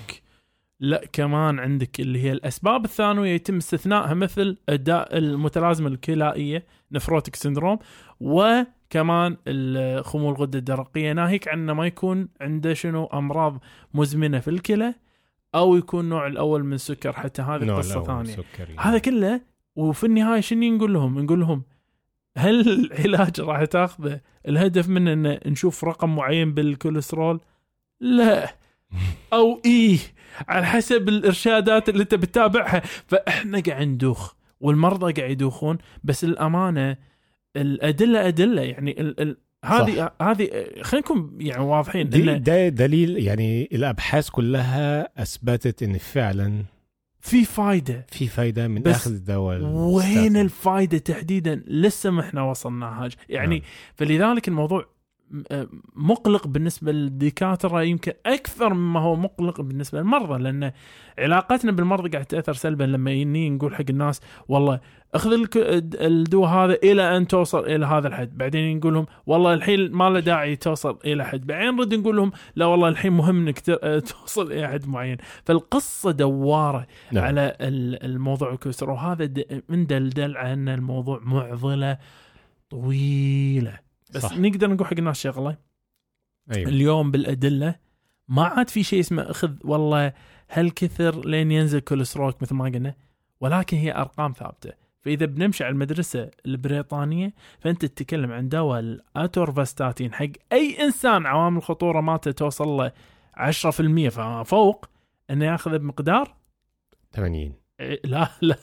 لا 0.81 1.03
كمان 1.12 1.59
عندك 1.59 2.01
اللي 2.01 2.23
هي 2.25 2.33
الأسباب 2.33 2.85
الثانوية 2.85 3.31
يتم 3.35 3.57
استثنائها 3.57 4.14
مثل 4.14 4.57
الداء 4.68 5.18
المتلازمة 5.18 5.88
الكلائية 5.88 6.64
nephrotic 6.92 7.37
syndrome 7.37 7.79
وكمان 8.20 8.66
ال- 8.96 10.05
خمول 10.05 10.35
الغدة 10.35 10.59
الدرقية 10.59 11.12
ناهيك 11.12 11.48
عن 11.48 11.66
ما 11.70 11.87
يكون 11.87 12.29
عنده 12.40 12.74
شنو 12.74 13.05
أمراض 13.07 13.59
مزمنة 13.94 14.38
في 14.40 14.48
الكلى 14.48 14.94
أو 15.55 15.76
يكون 15.76 16.09
نوع 16.09 16.26
الأول 16.26 16.64
من 16.64 16.72
السكر 16.72 17.12
حتى 17.12 17.42
هذه 17.42 17.70
قصة 17.76 18.05
ثانية 18.05 18.33
سكري. 18.33 18.76
هذا 18.79 18.98
كله 18.98 19.40
وفي 19.76 20.07
النهاية 20.07 20.40
شنو 20.40 20.76
نقول 20.76 20.92
لهم؟ 20.94 21.18
نقول 21.18 21.40
لهم 21.40 21.62
هل 22.37 22.61
العلاج 22.68 23.40
راح 23.40 23.64
تاخذه 23.64 24.20
الهدف 24.48 24.88
منه 24.88 25.12
إن 25.12 25.40
نشوف 25.46 25.85
رقم 25.85 26.16
معين 26.16 26.55
بالكوليسترول؟ 26.55 27.40
لا 28.00 28.55
أو 29.33 29.61
إيه 29.64 29.98
على 30.48 30.66
حسب 30.66 31.09
الإرشادات 31.09 31.88
اللي 31.88 32.03
انت 32.03 32.14
بتتابعها 32.14 32.81
فإحنا 33.07 33.61
قاعد 33.61 33.87
ندوخ 33.87 34.35
والمرضى 34.61 35.12
قاعد 35.12 35.31
يدوخون 35.31 35.79
بس 36.05 36.24
الأمانة 36.24 36.96
الأدلة 37.56 38.28
أدلة 38.28 38.62
يعني 38.62 39.00
ال 39.00 39.20
ال 39.20 39.36
هذه 39.64 40.10
هذه 40.22 40.48
خلينا 40.82 41.06
نكون 41.06 41.36
يعني 41.40 41.62
واضحين. 41.64 42.08
دي 42.08 42.38
ده 42.38 42.68
دليل 42.68 43.18
يعني 43.18 43.68
الأبحاث 43.72 44.30
كلها 44.30 45.22
أثبتت 45.22 45.82
إن 45.82 45.98
فعلا 45.98 46.64
في 47.20 47.44
فايدة. 47.44 48.06
في 48.08 48.26
فايدة 48.26 48.68
من 48.68 48.88
أخذ 48.88 49.10
الدواء 49.10 49.62
وين. 49.62 50.36
الفايدة 50.36 50.98
تحديدا؟ 50.98 51.62
لسه 51.66 52.10
ما 52.10 52.20
إحنا 52.20 52.42
وصلناش 52.42 53.16
يعني 53.28 53.58
نعم. 53.58 53.68
فلذلك 53.94 54.48
الموضوع 54.48 54.86
آه، 55.50 55.68
مقلق 55.96 56.46
بالنسبة 56.46 56.92
للدكاتره 56.92 57.82
يمكن 57.82 58.12
أكثر 58.26 58.74
مما 58.74 59.00
هو 59.00 59.16
مقلق 59.16 59.60
بالنسبة 59.60 59.98
للمرضى 59.98 60.42
لأن 60.42 60.72
علاقتنا 61.18 61.72
بالمرضى 61.72 62.08
قاعد 62.08 62.24
تأثر 62.24 62.52
سلبا 62.52 62.84
لما 62.84 63.10
يني 63.10 63.50
نقول 63.50 63.74
حق 63.74 63.84
الناس 63.90 64.20
والله 64.48 64.80
أخذ 65.14 65.46
الدواء 65.57 66.51
هذا 66.51 66.75
إلى 66.75 67.16
أن 67.16 67.27
توصل 67.27 67.64
إلى 67.66 67.87
هذا 67.87 68.09
الحد. 68.09 68.38
بعدين 68.38 68.77
نقول 68.79 68.94
لهم 68.94 69.07
والله 69.27 69.55
الحين 69.55 69.92
ما 69.92 70.11
له 70.11 70.20
داعي 70.20 70.57
توصل 70.57 70.99
إلى 71.05 71.25
حد. 71.25 71.46
بعدين 71.46 71.77
نرد 71.77 71.94
نقول 71.94 72.16
لهم 72.16 72.33
لا 72.57 72.66
والله 72.66 72.88
الحين 72.88 73.12
مهم 73.12 73.46
إنك 73.46 73.70
آه، 73.70 73.99
توصل 74.11 74.53
إلى 74.53 74.68
حد 74.68 74.88
معين. 74.88 75.16
فالقصة 75.44 76.11
دوارة 76.11 76.87
نعم. 77.12 77.25
على 77.25 77.57
ال- 77.61 78.05
الموضوع 78.05 78.53
الكوليسترول 78.53 78.94
وهذا 78.94 79.31
من 79.68 79.87
دلدل 79.87 80.37
على 80.37 80.53
أن 80.53 80.68
الموضوع 80.68 81.20
معضلة 81.23 81.99
طويلة. 82.70 83.79
بس 84.14 84.23
صح. 84.23 84.38
نقدر 84.38 84.70
نقول 84.70 84.87
حق 84.87 84.94
الناس 84.99 85.20
شغلة. 85.20 85.57
أيوه. 86.55 86.68
اليوم 86.68 87.11
بالأدلة 87.11 87.75
ما 88.29 88.44
عاد 88.44 88.68
في 88.68 88.83
شيء 88.83 89.01
اسمه 89.01 89.31
أخذ 89.31 89.53
والله 89.64 90.12
هل 90.49 90.70
كثر 90.70 91.27
لين 91.29 91.53
ينزل 91.53 91.79
كوليسترولك 91.81 92.42
مثل 92.42 92.55
ما 92.55 92.64
قلنا 92.64 92.94
ولكن 93.40 93.77
هي 93.77 93.94
أرقام 93.96 94.33
ثابتة. 94.33 94.70
فإذا 95.02 95.26
بنمشي 95.26 95.64
على 95.64 95.72
المدرسة 95.72 96.30
البريطانية 96.46 97.34
فأنت 97.60 97.84
تتكلم 97.84 98.32
عن 98.32 98.48
دواء 98.48 98.80
الاتورفاستاتين 98.80 100.14
حق 100.14 100.26
أي 100.52 100.76
إنسان 100.84 101.26
عوامل 101.26 101.56
الخطورة 101.56 102.00
مالته 102.00 102.30
توصل 102.30 102.68
له 102.68 102.92
10% 103.36 104.08
فما 104.08 104.42
فوق 104.42 104.86
إنه 105.30 105.44
ياخذ 105.44 105.78
بمقدار؟ 105.78 106.34
80 107.12 107.52
إيه، 107.80 108.00
لا 108.04 108.28
لا, 108.42 108.56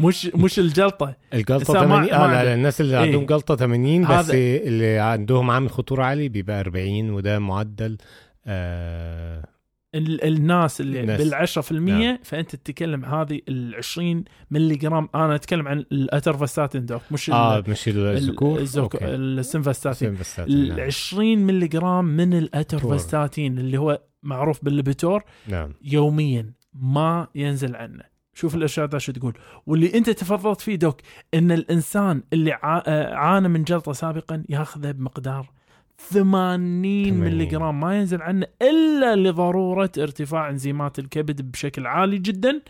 مش 0.00 0.26
مش 0.26 0.58
الجلطة. 0.58 1.16
الجلطه 1.34 1.70
إنسان 1.70 1.88
ما- 1.88 1.96
80 2.06 2.10
ما 2.10 2.24
آه 2.24 2.26
لا. 2.42 2.44
لا 2.44 2.54
الناس 2.54 2.80
اللي 2.80 2.98
إيه. 2.98 3.02
عندهم 3.06 3.26
جلطه 3.26 3.56
80 3.56 4.02
بس 4.02 4.10
هذا- 4.10 4.34
اللي 4.34 4.98
عندهم 4.98 5.50
عامل 5.50 5.70
خطورة 5.70 6.02
عالي 6.04 6.28
بيبقى 6.28 6.60
40 6.60 7.10
وده 7.10 7.38
معدل 7.38 7.98
آه 8.46 9.44
ال- 9.94 10.24
الناس 10.24 10.80
اللي 10.80 11.00
الناس. 11.00 11.20
بال 11.20 11.34
10% 11.34 11.72
نعم. 11.72 12.18
فأنت 12.22 12.56
تتكلم 12.56 13.04
هذه 13.04 13.40
ال 13.48 13.74
20 13.74 14.24
ملي 14.50 14.76
جرام 14.76 15.08
أنا 15.14 15.34
أتكلم 15.34 15.68
عن 15.68 15.78
ال 15.78 15.86
atorvastatin 15.86 16.86
doc 16.86 17.02
مش 17.10 17.30
آه 17.30 17.58
ال- 17.58 17.70
مش 17.70 17.88
ال- 17.88 17.98
الذكور 17.98 18.58
الزوك- 18.60 18.94
أوكي. 18.96 19.14
ال 19.14 19.22
simvastatin 19.22 20.08
simvastatin، 20.08 20.54
ال 20.56 20.68
نعم. 20.68 20.80
20 20.80 21.38
ملي 21.38 21.68
جرام 21.68 22.04
من 22.04 22.34
الأترفاستاتين 22.34 23.58
اللي 23.58 23.78
هو 23.78 24.02
معروف 24.22 24.64
بالليبيتور 24.64 25.22
نعم 25.48 25.72
يوميا 25.82 26.52
ما 26.74 27.26
ينزل 27.34 27.76
عنه 27.76 28.02
شوف 28.34 28.54
الارشادات 28.54 29.00
شو 29.00 29.12
تقول 29.12 29.34
واللي 29.66 29.94
أنت 29.94 30.10
تفضلت 30.10 30.60
فيه 30.60 30.76
دوك 30.76 31.00
إن 31.34 31.52
الإنسان 31.52 32.22
اللي 32.32 32.52
آه، 32.54 33.14
عانى 33.14 33.48
من 33.48 33.64
جلطة 33.64 33.92
سابقا 33.92 34.44
ياخذه 34.48 34.90
بمقدار 34.90 35.50
80 35.98 37.14
ملي 37.14 37.46
جرام 37.46 37.80
ما 37.80 37.98
ينزل 37.98 38.22
عنه 38.22 38.46
إلا 38.62 39.16
لضرورة 39.16 39.92
ارتفاع 39.98 40.50
إنزيمات 40.50 40.98
الكبد 40.98 41.50
بشكل 41.50 41.86
عالي 41.86 42.18
جدا 42.18 42.60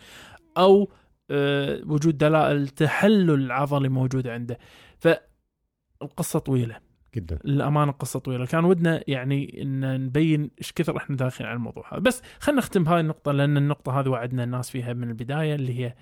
أو 0.57 0.91
آه، 1.31 1.81
وجود 1.85 2.17
دلائل 2.17 2.67
تحلل 2.67 3.51
عضلي 3.51 3.89
موجوده 3.89 4.33
عنده. 4.33 4.57
فالقصة 4.97 6.39
طويلة. 6.39 6.77
جدا. 7.15 7.39
للامانه 7.43 7.91
قصه 7.91 8.19
طويلة. 8.19 8.45
كان 8.45 8.65
ودنا 8.65 9.03
يعني 9.07 9.61
إن 9.61 10.05
نبين 10.05 10.51
إيش 10.59 10.71
كثر 10.71 10.97
إحنا 10.97 11.15
داخلين 11.15 11.49
على 11.49 11.57
الموضوع 11.57 11.93
هذا. 11.93 11.99
بس 11.99 12.21
خلينا 12.39 12.61
نختم 12.61 12.83
بهاي 12.83 12.99
النقطة 12.99 13.31
لأن 13.31 13.57
النقطة 13.57 13.99
هذه 13.99 14.09
وعدنا 14.09 14.43
الناس 14.43 14.69
فيها 14.69 14.93
من 14.93 15.09
البداية 15.09 15.55
اللي 15.55 15.79
هي 15.79 15.95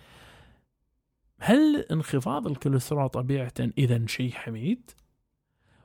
هل 1.39 1.86
انخفاض 1.91 2.47
الكوليسترول 2.47 3.09
طبيعة 3.09 3.53
إذا 3.77 4.05
شيء 4.07 4.31
حميد؟ 4.31 4.91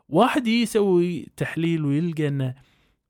واحد 0.09 0.47
يسوي 0.47 1.27
تحليل 1.37 1.85
ويلقى 1.85 2.29
إنه 2.29 2.55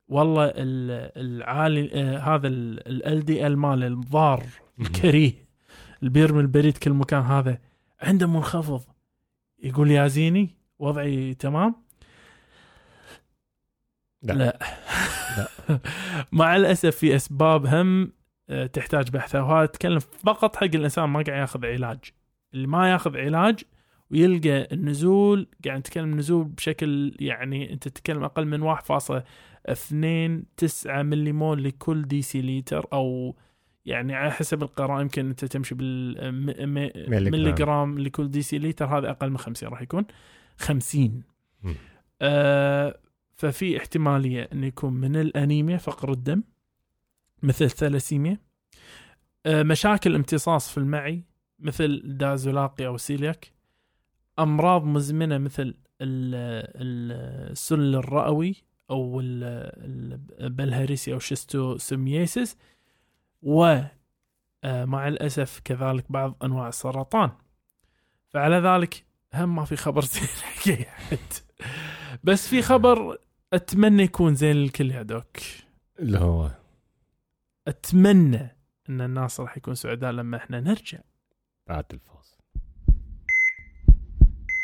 والله 0.07 0.45
ال- 0.45 1.11
العالي 1.17 1.89
آه 1.93 2.17
هذا 2.17 2.47
ال 2.47 3.25
دي 3.25 3.47
ال 3.47 3.57
مال 3.57 3.83
الضار 3.83 4.43
الكريه 4.79 5.31
اللي 5.99 6.09
بيرمي 6.09 6.39
البريد 6.41 6.77
كل 6.77 6.91
مكان 6.93 7.21
هذا 7.21 7.59
عنده 8.01 8.27
منخفض. 8.27 8.81
يقول 9.63 9.91
يا 9.91 10.07
زيني 10.07 10.49
وضعي 10.79 11.33
تمام؟ 11.33 11.75
لا. 14.23 14.33
لا, 14.33 14.59
مع 16.31 16.55
الأسف 16.55 16.95
في 16.95 17.15
أسباب 17.15 17.65
هم 17.65 18.11
آه، 18.49 18.65
تحتاج 18.65 19.09
بحثها 19.09 19.41
وهذا 19.41 19.63
اتكلم 19.63 19.99
فقط 19.99 20.55
حق 20.55 20.63
الإنسان 20.63 21.03
ما 21.05 21.21
قاعد 21.23 21.39
ياخذ 21.41 21.65
علاج. 21.65 21.99
اللي 22.53 22.67
ما 22.67 22.91
ياخذ 22.91 23.17
علاج 23.17 23.59
ويلقى 24.11 24.67
النزول 24.71 25.47
قاعد 25.65 25.79
نتكلم 25.79 26.17
نزول 26.17 26.45
بشكل 26.45 27.15
يعني 27.19 27.73
أنت 27.73 27.87
تتكلم 27.87 28.23
أقل 28.23 28.45
من 28.45 28.75
1.29 28.75 29.93
ملي 30.87 31.31
مول 31.31 31.63
لكل 31.63 32.01
دي 32.07 32.21
سي 32.21 32.41
لتر 32.41 32.87
أو 32.93 33.35
يعني 33.85 34.15
على 34.15 34.31
حسب 34.31 34.63
القراءة 34.63 35.01
يمكن 35.01 35.29
أنت 35.29 35.45
تمشي 35.45 35.75
ملي 35.75 36.15
بالملي 37.07 37.51
جرام. 37.51 37.99
لكل 37.99 38.31
دي 38.31 38.41
سي 38.41 38.59
لتر 38.59 38.85
هذا 38.85 39.09
أقل 39.09 39.29
من 39.29 39.37
50 39.37 39.69
راح 39.69 39.81
يكون 39.81 40.05
50 40.57 41.23
مم. 41.63 41.75
آه 42.21 42.99
ففي 43.35 43.77
احتمالية 43.77 44.49
انه 44.53 44.67
يكون 44.67 44.93
من 44.93 45.15
الأنيميا 45.15 45.77
فقر 45.77 46.11
الدم 46.11 46.43
مثل 47.43 47.65
الثلاسيميا 47.65 48.37
آه 49.45 49.63
مشاكل 49.63 50.15
امتصاص 50.15 50.71
في 50.71 50.77
المعي 50.77 51.23
مثل 51.59 52.01
الزلاقي 52.05 52.87
أو 52.87 52.97
سيلياك 52.97 53.51
أمراض 54.39 54.83
مزمنة 54.83 55.37
مثل 55.37 55.63
ال- 55.63 55.75
ال- 56.01 57.51
السل 57.51 57.95
الرئوي 57.95 58.55
أو 58.89 59.19
ال- 59.19 60.43
البلهارسيا 60.45 61.13
أو 61.13 61.19
schistosomiasis 61.19 62.57
و 63.41 63.81
آه، 64.63 64.85
مع 64.85 65.07
الأسف 65.07 65.61
كذلك 65.65 66.11
بعض 66.11 66.37
أنواع 66.43 66.67
السرطان. 66.67 67.31
فعلى 68.29 68.55
ذلك 68.55 69.05
هم 69.33 69.55
ما 69.55 69.65
في 69.65 69.75
خبر 69.75 70.01
زين. 70.65 70.85
بس 72.23 72.47
في 72.47 72.61
خبر 72.61 73.17
أتمنى 73.53 74.03
يكون 74.03 74.35
زين 74.35 74.55
للكل 74.55 74.91
يا 74.91 75.01
دوك. 75.01 75.37
اللي 75.99 76.17
هو؟ 76.19 76.51
أتمنى 77.67 78.55
أن 78.89 79.01
الناس 79.01 79.39
راح 79.39 79.57
يكون 79.57 79.75
سعداء 79.75 80.11
لما 80.11 80.37
إحنا 80.37 80.59
نرجع. 80.59 80.99
بعد 81.67 81.85
الفاصل. 81.93 82.18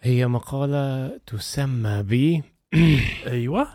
هي 0.00 0.26
مقالة 0.26 1.16
تسمى 1.26 2.02
ب 2.02 2.42
أيوه 3.26 3.68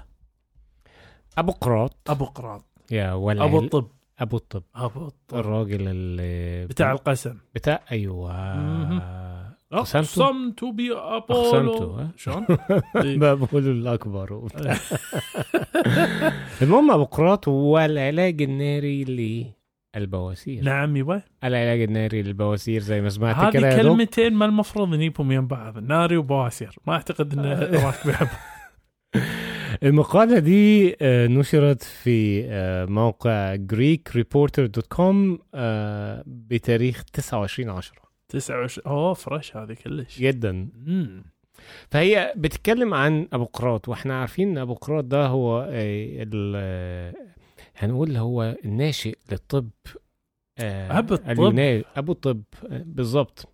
أبو 1.37 1.51
قراط 1.51 1.95
أبو 2.07 2.25
قراط 2.25 2.65
يا 2.91 3.13
ولا 3.13 3.43
أبو 3.45 3.59
الطب 3.59 3.87
أبو 4.19 4.37
الطب 4.37 4.63
أبو 4.75 5.07
الطب 5.07 5.37
الراجل 5.37 5.87
اللي 5.87 6.65
بتاع 6.67 6.91
القسم 6.91 7.37
بتاع 7.55 7.83
مهم. 8.55 9.01
أقسمت؟ 9.73 10.05
أقسمت 10.05 10.63
بأبولو 10.63 11.21
أقسمت، 11.39 11.81
ها؟ 11.81 12.11
شلون؟ 12.17 12.45
الأكبر 13.71 14.33
وبتاع. 14.33 14.77
المهم 16.61 16.91
أبو 16.91 17.03
قراط 17.03 17.47
هو 17.47 17.79
العلاج 17.79 18.41
الناري 18.41 19.03
للبواسير 19.95 20.63
نعم 20.63 20.97
يبا 20.97 21.21
العلاج 21.43 21.81
الناري 21.81 22.21
للبواسير 22.21 22.81
زي 22.81 23.01
ما 23.01 23.09
سمعت 23.09 23.53
كده 23.53 23.69
هذه 23.69 23.81
كلمتين 23.81 24.33
ما 24.33 24.45
المفروض 24.45 24.89
نجيبهم 24.89 25.31
يم 25.31 25.47
بعض. 25.47 25.77
ناري 25.77 26.17
وبواسير. 26.17 26.75
ما 26.87 26.93
أعتقد 26.93 27.33
إن 27.39 27.45
راك 27.85 28.29
المقالة 29.83 30.39
دي 30.39 30.95
آه، 31.01 31.27
نشرت 31.27 31.83
في 31.83 32.45
آه، 32.45 32.85
موقع 32.85 33.55
greekreporter.com 33.57 35.39
آه، 35.53 36.23
بتاريخ 36.27 37.03
29 37.13 37.69
10 37.69 37.97
29 38.29 38.87
أوه 38.93 39.13
فريش 39.13 39.57
هذه 39.57 39.73
كلش. 39.73 40.19
جدا. 40.19 40.69
مم. 40.85 41.23
فهي 41.91 42.33
بتتكلم 42.37 42.93
عن 42.93 43.27
أبو 43.33 43.45
قراط 43.45 43.89
وإحنا 43.89 44.19
عارفين 44.19 44.49
إن 44.49 44.57
أبو 44.57 44.73
قراط 44.73 45.03
ده 45.03 45.25
هو 45.27 45.67
هنقول 47.77 48.17
هو 48.17 48.55
الناشئ 48.65 49.17
للطب 49.31 49.69
آه، 50.59 50.99
أبو 50.99 51.13
الطب. 51.13 51.29
اليوناني. 51.29 51.83
أبو 51.95 52.11
الطب 52.11 52.41
آه، 52.69 52.83
بالظبط. 52.85 53.49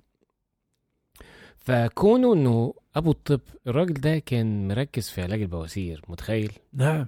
فكونه 1.57 2.33
إنه 2.33 2.73
أبو 2.95 3.11
الطب 3.11 3.41
الراجل 3.67 3.93
ده 3.93 4.19
كان 4.19 4.67
مركز 4.67 5.09
في 5.09 5.21
علاج 5.21 5.41
البواسير 5.41 6.01
متخيل؟ 6.07 6.51
نعم. 6.73 7.05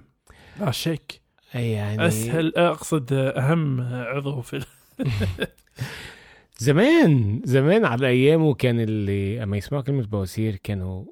لا 0.60 0.70
شك. 0.70 1.20
يعني 1.54 2.06
أسهل 2.06 2.52
أقصد 2.56 3.12
أهم 3.12 3.80
عضو 3.80 4.40
في 4.40 4.64
زمان 6.58 7.40
زمان 7.44 7.84
على 7.84 8.08
أيامه 8.08 8.54
كان 8.54 8.80
اللي 8.80 9.42
أما 9.42 9.56
يسمعوا 9.56 9.82
كلمة 9.82 10.06
بواسير 10.06 10.56
كانوا 10.56 11.04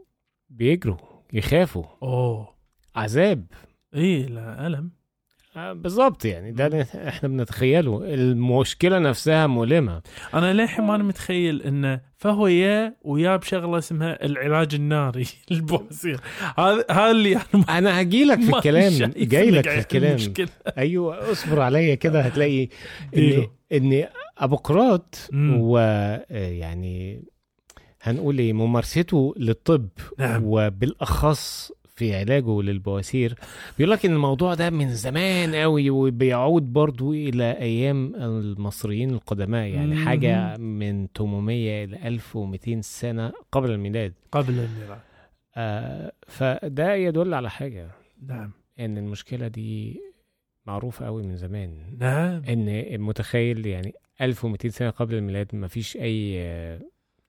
بيجروا 0.50 0.96
يخافوا. 1.32 1.84
أوه. 2.02 2.54
عذاب. 2.96 3.46
اي 3.94 4.22
لا 4.22 4.66
ألم. 4.66 4.90
بالظبط 5.56 6.24
يعني 6.24 6.52
ده 6.52 6.86
إحنا 7.08 7.28
بنتخيله. 7.28 8.00
المشكلة 8.04 8.98
نفسها 8.98 9.46
مؤلمة. 9.46 10.02
أنا 10.34 10.52
للحين 10.52 10.84
ماني 10.84 11.02
متخيل 11.02 11.62
انه 11.62 12.00
فهو 12.16 12.46
يا 12.46 12.94
ويا 13.02 13.36
بشغلة 13.36 13.78
اسمها 13.78 14.24
العلاج 14.26 14.74
الناري. 14.74 15.26
للبواسير 15.50 16.20
هذا 16.58 16.84
هذا 16.90 17.10
اللي 17.10 17.36
أنا 17.54 17.78
أنا 17.78 18.00
هجي 18.00 18.24
لك 18.24 18.40
في 18.40 18.50
ما 18.50 18.56
الكلام 18.58 19.12
جاي 19.16 19.50
لك 19.50 19.68
في 19.68 19.78
الكلام. 19.78 20.10
المشكلة. 20.10 20.48
أيوه 20.78 21.32
اصبر 21.32 21.60
عليا 21.60 21.94
كده 21.94 22.20
هتلاقي 22.26 22.62
ان 22.64 22.68
ديله. 23.14 23.50
ان 23.72 24.06
ابوقراط. 24.38 25.28
ويعني 25.34 27.22
هنقول 28.02 28.38
إيه 28.38 28.52
ممارسته 28.52 29.34
للطب 29.36 29.88
نعم. 30.18 30.42
وبالأخص 30.44 31.72
في 32.00 32.14
علاجه 32.16 32.62
للبواسير. 32.62 33.34
بيقول 33.78 33.90
لك 33.92 34.06
إن 34.06 34.12
الموضوع 34.12 34.54
ده 34.54 34.70
من 34.70 34.94
زمان 34.94 35.54
قوي 35.54 35.90
وبيعود 35.90 36.72
برضو 36.72 37.12
إلى 37.12 37.52
أيام 37.52 38.14
المصريين 38.14 39.10
القدماء 39.10 39.66
يعني 39.68 39.94
مم. 39.94 40.04
حاجة 40.08 40.56
من 40.56 41.06
800 41.16 41.84
ل 41.84 41.94
1200 41.94 42.80
سنة 42.80 43.32
قبل 43.52 43.70
الميلاد. 43.70 44.12
قبل 44.32 44.52
الميلاد. 44.52 44.98
آه 45.56 46.12
فده 46.26 46.94
يدل 46.94 47.34
على 47.34 47.50
حاجة 47.50 47.90
نعم. 48.26 48.50
إن 48.80 48.98
المشكلة 48.98 49.48
دي 49.48 50.00
معروفة 50.66 51.06
قوي 51.06 51.22
من 51.22 51.36
زمان. 51.36 51.70
نعم. 51.98 52.42
إن 52.48 53.00
متخيل 53.00 53.66
يعني 53.66 53.94
1200 54.20 54.68
سنة 54.68 54.90
قبل 54.90 55.14
الميلاد 55.14 55.48
ما 55.52 55.68
فيش 55.68 55.96
أي 55.96 56.38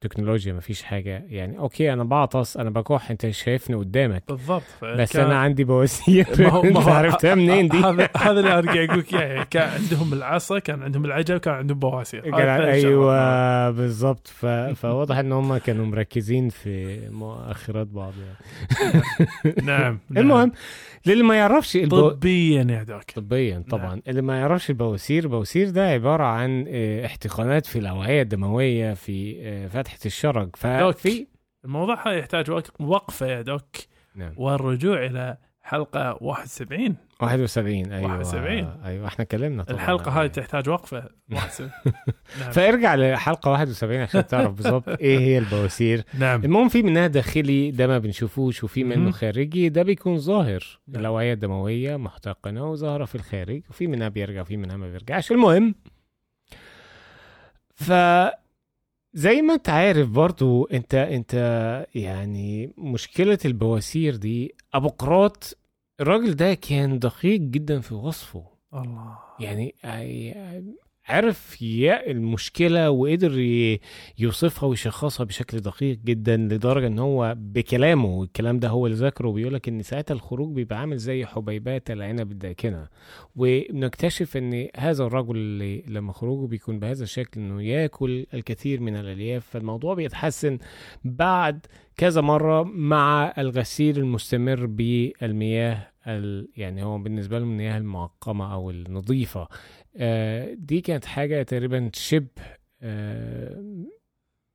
تكنولوجيا 0.02 0.54
ما 0.54 0.60
فيش 0.60 0.84
حاجة. 0.84 1.24
يعني 1.30 1.60
okay 1.60 1.94
أنا 1.94 2.04
بعطس 2.04 2.58
أنا 2.58 2.70
بكح 2.70 3.12
أنت 3.12 3.30
شايفني 3.30 3.76
قدامك. 3.76 4.24
بالضبط. 4.28 4.64
بس 4.84 5.10
فكان- 5.12 5.26
أنا 5.26 5.38
عندي 5.40 5.64
بواسير. 5.64 6.26
ما 6.74 6.80
هو 6.84 6.90
عرفتها 6.90 7.36
منين 7.36 7.68
دي 7.68 7.78
هذا 7.78 7.90
اللي 7.90 8.50
قاعد 8.52 8.68
أقول 8.90 9.00
لك 9.00 9.14
إياه. 9.14 9.22
يعني 9.22 9.46
كان 9.52 9.70
عندهم 9.70 10.14
العصا 10.14 10.60
كان 10.60 10.84
عندهم 10.84 11.06
العجل 11.06 11.38
كان 11.38 11.54
عندهم 11.54 11.80
بواسير. 11.80 12.22
كان-. 12.22 12.34
أيوه 12.62 13.70
بالظبط 13.72 14.28
ف... 14.28 14.46
فواضح 14.46 15.18
إن 15.18 15.32
هم 15.32 15.58
كانوا 15.58 15.86
مركزين 15.86 16.50
في 16.50 17.00
مؤخرات 17.10 17.88
بعض 17.88 18.14
يعني. 18.26 19.56
نعم 19.64 20.00
نعم. 20.10 20.52
للي 21.06 21.24
ما 21.24 21.36
يعرفش 21.36 21.76
البو... 21.76 22.10
طبيا 22.10 22.64
يا 22.70 22.84
دوك 22.84 23.12
طبيا 23.12 23.64
طبعا. 23.70 24.02
اللي 24.08 24.22
ما 24.22 24.40
يعرفش 24.40 24.70
البواسير 24.70 25.24
البواسير 25.24 25.70
ده 25.70 25.88
عبارة 25.88 26.24
عن 26.24 26.66
آه، 26.68 27.06
احتقانات 27.06 27.66
في 27.66 27.80
الأوعية 27.80 28.22
الدموية 28.22 28.94
في 28.94 29.38
آه، 29.42 29.68
فتحة 29.68 29.98
الشرج 30.06 30.46
دوك 30.46 30.56
ففي 30.56 31.28
الموضوع 31.66 32.08
هذا 32.08 32.18
يحتاج 32.18 32.52
وق- 32.52 32.82
وقفة 32.82 33.26
يا 33.28 33.42
دوك 33.42 33.76
نعم. 34.16 34.34
والرجوع 34.38 35.06
إلى 35.06 35.38
حلقة 35.72 36.18
71 36.22 36.96
71 37.22 37.92
أيوه. 37.92 38.12
71. 38.12 38.82
أيوه 38.86 39.08
إحنا 39.08 39.24
اتكلمنا 39.24 39.64
طبعا. 39.64 39.76
الحلقة 39.76 40.12
عن- 40.12 40.18
هذه 40.18 40.28
تحتاج 40.28 40.70
وقفة. 40.70 40.98
71 41.32 41.72
نعم. 42.40 42.52
فارجع 42.52 42.96
لحلقة 42.96 43.52
71 43.52 44.00
عشان 44.02 44.28
تعرف 44.28 44.52
بالظبط 44.54 44.90
إيه 45.02 45.20
هي 45.20 45.38
البواسير. 45.38 46.04
نعم. 46.20 46.44
المهم 46.44 46.70
في 46.70 46.84
منها 46.84 47.08
داخلي 47.08 47.72
ده 47.72 47.88
ما 47.88 47.98
بنشوفوش 48.00 48.64
وفي 48.64 48.84
منه. 48.84 49.12
خارجي 49.12 49.70
ده 49.70 49.84
بيكون 49.84 50.18
ظاهر. 50.18 50.80
نعم. 50.88 51.00
الأوعية 51.02 51.34
الدموية 51.34 51.98
محتقنة 51.98 52.72
وظاهرة 52.72 53.06
في 53.06 53.16
الخارج 53.16 53.62
وفي 53.70 53.88
منها 53.88 54.08
بيرجع 54.10 54.42
وفي 54.42 54.58
منها 54.58 54.78
ما 54.78 54.92
بيرجعش. 54.92 55.32
المهم 55.32 55.76
ف 57.76 57.92
زي 59.14 59.42
ما 59.42 59.54
أنت 59.54 59.70
عارف 59.70 60.10
برضو 60.10 60.66
أنت 60.66 60.96
أنت 60.96 61.34
يعني 61.96 62.74
مشكلة 62.78 63.38
البواسير 63.46 64.16
دي 64.16 64.56
ابوقراط 64.74 65.58
الراجل 66.02 66.36
ده 66.36 66.54
كان 66.54 67.00
دقيق 67.00 67.40
جدا 67.42 67.80
في 67.80 67.94
وصفه 67.94 68.44
الله. 68.74 69.18
يعني 69.40 69.76
عرف 71.06 71.58
المشكلة 72.08 72.90
وقدر 72.90 73.38
يوصفها 74.20 74.70
ويشخصها 74.70 75.24
بشكل 75.24 75.60
دقيق 75.60 75.98
جدا 76.06 76.38
لدرجة 76.38 76.88
إن 76.88 77.00
هو 77.00 77.36
بكلامه 77.38 78.06
والكلام 78.06 78.60
ده 78.60 78.68
هو 78.70 78.86
اللي 78.86 78.98
ذاكره 78.98 79.32
بيقول 79.32 79.54
لك 79.54 79.68
إن 79.68 79.84
ساعتها 79.84 80.14
الخروج 80.14 80.56
بيبقى 80.56 80.80
عامل 80.80 80.98
زي 80.98 81.26
حبيبات 81.26 81.92
العنب 81.92 82.32
الداكنة. 82.32 82.88
ونكتشف 83.36 84.38
إن 84.38 84.68
هذا 84.78 85.04
الرجل 85.04 85.36
اللي 85.36 85.84
لما 85.88 86.14
خروجه 86.14 86.48
بيكون 86.50 86.80
بهذا 86.80 87.04
الشكل 87.04 87.42
إنه 87.42 87.64
يأكل 87.64 88.26
الكثير 88.34 88.82
من 88.82 88.96
الألياف. 88.96 89.46
فالموضوع 89.46 89.94
بيتحسن 89.94 90.58
بعد 91.04 91.66
كذا 91.98 92.22
مرة 92.22 92.64
مع 92.64 93.34
الغسيل 93.38 93.98
المستمر 93.98 94.66
بالمياه 94.66 95.74
ال... 95.74 95.91
يعني 96.58 96.84
هو 96.84 96.98
بالنسبة 96.98 97.38
له 97.40 97.44
المياه 97.44 97.78
المعقمة 97.78 98.54
أو 98.54 98.70
النظيفة. 98.70 99.48
آه 99.98 100.54
دي 100.54 100.82
كانت 100.82 101.06
حاجة 101.06 101.44
تقريبا 101.44 101.90
شبه 101.94 102.28
آه 102.82 103.64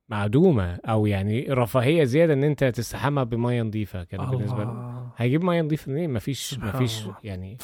معدومة 0.09 0.75
أو 0.85 1.05
يعني 1.05 1.41
رفاهية 1.49 2.03
زيادة 2.03 2.33
إن 2.33 2.43
أنت 2.43 2.63
تستحمى 2.63 3.25
بمية 3.25 3.61
نظيفة 3.63 4.03
كان 4.03 4.29
بالنسبة 4.29 4.63
له 4.63 5.11
هيجيب 5.17 5.43
مية 5.43 5.61
نظيفة 5.61 5.91
منين 5.91 6.13
مفيش 6.13 6.59
مفيش. 6.59 7.03
يعني 7.23 7.57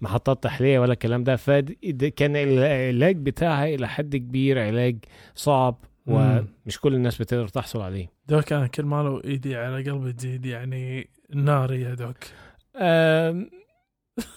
محطات 0.00 0.42
تحلية 0.42 0.78
ولا 0.78 0.92
الكلام 0.92 1.24
ده. 1.24 1.36
فكان 1.36 2.36
العلاج 2.36 3.16
بتاعها 3.16 3.66
إلى 3.66 3.88
حد 3.88 4.16
كبير 4.16 4.58
علاج 4.58 4.96
صعب. 5.34 5.84
ومش 6.06 6.80
كل 6.80 6.94
الناس 6.94 7.18
بتقدر 7.22 7.48
تحصل 7.48 7.80
عليه. 7.80 8.08
دوك 8.28 8.52
أنا 8.52 8.66
كل 8.66 8.82
ما 8.82 9.02
لو 9.02 9.18
ايدي 9.20 9.56
على 9.56 9.90
قلبي 9.90 10.12
تزيد 10.12 10.46
يعني 10.46 11.08
ناري 11.34 11.80
يا 11.80 11.94
دوك. 11.94 12.16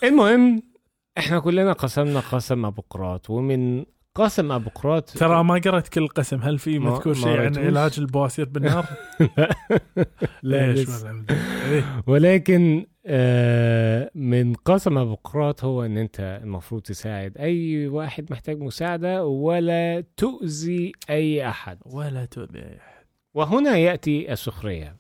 المهم 0.04 0.63
إحنا 1.17 1.39
كلنا 1.39 1.73
قسمنا 1.73 2.19
قسم 2.19 2.65
ابوقراط 2.65 3.30
ومن 3.30 3.86
قسم 4.15 4.52
ابوقراط 4.52 5.10
ترى 5.10 5.43
ما 5.43 5.62
قرأت 5.65 5.88
كل 5.88 6.08
قسم 6.08 6.38
هل 6.41 6.60
في 6.60 6.80
مذكور 6.80 7.13
شيء 7.13 7.39
عن؟ 7.39 7.58
علاج 7.58 7.95
البواسير 7.97 8.45
بالنار؟ 8.50 8.86
ليش 10.43 10.89
إيه؟ 11.69 12.04
ولكن 12.08 12.86
آه، 13.06 14.12
من 14.15 14.54
قسم 14.54 14.97
ابوقراط 14.97 15.63
هو 15.63 15.86
إن 15.86 15.97
أنت 15.97 16.39
المفروض 16.43 16.82
تساعد 16.82 17.38
أي 17.38 17.88
واحد 17.88 18.32
محتاج 18.32 18.60
مساعدة 18.60 19.26
ولا 19.26 20.04
تؤذي 20.17 20.91
أي 21.10 21.50
أحد 21.50 21.78
ولا 21.86 22.26
تؤذي 22.26 22.60
أي 22.60 22.78
أحد. 22.78 23.06
وهنا 23.34 23.78
يأتي 23.78 24.34
السخرية 24.34 24.95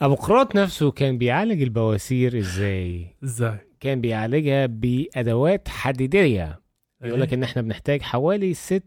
لأن 0.00 0.10
ابوقراط 0.10 0.56
نفسه 0.56 0.90
كان 0.90 1.18
بيعالج 1.18 1.62
البواسير 1.62 2.38
إزاي؟ 2.38 3.06
إزاي؟ 3.24 3.58
كان 3.80 4.00
بيعالجها 4.00 4.66
بأدوات 4.66 5.68
حديدية. 5.68 6.60
يقول 7.04 7.20
لك 7.20 7.32
إن 7.32 7.42
إحنا 7.42 7.62
بنحتاج 7.62 8.02
حوالي 8.02 8.54
ست 8.54 8.82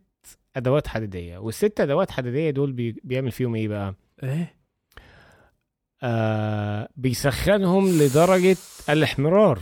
أدوات 0.55 0.87
حديدية 0.87 1.37
والست 1.37 1.79
أدوات 1.81 2.11
حديدية 2.11 2.49
دول 2.49 2.71
بي... 2.71 2.95
بيعمل 3.03 3.31
فيهم 3.31 3.55
إيه 3.55 3.67
بقى؟ 3.67 3.95
إيه؟ 4.23 4.55
آه 6.03 6.89
بيسخنهم 6.95 7.87
لدرجة 7.89 8.57
الإحمرار. 8.89 9.59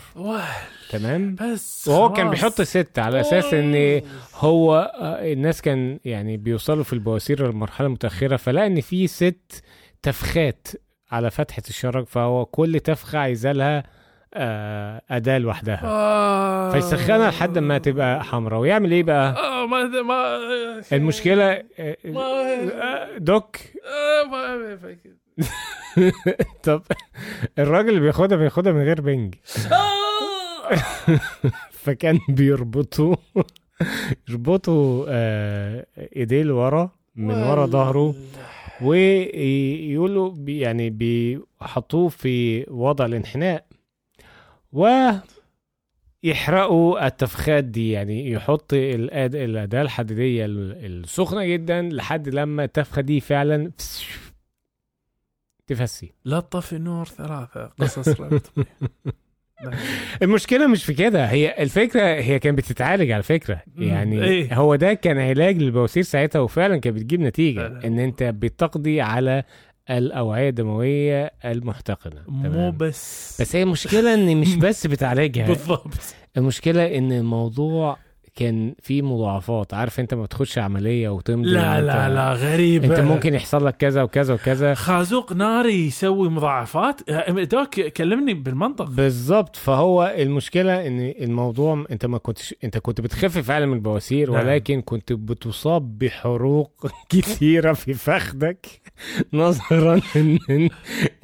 تمام؟ 0.90 1.36
بس 1.36 1.88
وهو 1.88 2.14
كان. 2.14 2.30
بيحط 2.30 2.62
ست 2.62 3.00
على 3.00 3.20
أساس 3.22 3.54
إن 3.54 4.02
هو 4.36 4.92
آه، 5.02 5.34
الناس 5.34 5.62
كان 5.62 6.00
يعني 6.06 6.38
بيوصلوا 6.38 6.84
في 6.84 6.94
البواسير 6.94 7.52
لمرحله 7.52 7.88
متاخره 7.88 8.36
فلقى 8.38 8.68
إن 8.68 8.82
في 8.82 9.08
ست 9.08 9.64
تفخات 10.02 10.68
على 11.12 11.32
فتحة 11.32 11.62
الشرج 11.70 12.06
فهو 12.06 12.46
كل 12.46 12.80
تفخة 12.80 13.20
عايزه 13.20 13.52
لها 13.52 13.84
آه 14.34 15.02
أداة 15.10 15.38
لوحدها. 15.38 15.82
آه. 15.84 16.72
فيسخنها 16.72 17.32
لحد 17.32 17.58
ما 17.58 17.78
تبقى 17.78 18.24
حمراء. 18.24 18.60
ويعمل 18.60 18.92
إيه 18.92 19.04
بقى؟ 19.04 19.30
آه 19.38 19.66
ما 19.66 19.84
ما 20.02 20.38
المشكلة 20.94 21.64
ما 22.06 22.22
آه، 22.22 23.18
دوك. 23.18 23.58
آه 23.86 24.24
ما 24.24 24.78
طب 26.64 26.82
الراجل 27.60 27.90
اللي 27.90 28.00
بياخدها 28.00 28.38
بياخدها 28.38 28.74
من 28.74 28.82
غير 28.82 29.02
بنج. 29.02 29.36
آه. 29.72 30.76
فكان 31.84 32.20
بيربطوا 32.30 33.16
يربطوا 34.30 35.06
آه، 35.10 35.86
إيديه 36.16 36.44
لورا 36.44 36.90
من 37.16 37.44
ورا 37.44 37.66
ظهره. 37.66 38.16
ويقولوا 38.82 40.32
بي 40.32 40.60
يعني 40.60 40.90
بيحطوه 40.90 42.10
في 42.10 42.66
وضع 42.70 43.06
الانحناء 43.06 43.66
و 44.74 45.10
يحرقوا 46.24 47.08
التفخات 47.08 47.64
دي. 47.64 47.92
يعني 47.92 48.32
يحط 48.32 48.72
الأد- 48.74 49.36
الأداة 49.36 49.82
الحديدية 49.82 50.46
ال- 50.46 50.86
السخنة 51.04 51.46
جدا 51.46 51.82
لحد 51.82 52.30
لما 52.30 52.64
التفخة 52.64 53.02
دي 53.02 53.20
فعلا 53.20 53.72
تفسي. 55.68 56.12
لا 56.26 56.40
تطفي 56.40 56.76
النور 56.76 57.06
ثلاثة. 57.06 57.66
قصص 57.80 58.20
لا. 58.22 58.40
المشكلة 60.24 60.68
مش 60.68 60.86
في 60.86 60.94
كده 60.94 61.26
هي 61.26 61.56
الفكرة 61.60 62.02
هي 62.04 62.40
كانت 62.40 62.58
بتتعالج 62.58 63.12
على 63.12 63.24
فكرة. 63.24 63.62
يعني 63.78 64.24
إيه. 64.24 64.54
هو 64.56 64.76
ده 64.76 64.94
كان 64.94 65.18
علاج 65.18 65.58
للبواسير 65.58 66.04
ساعتها 66.04 66.40
وفعلا 66.40 66.78
كانت 66.78 66.96
بتجيب 66.96 67.20
نتيجة. 67.22 67.68
إن 67.68 68.00
أنت 68.00 68.24
بتقضي 68.24 69.02
على 69.02 69.44
الأوعية 69.90 70.50
الدموية 70.50 71.32
المحتقنة 71.46 72.22
مو؟ 72.28 72.72
بس 72.72 73.38
بس 73.42 73.56
هي 73.56 73.64
المشكلة 73.64 74.14
إن 74.14 74.38
مش 74.38 74.56
بس 74.66 74.88
بتعالجها 74.88 75.48
بالضبط 75.48 75.94
المشكلة 76.38 76.98
إن 76.98 77.12
الموضوع 77.12 77.98
كان 78.38 78.76
فيه 78.82 79.02
مضاعفات. 79.02 79.74
عارف 79.74 80.00
انت 80.00 80.14
ما 80.14 80.26
تخش 80.26 80.58
عملية 80.58 81.10
وتمضي 81.10 81.50
لا 81.50 81.82
لا 81.82 82.10
لا 82.10 82.34
غريب. 82.34 82.84
انت 82.84 83.00
ممكن 83.00 83.34
يحصل 83.34 83.66
لك 83.66 83.78
كذا 83.78 84.04
وكذا 84.04 84.34
وكذا. 84.34 84.74
خازوق 84.74 85.34
ناري 85.34 85.88
يسوي 85.88 86.30
مضاعفات. 86.30 87.12
دوك 87.30 87.80
كلمني 87.80 88.34
بالمنطق. 88.34 88.90
بالظبط 88.90 89.56
فهو 89.56 90.16
المشكلة 90.18 90.88
إن 90.88 91.14
الموضوع 91.22 91.86
أنت 91.92 92.06
ما 92.06 92.18
كنتش 92.18 92.56
أنت 92.64 92.78
كنت 92.78 93.02
بتخف 93.02 93.38
فعلا 93.38 93.66
من 93.66 93.74
البواسير 93.74 94.32
نعم. 94.32 94.48
ولكن 94.48 94.82
كنت 94.82 95.14
بتصاب 95.14 95.98
بحروق 95.98 96.88
كثيره 97.10 97.74
في 97.74 97.94
فخدك 97.94 98.68
نظرا 99.34 100.02
ان 100.16 100.40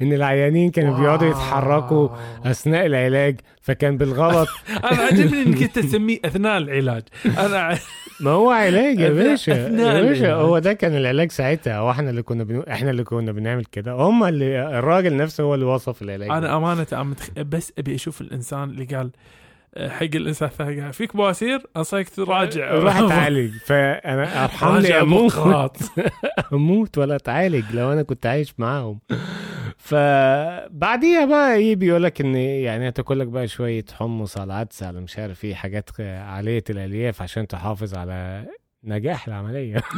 ان, 0.02 0.12
العيانين 0.12 0.70
كانوا 0.70 0.98
بيقعدوا 0.98 1.28
يتحركوا 1.28 2.08
أثناء 2.44 2.86
العلاج. 2.86 3.40
فكان 3.64 3.96
بالغلط. 3.96 4.48
أنا 4.92 5.02
عجبني 5.02 5.42
إنك 5.42 5.62
أنت 5.62 5.78
تسميه 5.78 6.18
أثناء 6.24 6.58
العلاج. 6.58 7.02
أنا 7.38 7.58
ع- 7.58 7.78
ما 8.20 8.30
هو 8.30 8.50
علاج 8.50 9.00
يا 9.00 9.08
باشا 9.10 9.66
أثناء 9.66 9.96
يا 9.96 10.02
باشا. 10.02 10.32
هو 10.34 10.58
ده 10.58 10.72
كان 10.72 10.96
العلاج 10.96 11.30
ساعتها. 11.32 11.80
وإحنا 11.80 12.10
اللي 12.10 12.22
كنا 12.22 12.44
بنو... 12.44 12.60
إحنا 12.60 12.90
اللي 12.90 13.04
كنا 13.04 13.32
بنعمل 13.32 13.64
كده. 13.64 13.92
هم 13.92 14.24
اللي 14.24 14.78
الراجل 14.78 15.16
نفسه 15.16 15.44
هو 15.44 15.54
اللي 15.54 15.66
وصف 15.66 16.02
العلاج 16.02 16.30
أنا 16.30 16.56
أمانة 16.56 16.86
أنا 16.92 17.02
متخ... 17.02 17.30
بس 17.40 17.72
أبي 17.78 17.94
أشوف 17.94 18.20
الإنسان 18.20 18.62
اللي 18.70 18.84
قال 18.84 19.10
آه، 19.76 19.88
حق 19.88 20.02
الإنسان 20.02 20.48
الثاني 20.48 20.80
قال 20.80 20.92
فيك 20.92 21.16
بواسير؟ 21.16 21.60
انصحك 21.76 22.08
تراجع 22.08 22.70
روح 22.74 22.96
اتعالج 22.96 23.52
فأنا 23.66 24.44
ارحم 24.44 24.66
لي 24.76 24.88
راجع 24.88 25.00
أموت. 25.02 25.76
أموت 26.52 26.98
ولا 26.98 27.16
اتعالج 27.16 27.64
لو 27.74 27.92
أنا 27.92 28.02
كنت 28.02 28.26
عايش 28.26 28.54
معاهم. 28.58 28.98
فبعديها 29.84 31.24
بقى 31.24 31.54
إيه 31.54 31.76
بيقول 31.76 32.02
لك 32.02 32.20
إن 32.20 32.34
يعني 32.36 32.88
هتاكل 32.88 33.18
لك 33.20 33.26
بقى 33.26 33.48
شوية 33.48 33.84
حمص 33.92 34.38
على 34.38 34.52
عدس 34.54 34.82
على 34.82 35.00
مش 35.00 35.18
عارف 35.18 35.44
إيه 35.44 35.54
حاجات 35.54 35.90
عالية 36.00 36.64
الألياف 36.70 37.22
عشان 37.22 37.46
تحافظ 37.46 37.94
على 37.94 38.44
نجاح 38.84 39.26
العملية. 39.28 39.82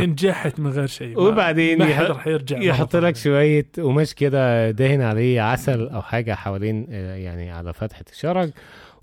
نجحت 0.00 0.60
من 0.60 0.70
غير 0.70 0.86
شيء. 0.86 1.20
وبعدين 1.20 1.78
ما 1.78 1.84
يح- 1.84 1.96
حد 1.98 2.04
راح 2.04 2.26
يرجع 2.26 2.58
يحط 2.62 2.96
لك. 2.96 3.16
شوية 3.16 3.66
قماش 3.76 4.14
كده 4.14 4.70
دهن 4.70 5.02
عليه 5.02 5.40
عسل 5.40 5.88
أو 5.88 6.02
حاجة 6.02 6.34
حوالين 6.34 6.86
آه، 6.90 7.14
يعني 7.16 7.50
على 7.50 7.72
فتحة 7.72 8.04
الشرج. 8.12 8.50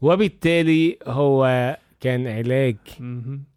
وبالتالي 0.02 0.98
هو 1.08 1.78
كان 2.00 2.28
علاج. 2.28 2.76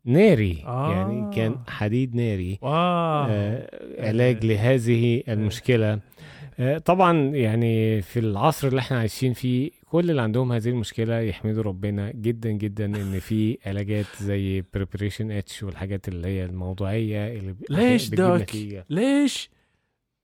ناري 0.05 0.64
آه. 0.66 0.93
يعني 0.93 1.34
كان 1.36 1.57
حديد 1.68 2.14
ناري. 2.14 2.59
آه، 2.62 3.70
علاج 3.99 4.47
لهذه 4.47 5.22
المشكلة. 5.28 5.99
آه، 6.59 6.78
طبعا 6.78 7.18
يعني 7.18 8.03
في 8.03 8.18
العصر 8.18 8.68
اللي 8.68 8.80
إحنا 8.80 8.99
عايشين 8.99 9.32
فيه 9.32 9.70
كل 9.90 10.11
اللي 10.11 10.22
عندهم 10.22 10.53
هذه 10.53 10.68
المشكلة 10.68 11.20
يحمدوا 11.20 11.62
ربنا 11.62 12.12
جدا 12.12 12.51
جدا 12.51 12.84
إن 12.84 13.18
في 13.18 13.59
علاجات 13.66 14.07
زي 14.20 14.64
Preparation 14.75 15.31
H 15.31 15.62
والحاجات 15.62 16.09
اللي 16.09 16.28
هي 16.28 16.45
الموضوعية 16.45 17.38
اللي 17.38 17.55
ليش 17.70 18.11
دوك؟ 18.11 18.55
ليش؟ 18.90 19.51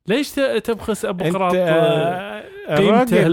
ليش 0.07 0.31
تبخس 0.65 1.05
أبو 1.05 1.25
قراط؟ 1.25 1.55
آه، 1.55 1.59
آه، 2.69 2.77
قيمته 2.77 3.27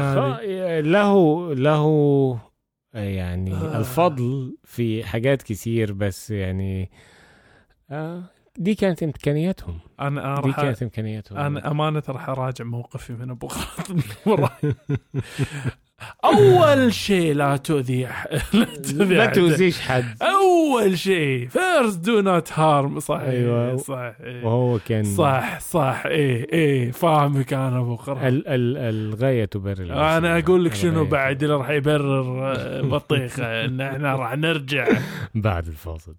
آه، 0.00 0.80
له 0.80 1.54
له 1.54 1.70
آه، 1.70 2.53
يعني 2.94 3.52
آه. 3.52 3.78
الفضل 3.78 4.56
في 4.64 5.04
حاجات 5.04 5.42
كتير 5.42 5.92
بس 5.92 6.30
يعني 6.30 6.90
آه، 7.90 8.22
دي 8.56 8.74
كانت 8.74 9.02
إمكانياتهم 9.02 9.78
أنا 10.00 10.40
دي 10.40 10.48
راح 10.48 10.60
كانت 10.60 10.82
إمكانياتهم 10.82 11.38
أنا 11.38 11.70
أمانة 11.70 12.02
راح 12.08 12.28
أراجع 12.28 12.64
موقفي 12.64 13.12
من 13.12 13.30
أبو 13.30 13.48
من 13.90 14.02
وراي. 14.26 14.74
أول 16.24 16.92
شيء 16.94 17.34
لا 17.34 17.56
تؤذي 17.56 18.02
لا 18.54 18.64
تؤذي 18.64 19.14
لا. 19.14 19.26
تؤذيش 19.26 19.80
حد 19.80 20.04
أول 20.22 20.98
شيء 20.98 21.48
first 21.48 21.98
do 21.98 22.20
not 22.20 22.52
harm 22.52 23.00
صح 23.00 23.20
أيوة. 23.20 23.76
صح 23.76 24.12
إيه. 24.20 24.44
وهو 24.44 24.78
كان 24.88 25.04
صح 25.04 25.60
صح 25.60 26.02
إيه 26.06 26.46
إيه 26.52 26.90
فاهمك 26.90 27.52
أنا 27.52 27.78
أبو 27.80 27.96
قراط 27.96 28.18
ال 28.22 28.48
ال 28.48 28.76
الغاية 28.76 29.44
تبرر. 29.44 30.16
أنا 30.16 30.38
أقول 30.38 30.64
لك 30.64 30.74
شنو 30.74 31.04
بعد 31.04 31.42
اللي 31.42 31.54
راح 31.56 31.70
يبرر 31.70 32.52
آه، 32.56 32.80
بطيخة 32.80 33.64
إن 33.64 33.80
إحنا 33.80 34.14
راح 34.16 34.36
نرجع 34.36 34.88
بعد 35.34 35.66
الفاصل 35.66 36.14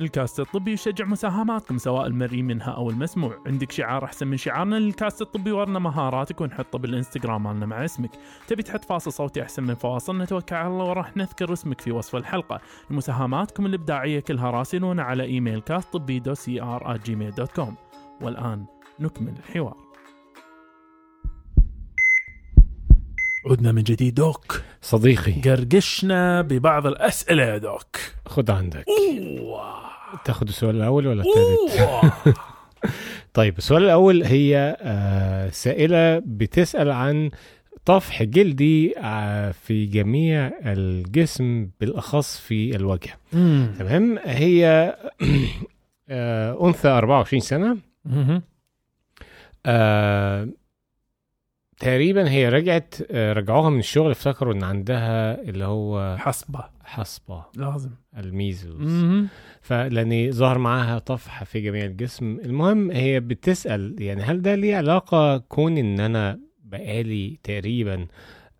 الكاست 0.00 0.40
الطبي 0.40 0.72
يشجع 0.72 1.04
مساهماتكم 1.04 1.78
سواء 1.78 2.06
المرئي 2.06 2.42
منها 2.42 2.70
أو 2.70 2.90
المسموع. 2.90 3.38
عندك 3.46 3.72
شعار 3.72 4.04
أحسن 4.04 4.26
من 4.26 4.36
شعارنا 4.36 4.76
للكاست 4.76 5.22
الطبي 5.22 5.52
ورنا 5.52 5.78
مهاراتك 5.78 6.40
ونحطه 6.40 6.78
بالإنستغرام 6.78 7.42
مالنا 7.42 7.66
مع 7.66 7.84
اسمك. 7.84 8.10
تبي 8.48 8.62
تحط 8.62 8.84
فاصل 8.84 9.12
صوتي 9.12 9.42
أحسن 9.42 9.62
من 9.62 9.74
فواصل؟ 9.74 10.18
نتوكل 10.18 10.56
على 10.56 10.68
الله 10.68 10.84
وراح 10.84 11.16
نذكر 11.16 11.52
اسمك 11.52 11.80
في 11.80 11.92
وصف 11.92 12.16
الحلقة. 12.16 12.60
مساهماتكم 12.90 13.66
الإبداعية 13.66 14.20
كلها 14.20 14.50
راسلونا 14.50 15.02
على 15.02 15.24
إيميل 15.24 15.60
كاست 15.60 15.92
طبي 15.92 16.18
dot 16.18 16.34
cr 16.34 16.96
Gmail 16.96 17.30
dot 17.30 17.52
com 17.52 17.74
والآن 18.20 18.64
نكمل 19.00 19.34
الحوار. 19.38 19.76
عدنا 23.50 23.72
من 23.72 23.82
جديد 23.82 24.14
دوك. 24.14 24.62
صديقي. 24.82 25.32
قرقشنا 25.32 26.42
ببعض 26.42 26.86
الأسئلة 26.86 27.42
يا 27.42 27.58
دوك. 27.58 27.96
خد 28.26 28.50
عندك. 28.50 28.84
أوه. 28.88 29.87
تاخد 30.24 30.48
السؤال 30.48 30.76
الأول 30.76 31.06
ولا 31.06 31.22
الثالث. 31.22 31.88
طيب 33.34 33.58
السؤال 33.58 33.84
الأول 33.84 34.22
هي 34.22 34.76
آه 34.80 35.50
سائلة 35.50 36.18
بتسأل 36.26 36.90
عن 36.90 37.30
طفح 37.84 38.22
جلدي 38.22 38.98
آه 38.98 39.50
في 39.50 39.86
جميع 39.86 40.50
الجسم 40.66 41.68
بالأخص 41.80 42.38
في 42.40 42.76
الوجه. 42.76 43.18
تمام 43.78 44.18
هي 44.24 44.94
آه 46.08 46.66
أنثى 46.66 46.88
24 46.88 47.40
سنة 47.40 47.76
مهم. 48.04 48.42
آه 49.66 50.48
تقريبا 51.80 52.30
هي 52.30 52.48
رجعت 52.48 52.94
آه 53.10 53.32
رجعوها 53.32 53.70
من 53.70 53.78
الشغل 53.78 54.10
افتكروا 54.10 54.54
إن 54.54 54.62
عندها 54.64 55.40
اللي 55.42 55.64
هو 55.64 56.16
حسبة 56.18 56.64
حصبة. 56.84 57.44
لازم. 57.56 57.90
الميزلز 58.18 59.02
مهم. 59.02 59.28
فلان 59.60 60.32
ظهر 60.32 60.58
معاها 60.58 60.98
طفح 60.98 61.44
في 61.44 61.60
جميع 61.60 61.84
الجسم. 61.84 62.38
المهم 62.44 62.90
هي 62.90 63.20
بتسأل 63.20 63.96
يعني 63.98 64.22
هل 64.22 64.42
ده 64.42 64.54
ليه 64.54 64.76
علاقة 64.76 65.38
كون 65.38 65.78
إن 65.78 66.00
أنا 66.00 66.40
بقالي 66.64 67.38
تقريبا 67.42 68.06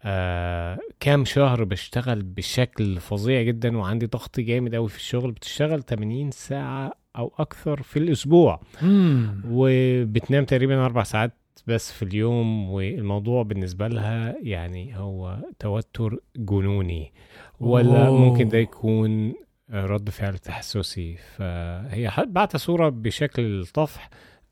آه 0.03 0.79
كام 1.01 1.25
شهر 1.25 1.65
بشتغل 1.65 2.23
بشكل 2.23 3.01
فظيع 3.01 3.43
جدا 3.43 3.79
وعندي 3.79 4.07
ضغط 4.07 4.41
جامد 4.41 4.75
قوي 4.75 4.89
في 4.89 4.97
الشغل 4.97 5.33
بتشتغل 5.33 5.83
80 5.83 6.31
ساعة 6.31 6.93
أو 7.17 7.33
أكثر 7.39 7.83
في 7.83 7.99
الأسبوع. 7.99 8.61
مم. 8.83 9.43
وبتنام 9.51 10.45
تقريبا 10.45 10.85
أربع 10.85 11.03
ساعات 11.03 11.33
بس 11.67 11.93
في 11.93 12.03
اليوم 12.03 12.71
والموضوع 12.71 13.43
بالنسبة 13.43 13.89
لها 13.89 14.37
يعني 14.43 14.99
هو 14.99 15.39
توتر 15.59 16.19
جنوني 16.37 17.13
ولا 17.61 18.07
أوه. 18.07 18.19
ممكن 18.21 18.49
ده 18.49 18.59
يكون 18.59 19.35
رد 19.71 20.11
فعل 20.11 20.39
تحسسي 20.39 21.17
فهي 21.17 22.13
بعت 22.27 22.57
صورة 22.57 22.89
بشكل 22.89 23.61
الطفح 23.61 24.11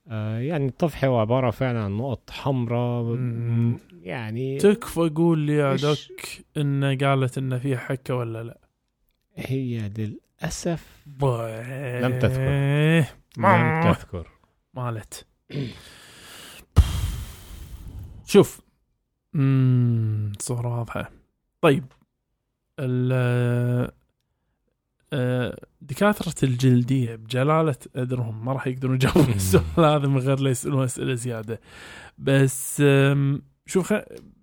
آه، 0.09 0.39
يعني 0.39 0.67
الطفح 0.67 1.05
هو 1.05 1.19
عبارة 1.19 1.51
فعلا 1.51 1.81
عن 1.81 1.97
نقط 1.97 2.31
حمراء. 2.31 3.19
يعني 4.03 4.59
تكفى 4.59 5.01
قول 5.15 5.39
لي 5.39 5.53
يا 5.57 5.77
دوك 5.77 6.21
إن 6.57 6.99
قالت 6.99 7.39
إن 7.39 7.59
في 7.59 7.77
حكة 7.77 8.15
ولا 8.15 8.43
لا 8.43 8.59
هي 9.37 9.91
للأسف 9.99 11.07
لم 12.03 12.19
تذكر. 12.19 13.05
لم. 13.39 13.93
تذكر 13.93 14.29
مالت 14.75 15.27
شوف. 18.27 18.61
امم 19.35 20.33
صورة 20.41 20.79
واضحة. 20.79 21.11
طيب. 21.61 21.85
ال 22.81 23.12
آه، 25.12 25.57
دكاترة 25.81 26.35
الجلدية 26.49 27.14
بجلالة 27.16 27.77
قدرهم 27.97 28.45
ما 28.45 28.53
راح 28.53 28.66
يقدرون 28.66 28.95
يجاوبون 28.95 29.35
السؤال 29.43 29.64
هذا 29.85 30.09
من 30.09 30.18
غير 30.18 30.41
لا 30.41 30.51
يسألون 30.51 30.85
أسئلة 30.85 31.14
زيادة. 31.14 31.61
بس 32.18 32.83
شوف. 33.66 33.95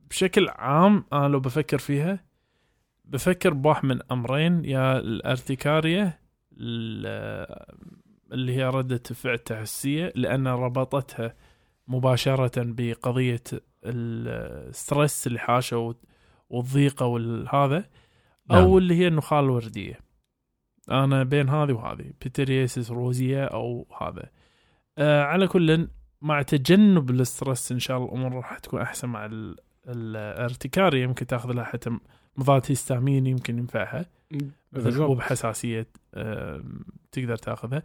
بشكل 0.09 0.49
عام 0.49 1.03
أنا 1.13 1.27
لو 1.27 1.39
بفكر 1.39 1.77
فيها 1.77 2.25
بفكر 3.05 3.53
بواحد 3.53 3.85
من 3.85 3.99
أمرين. 4.11 4.65
يا 4.65 4.97
الارتكارية 4.99 6.19
ال- 6.57 7.73
اللي 8.31 8.55
هي 8.55 8.63
ردة 8.69 8.97
فعل 9.13 9.37
تحسية 9.39 10.11
لأن 10.15 10.47
ربطتها 10.47 11.35
مباشرة 11.87 12.51
بقضية 12.57 13.43
ال 13.85 14.06
stress 14.06 15.27
اللي 15.27 15.39
حاشه 15.39 15.77
وال- 15.77 15.95
والضيقة 16.49 17.05
والهذا 17.05 17.77
أو 18.51 18.55
نعم. 18.67 18.77
اللي 18.77 18.95
هي 18.95 19.07
النخاع 19.07 19.39
الوردية. 19.39 19.99
أنا 20.91 21.23
بين 21.23 21.49
هذه 21.49 21.71
وهذه 21.71 22.11
pityriasis 22.21 22.91
rosea 22.91 23.45
أو 23.45 23.87
هذا. 24.01 24.29
آه 24.97 25.21
على 25.23 25.47
كل 25.47 25.87
مع 26.21 26.41
تجنب 26.41 27.09
ال 27.09 27.18
stress 27.18 27.71
إن 27.71 27.79
شاء 27.79 27.97
الله 27.97 28.09
الأمور 28.09 28.33
راح 28.33 28.59
تكون 28.59 28.81
أحسن 28.81 29.09
مع 29.09 29.25
ال- 29.25 29.55
ال 29.87 29.99
urticaria 29.99 31.03
يمكن 31.03 31.27
تأخذ 31.27 31.51
لها 31.51 31.63
حتى 31.63 31.97
مضاد 32.37 32.61
هيستامين 32.69 33.27
يمكن 33.27 33.57
ينفعها. 33.59 34.05
مثل. 34.71 34.93
حبوب 35.03 35.21
حساسيه 35.21 35.87
آم، 36.15 36.85
تقدر 37.11 37.35
تأخذها. 37.35 37.83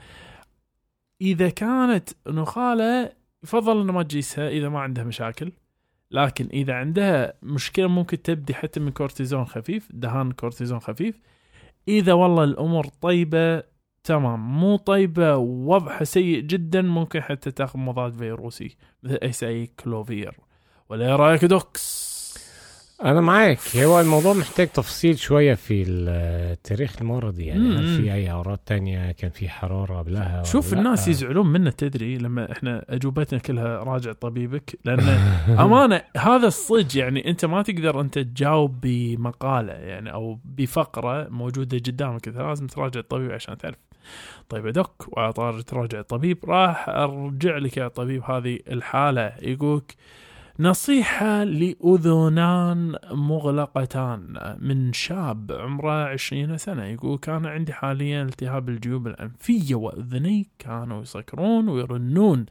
إذا 1.21 1.49
كانت 1.51 2.09
نخالة 2.27 3.13
يفضل 3.45 3.81
إنه 3.81 3.93
ما 3.93 4.03
تجيسها 4.03 4.49
إذا 4.49 4.69
ما 4.69 4.81
عندها 4.81 5.05
مشاكل. 5.05 5.53
لكن 6.11 6.49
إذا 6.53 6.75
عندها 6.75 7.35
مشكلة 7.43 7.87
ممكن 7.87 8.23
تبدي 8.23 8.55
حتى 8.55 8.81
من 8.81 8.91
كورتيزون 8.91 9.45
خفيف 9.45 9.89
دهان 9.93 10.33
كورتيزون 10.33 10.81
خفيف. 10.81 11.21
إذا 11.89 12.13
والله 12.13 12.45
الأمور 12.45 12.87
طيبة 12.87 13.63
تمام. 14.05 14.61
مو 14.61 14.77
طيبة 14.77 15.37
ووضعها 15.37 16.05
سيء 16.05 16.41
جدا 16.41 16.83
ممكن 16.83 17.21
حتى 17.21 17.51
تاخذ 17.51 17.79
مضاد 17.79 18.13
فيروسي 18.13 18.77
مثل 19.03 19.47
اي 19.47 19.67
كلوفير. 19.67 20.35
ولا 20.89 21.07
إيه 21.07 21.17
رأيك 21.17 21.45
دوكس؟ 21.45 22.08
أنا 23.05 23.21
معاك. 23.21 23.59
هو 23.77 24.01
الموضوع 24.01 24.33
محتاج 24.33 24.69
تفصيل 24.69 25.19
شوية 25.19 25.55
في 25.55 25.85
التاريخ 25.89 26.97
المرضي 27.01 27.45
يعني 27.45 27.77
هل. 27.77 27.97
في 27.97 28.13
أي 28.13 28.31
اعراض 28.31 28.59
تانية؟ 28.59 29.13
كان 29.13 29.31
في 29.31 29.49
حرارة 29.49 29.99
قبلها 29.99 30.43
شوف 30.43 30.73
الناس؟ 30.73 31.09
يزعلون 31.09 31.47
منا 31.47 31.71
تدري 31.71 32.19
لما 32.19 32.53
إحنا 32.53 32.85
أجوبتنا 32.89 33.39
كلها 33.39 33.79
راجع 33.85 34.13
طبيبك؟ 34.13 34.79
لأن 34.85 35.01
أمانة 35.65 36.03
هذا 36.17 36.47
الصج 36.47 36.97
يعني 36.97 37.31
أنت 37.31 37.45
ما 37.45 37.63
تقدر 37.63 38.01
أنت 38.01 38.19
تجاوب 38.19 38.81
بمقالة 38.81 39.73
يعني 39.73 40.13
أو 40.13 40.39
بفقرة 40.45 41.29
موجودة 41.29 41.79
قدامك. 41.79 42.29
أنت 42.29 42.37
لازم 42.37 42.67
تراجع 42.67 43.01
الطبيب 43.01 43.33
عشان 43.33 43.59
تعرف. 43.59 43.77
طيب 44.49 44.67
يا 44.67 44.71
دك 44.71 45.17
وعطار 45.17 45.61
تراجع 45.61 46.01
الطبيب 46.01 46.39
راح 46.45 46.89
أرجع 46.89 47.59
لك 47.59 47.77
يا 47.77 47.89
طبيب 47.89 48.23
هذه 48.23 48.59
الحالة. 48.71 49.33
يقولك 49.43 49.95
نصيحة 50.61 51.45
لأذنان 51.45 52.97
مغلقتان 53.11 54.57
من 54.61 54.93
شاب 54.93 55.53
عمره 55.53 56.05
عشرين 56.05 56.57
سنة. 56.57 56.85
يقول 56.85 57.19
كان 57.19 57.47
عندي 57.47 57.73
حاليا 57.73 58.23
التهاب 58.23 58.69
الجيوب 58.69 59.07
الأنفية 59.07 59.75
وأذني 59.75 60.49
كانوا 60.59 61.03
يسكرون 61.03 61.69
ويرنون. 61.69 62.47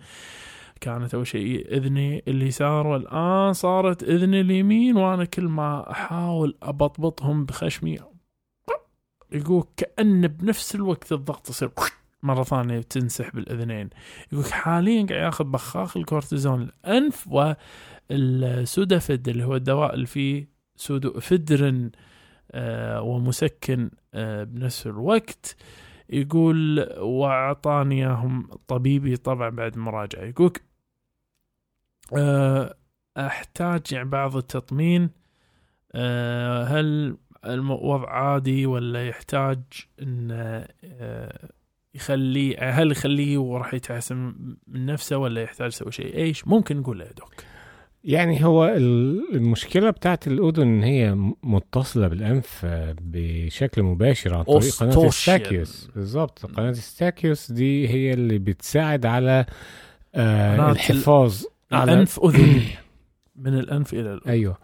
كانت 0.81 1.13
أول 1.13 1.27
شيء 1.27 1.67
إذني 1.71 2.23
اليسار 2.27 2.87
والآن 2.87 3.53
صارت 3.53 4.03
إذني 4.03 4.41
اليمين 4.41 4.97
وأنا 4.97 5.25
كل 5.25 5.47
ما 5.47 5.91
أحاول 5.91 6.55
أبطبطهم 6.63 7.45
بخشمي. 7.45 7.97
يقول 9.31 9.63
كأن 9.77 10.27
بنفس 10.27 10.75
الوقت 10.75 11.11
الضغط 11.11 11.49
يصير 11.49 11.69
مرة 12.23 12.43
ثانية 12.43 12.81
تنسح 12.81 13.35
بالأذنين 13.35 13.89
يقول 14.31 14.45
حاليا 14.45 15.05
قاعد 15.05 15.23
ياخذ 15.23 15.43
بخاخ 15.43 15.97
الكورتيزون 15.97 16.61
الأنف 16.61 17.27
والسودافيد 18.11 19.29
اللي 19.29 19.43
هو 19.43 19.55
الدواء 19.55 19.93
اللي 19.93 20.05
فيه 20.05 20.49
سودوفيدرين 20.75 21.91
آه 22.51 23.01
ومسكن 23.01 23.91
آه 24.13 24.43
بنفس 24.43 24.87
الوقت 24.87 25.55
يقول 26.09 26.89
واعطاني 26.99 27.95
اياهم 27.95 28.49
طبيبي 28.67 29.17
طبعا 29.17 29.49
بعد 29.49 29.77
مراجعة 29.77 30.23
يقول 30.23 30.53
آه 32.17 32.75
أحتاج 33.17 33.81
يعني 33.91 34.09
بعض 34.09 34.35
التطمين 34.35 35.09
هل 36.65 37.17
الوضع 37.45 38.09
عادي 38.09 38.65
ولا 38.65 39.07
يحتاج 39.07 39.61
إن 40.01 40.65
يخليه 41.93 42.69
هل 42.69 42.91
يخليه 42.91 43.37
وراح 43.37 43.73
يتحسن 43.73 44.35
من 44.67 44.85
نفسه 44.85 45.17
ولا 45.17 45.41
يحتاج 45.41 45.67
يسوي 45.67 45.91
شيء؟ 45.91 46.15
إيش؟ 46.15 46.47
ممكن 46.47 46.77
نقول 46.77 46.99
له 46.99 47.05
دوك 47.05 47.33
يعني 48.07 48.45
هو 48.45 48.65
ال- 48.65 49.35
المشكلة 49.35 49.89
بتاعت 49.89 50.27
الأذن 50.27 50.61
إن 50.67 50.83
هي 50.83 51.15
متصلة 51.43 52.07
بالأنف 52.07 52.65
بشكل 53.01 53.83
مباشر 53.83 54.33
عن 54.37 54.43
طريق 54.43 54.75
قناة. 54.75 55.07
الستاكيوس 55.07 55.89
بالظبط. 55.95 56.45
قناة 56.45 56.69
الستاكيوس 56.69 57.51
دي 57.51 57.89
هي 57.89 58.13
اللي 58.13 58.37
بتساعد 58.37 59.05
على 59.05 59.45
آه 60.15 60.71
الحفاظ 60.71 61.43
على 61.71 61.93
الأنف 61.93 62.19
أذنية. 62.19 62.79
من 63.35 63.53
الأنف 63.59 63.93
إلى 63.93 64.01
الأذن. 64.13 64.29
أيوه. 64.31 64.57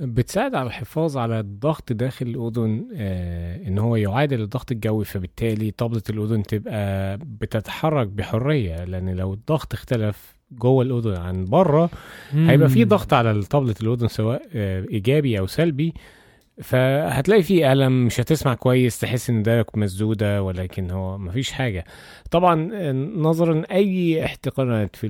بتساعد 0.00 0.54
على 0.54 0.66
الحفاظ 0.66 1.16
على 1.16 1.40
الضغط 1.40 1.92
داخل 1.92 2.26
الأذن 2.26 2.88
آه 2.96 3.56
إن 3.68 3.78
هو 3.78 3.96
يعادل 3.96 4.40
الضغط 4.40 4.72
الجوي 4.72 5.04
فبالتالي 5.04 5.70
طبلة 5.70 6.02
الأذن 6.10 6.42
تبقى 6.42 7.18
بتتحرك 7.18 8.06
بحرية 8.08 8.84
لأن 8.84 9.10
لو 9.16 9.34
الضغط 9.34 9.74
اختلف 9.74 10.33
جوه 10.58 10.82
الأذن 10.82 11.16
عن 11.16 11.44
بره 11.44 11.90
هيبقى 12.32 12.68
في. 12.68 12.84
ضغط 12.84 13.12
على 13.14 13.42
طبلة 13.42 13.74
الأذن 13.82 14.08
سواء 14.08 14.42
آه، 14.54 14.84
إيجابي 14.90 15.38
أو 15.38 15.46
سلبي 15.46 15.94
فهتلاقي 16.62 17.42
فيه 17.42 17.72
ألم 17.72 18.06
مش 18.06 18.20
هتسمع 18.20 18.54
كويس 18.54 18.98
تحس 18.98 19.30
إن 19.30 19.42
دارك 19.42 19.78
مسدودة 19.78 20.42
ولكن 20.42 20.90
هو 20.90 21.18
مفيش 21.18 21.52
حاجة 21.52 21.84
طبعا 22.30 22.54
نظرا 23.16 23.62
أي 23.70 24.24
احتقانات 24.24 24.96
في 24.96 25.06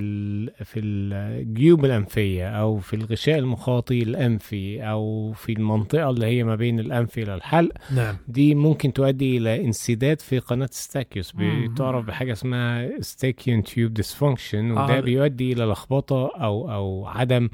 في 0.64 0.80
الجيوب 0.80 1.84
الأنفية 1.84 2.48
أو 2.48 2.78
في 2.78 2.96
الغشاء 2.96 3.38
المخاطي 3.38 4.02
الأنفي 4.02 4.82
أو 4.82 5.32
في 5.32 5.52
المنطقة 5.52 6.10
اللي 6.10 6.26
هي 6.26 6.44
ما 6.44 6.56
بين 6.56 6.80
الانف 6.80 7.18
إلى 7.18 7.34
الحلق 7.34 7.72
نعم 7.94 8.16
دي 8.28 8.54
ممكن 8.54 8.92
تؤدي 8.92 9.36
إلى 9.38 9.64
انسداد 9.64 10.20
في 10.20 10.38
قناة 10.38 10.68
ستاكيوس. 10.72 11.32
بتعرف 11.36 12.04
بحاجة 12.04 12.32
اسمها 12.32 13.00
eustachian 13.00 13.62
tube 13.62 13.94
dysfunction 13.94 14.70
وده 14.70 14.98
آه. 14.98 15.00
بيؤدي 15.00 15.52
إلى 15.52 15.64
لخبطة 15.64 16.30
أو 16.36 16.72
أو 16.72 17.06
عدم 17.06 17.48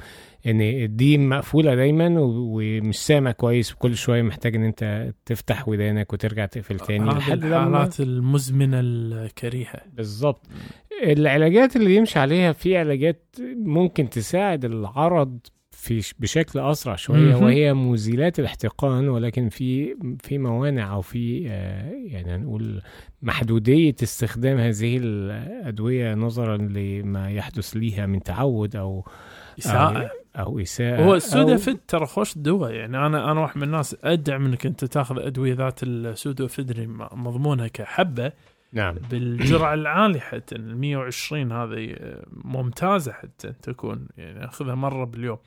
إن 0.47 0.97
دي 0.97 1.19
مقفولة 1.19 1.75
دايما 1.75 2.15
ومش 2.21 2.99
سامع 2.99 3.33
كويس 3.33 3.73
وكل 3.73 3.97
شوية 3.97 4.23
محتاج 4.23 4.57
إن 4.57 4.65
أنت 4.65 5.13
تفتح 5.27 5.69
ودانك 5.69 6.13
وترجع 6.13 6.47
تقفل 6.47 6.79
تاني. 6.81 7.05
لحد 7.05 7.45
الحالات 7.45 8.01
المزمنة 8.01 8.81
الكريهة. 8.81 9.81
بالظبط. 9.93 10.47
العلاجات 11.03 11.77
اللي 11.77 11.97
يمشي 11.97 12.19
عليها 12.19 12.53
في 12.53 12.77
علاجات 12.77 13.37
ممكن 13.57 14.11
تساعد 14.11 14.65
العرض 14.65 15.39
في 15.71 16.13
بشكل 16.19 16.59
أسرع 16.59 16.97
شوية. 16.97 17.35
وهي 17.35 17.75
مزيلات 17.75 18.39
الاحتقان 18.39 19.09
ولكن 19.09 19.49
في 19.49 19.97
في 20.21 20.39
موانع 20.39 20.93
أو 20.93 21.01
في 21.01 21.47
آه، 21.49 21.91
يعني 22.07 22.35
هنقول 22.35 22.83
محدودية 23.23 23.95
استخدام 24.03 24.59
هذه 24.59 24.99
الأدوية 25.03 26.15
نظرا 26.15 26.57
لما 26.57 27.31
يحدث 27.31 27.77
ليها 27.77 28.07
من 28.07 28.23
تعود 28.23 28.77
أو 28.77 29.07
اساءه 29.59 30.11
أو 30.37 30.61
إساءة 30.61 31.05
هو 31.05 31.15
السودافيد 31.15 31.79
ترى 31.89 32.07
خوش 32.07 32.39
دواء 32.39 32.73
يعني 32.73 33.07
أنا 33.07 33.33
أنا 33.33 33.41
واحد 33.41 33.57
من 33.57 33.63
الناس 33.63 33.97
أدعم 34.05 34.47
إنك 34.47 34.67
أنت 34.67 34.85
تاخذ 34.85 35.19
أدوية 35.19 35.55
ذات 35.55 35.83
السودوفيدرين 35.83 36.89
مضمونها 37.13 37.69
كحبة. 37.69 38.33
نعم. 38.73 38.95
بالجرعة 39.11 39.75
العالية 39.75 40.21
حتى 40.21 40.55
ال 40.55 40.77
120 40.77 41.53
هذه 41.53 41.97
ممتازة 42.33 43.13
حتى 43.13 43.53
تكون 43.63 44.09
يعني 44.17 44.45
أخذها 44.45 44.75
مرة 44.75 45.05
باليوم. 45.05 45.39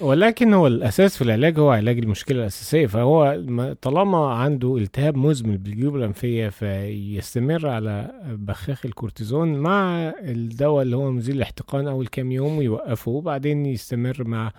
ولكن 0.00 0.54
هو 0.54 0.66
الأساس 0.66 1.16
في 1.16 1.22
العلاج 1.22 1.58
هو 1.58 1.70
علاج 1.70 1.98
المشكلة 1.98 2.40
الأساسية 2.40 2.86
فهو 2.86 3.42
ما- 3.46 3.72
طالما 3.82 4.32
عنده 4.34 4.76
التهاب 4.76 5.16
مزمن 5.16 5.56
بالجيوب 5.56 5.96
الأنفية 5.96 6.48
فيستمر 6.48 7.68
على 7.68 8.10
بخاخ 8.26 8.86
الكورتيزون 8.86 9.52
مع 9.58 10.12
الدواء 10.20 10.82
اللي 10.82 10.96
هو 10.96 11.10
مزيل 11.10 11.36
الاحتقان 11.36 11.88
أول 11.88 12.06
كام 12.06 12.32
يوم 12.32 12.58
ويوقفه 12.58 13.10
وبعدين 13.10 13.66
يستمر 13.66 14.24
مع 14.24 14.52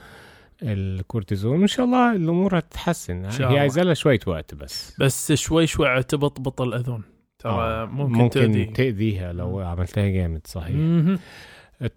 الكورتيزون. 0.64 1.62
ان 1.62 1.68
شاء 1.68 1.86
الله 1.86 2.16
الأمور 2.16 2.58
هتتحسن. 2.58 3.26
هي. 3.52 3.60
عايزة 3.60 3.84
لها 3.84 3.94
شوية 3.94 4.20
وقت 4.28 4.56
بس. 4.56 4.96
بس 5.00 5.32
شوي 5.32 5.68
شوي 5.68 6.04
تبطبط 6.04 6.62
الاذن 6.62 7.02
ترى 7.40 7.52
آه، 7.52 7.86
ممكن, 7.86 8.14
ممكن 8.14 8.30
تؤذي 8.30 8.66
تأذيها 8.66 9.34
لو 9.34 9.60
عملتها 9.60 10.08
جامد 10.10 10.42
صحيح. 10.48 10.76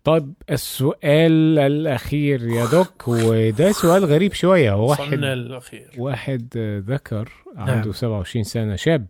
طيب 0.05 0.33
السؤال 0.51 1.59
الأخير 1.59 2.49
يا 2.49 2.67
دوك 2.67 3.09
وده 3.09 3.73
سؤال 3.73 4.05
غريب 4.05 4.33
شوية 4.33 4.73
هو 4.73 4.91
واحد 4.91 5.13
الأخير 5.13 5.91
واحد 5.99 6.59
ذكر 6.89 7.29
عنده 7.57 7.75
نعم. 7.75 7.93
27 7.93 8.45
سنة 8.45 8.77
شاب 8.77 9.07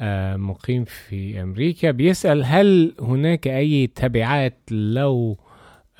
آه، 0.00 0.36
مقيم 0.36 0.84
في 0.84 1.42
أمريكا 1.42 1.90
بيسأل 1.90 2.44
هل 2.44 2.94
هناك 3.00 3.48
أي 3.48 3.86
تبعات 3.86 4.58
لو 4.70 5.38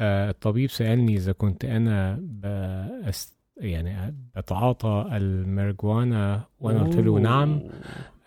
آه، 0.01 0.31
الطبيب 0.31 0.71
سألني 0.71 1.17
إذا 1.17 1.33
كنت 1.33 1.65
أنا 1.65 2.19
بأست 2.21 3.37
يعني 3.57 4.15
بتعاطى 4.37 5.09
المارجوانا 5.13 6.45
وأنا 6.61 6.83
قلت 6.83 6.97
له. 6.97 7.19
نعم 7.19 7.61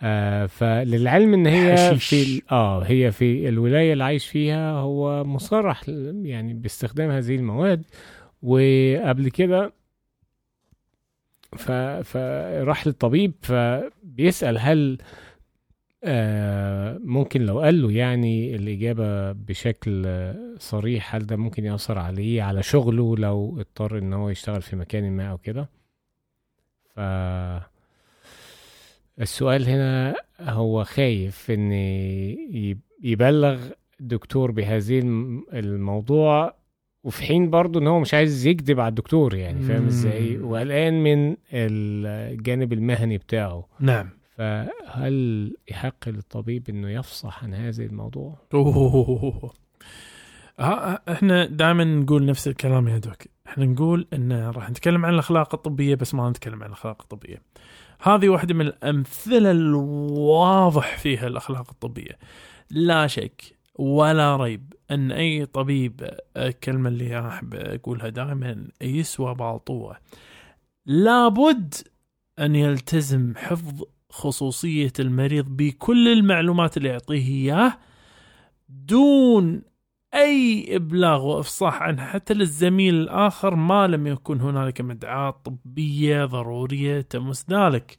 آه 0.01 0.45
فللعلم 0.45 1.33
إن 1.33 1.47
هي 1.47 1.73
حشيش. 1.95 2.09
في 2.09 2.41
آه 2.51 2.83
هي 2.83 3.11
في 3.11 3.49
الولاية 3.49 3.93
اللي 3.93 4.03
عايش 4.03 4.27
فيها 4.27 4.71
هو 4.71 5.23
مصرح 5.23 5.81
يعني 6.23 6.53
باستخدام 6.53 7.09
هذه 7.11 7.35
المواد 7.35 7.83
وقبل 8.43 9.29
كده 9.29 9.73
ف 11.57 11.71
فراح 12.03 12.87
للطبيب 12.87 13.33
فبيسأل 13.41 14.57
هل 14.57 14.97
آه 16.03 16.97
ممكن 17.03 17.41
لو 17.45 17.59
قال 17.59 17.81
له 17.81 17.91
يعني 17.91 18.55
الإجابة 18.55 19.31
بشكل 19.31 20.07
صريح 20.59 21.15
هل 21.15 21.25
ده 21.25 21.35
ممكن 21.35 21.65
يأثر 21.65 21.99
عليه 21.99 22.43
على 22.43 22.63
شغله 22.63 23.17
لو 23.17 23.57
اضطر 23.59 23.97
إن 23.97 24.13
هو 24.13 24.29
يشتغل 24.29 24.61
في 24.61 24.75
مكان 24.75 25.11
ما 25.11 25.31
أو 25.31 25.37
كده 25.37 25.69
ف 26.95 26.99
السؤال 29.21 29.69
هنا 29.69 30.15
هو 30.41 30.83
خايف 30.83 31.49
يب- 31.49 32.79
يبلغ 33.03 33.59
دكتور 33.99 34.51
بهذه 34.51 34.99
الم- 34.99 35.45
الموضوع 35.53 36.55
وفي 37.03 37.23
حين 37.23 37.49
برضه 37.49 37.79
إن 37.79 37.87
هو 37.87 37.99
مش 37.99 38.13
عايز 38.13 38.45
يكذب 38.47 38.79
على 38.79 38.89
الدكتور 38.89 39.35
يعني 39.35 39.61
فاهم. 39.61 39.85
إزاي؟ 39.85 40.37
وقلقان 40.37 41.03
من 41.03 41.35
الجانب 41.53 42.73
المهني 42.73 43.17
بتاعه. 43.17 43.67
نعم. 43.79 44.09
فهل 44.37 45.53
يحق 45.71 46.09
للطبيب 46.09 46.69
إنه 46.69 46.89
يفصح 46.89 47.43
عن 47.43 47.53
هذا 47.53 47.83
الموضوع؟ 47.83 48.37
أوه. 48.53 49.53
ها 50.59 50.99
إحنا 51.11 51.45
دائما 51.45 51.83
نقول 51.83 52.25
نفس 52.25 52.47
الكلام 52.47 52.87
يا 52.87 52.97
دوك. 52.97 53.23
إحنا 53.47 53.65
نقول 53.65 54.07
إن 54.13 54.31
راح 54.33 54.69
نتكلم 54.69 55.05
عن 55.05 55.13
الأخلاق 55.13 55.55
الطبية 55.55 55.95
بس 55.95 56.13
ما 56.13 56.29
نتكلم 56.29 56.63
عن 56.63 56.69
الأخلاق 56.69 57.01
الطبية. 57.01 57.41
هذه 58.01 58.29
واحدة 58.29 58.53
من 58.53 58.61
الأمثلة 58.61 59.51
الواضح 59.51 60.97
فيها 60.97 61.27
الأخلاق 61.27 61.69
الطبية. 61.69 62.17
لا 62.69 63.07
شك 63.07 63.55
ولا 63.75 64.35
ريب 64.35 64.73
إن 64.91 65.11
أي 65.11 65.45
طبيب 65.45 66.09
الكلمة 66.37 66.89
اللي 66.89 67.27
احب 67.27 67.55
اقولها 67.55 68.09
دائما 68.09 68.67
يسوى 68.81 69.35
بالطوه 69.35 69.97
لابد 70.85 71.73
أن 72.39 72.55
يلتزم 72.55 73.33
حفظ 73.37 73.83
خصوصية 74.09 74.93
المريض 74.99 75.45
بكل 75.49 76.07
المعلومات 76.07 76.77
اللي 76.77 76.89
يعطيه 76.89 77.27
إياه 77.27 77.77
دون 78.69 79.61
أي 80.15 80.65
إبلاغ 80.75 81.25
وإفصاح 81.25 81.81
عنها 81.81 82.05
حتى 82.05 82.33
للزميل 82.33 82.95
الآخر 82.95 83.55
ما 83.55 83.87
لم 83.87 84.07
يكن 84.07 84.41
هنالك 84.41 84.81
مدعاة 84.81 85.31
طبية 85.31 86.25
ضرورية 86.25 87.01
تمس 87.01 87.45
ذلك. 87.49 87.97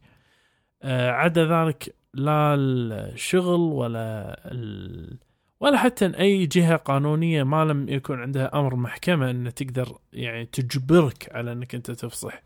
آه، 0.82 1.10
عدا 1.10 1.64
ذلك 1.64 1.94
لا 2.14 2.54
الشغل 2.54 3.60
ولا 3.60 4.40
ال... 4.52 5.18
ولا 5.60 5.78
حتى 5.78 6.06
أي 6.06 6.46
جهة 6.46 6.76
قانونية 6.76 7.42
ما 7.42 7.64
لم 7.64 7.88
يكن 7.88 8.20
عندها 8.20 8.58
أمر 8.60 8.76
محكمة 8.76 9.30
أن 9.30 9.54
تقدر 9.54 9.98
يعني 10.12 10.46
تجبرك 10.46 11.30
على 11.34 11.52
أنك 11.52 11.74
أنت 11.74 11.90
تفصح. 11.90 12.42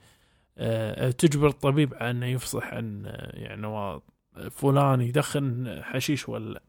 آه، 0.58 1.10
تجبر 1.10 1.48
الطبيب 1.48 1.94
على 1.94 2.10
انه 2.10 2.26
يفصح 2.26 2.74
عن 2.74 3.06
آه، 3.06 3.36
يعني 3.36 4.00
فلان 4.50 5.00
يدخن 5.00 5.78
حشيش 5.82 6.28
ولا 6.28 6.62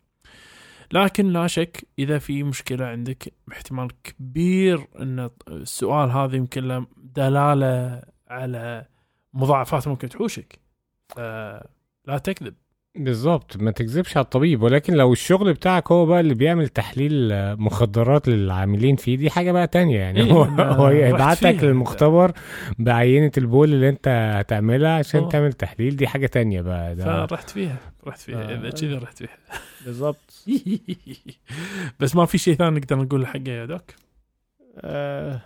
لكن 0.93 1.27
لا 1.27 1.47
شك 1.47 1.87
إذا 1.99 2.19
في 2.19 2.43
مشكلة 2.43 2.85
عندك 2.85 3.33
احتمال 3.51 4.01
كبير 4.03 4.87
إن 4.99 5.29
السؤال 5.47 6.09
هذا 6.09 6.35
يمكن 6.35 6.63
له 6.63 6.87
دلالة 6.97 8.01
على 8.27 8.85
مضاعفات 9.33 9.87
ممكن 9.87 10.09
تحوشك. 10.09 10.59
فلا 11.09 12.17
تكذب. 12.23 12.55
بالظبط 12.95 13.57
ما 13.57 13.71
تكذبش 13.71 14.17
على 14.17 14.23
الطبيب. 14.23 14.61
ولكن 14.63 14.93
لو 14.93 15.13
الشغل 15.13 15.53
بتاعك 15.53 15.91
هو 15.91 16.05
بقى 16.05 16.19
اللي 16.19 16.33
بيعمل 16.33 16.67
تحليل 16.67 17.31
آه، 17.31 17.55
مخدرات 17.55 18.27
للعاملين 18.27 18.95
فيه 18.95 19.17
دي 19.17 19.29
حاجة 19.29 19.51
بقى 19.51 19.67
تانية 19.67 19.97
يعني. 19.99 20.19
إيه، 20.23 20.31
هو 20.33 20.45
ما 20.45 20.63
هو 20.71 20.89
يبعتك. 20.89 21.63
للمختبر 21.63 22.31
بعينة 22.79 23.31
البول 23.37 23.73
اللي 23.73 23.89
انت 23.89 24.07
هتعملها 24.07 24.97
عشان 24.97 25.23
آه. 25.23 25.29
تعمل 25.29 25.53
تحليل. 25.53 25.95
دي 25.95 26.07
حاجة 26.07 26.27
تانية 26.27 26.61
بقى. 26.61 26.95
ده 26.95 27.25
فرحت 27.27 27.49
فيها 27.49 27.77
رحت 28.07 28.19
فيها. 28.19 28.51
آه. 28.51 28.55
إذا 28.55 28.69
كذا 28.69 28.97
رحت 28.99 29.17
فيها. 29.17 29.37
بالظبط. 29.85 30.45
بس 31.99 32.15
ما 32.15 32.25
في 32.25 32.37
شيء 32.37 32.55
ثاني 32.55 32.79
نقدر 32.79 32.95
نقول 32.95 33.27
حقه 33.27 33.49
يا 33.49 33.65
دوك؟ 33.65 33.81
آه 34.77 35.41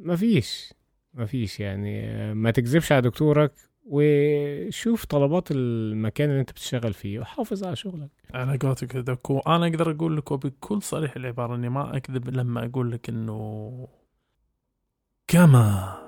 مفيش 0.00 0.74
مفيش 1.14 1.60
يعني. 1.60 2.06
آه، 2.10 2.32
ما 2.34 2.50
تكذبش 2.50 2.92
على 2.92 3.02
دكتورك. 3.02 3.52
وشوف 3.84 5.04
طلبات 5.04 5.48
المكان 5.50 6.30
اللي 6.30 6.40
انت 6.40 6.50
بتشتغل 6.50 6.92
فيه 6.92 7.18
وحافظ 7.18 7.64
على 7.64 7.76
شغلك. 7.76 8.10
على 8.34 8.58
قولتك 8.58 8.94
يا 8.94 9.00
دوك 9.00 9.30
وأنا 9.30 9.66
أقدر 9.66 9.90
أقول 9.90 10.16
لك 10.16 10.30
وبكل 10.30 10.82
صريح 10.82 11.16
العبارة 11.16 11.54
إني 11.54 11.68
ما 11.68 11.96
أكذب 11.96 12.28
لما 12.28 12.66
أقول 12.66 12.92
لك 12.92 13.08
إنه 13.08 13.88
كما 15.28 15.98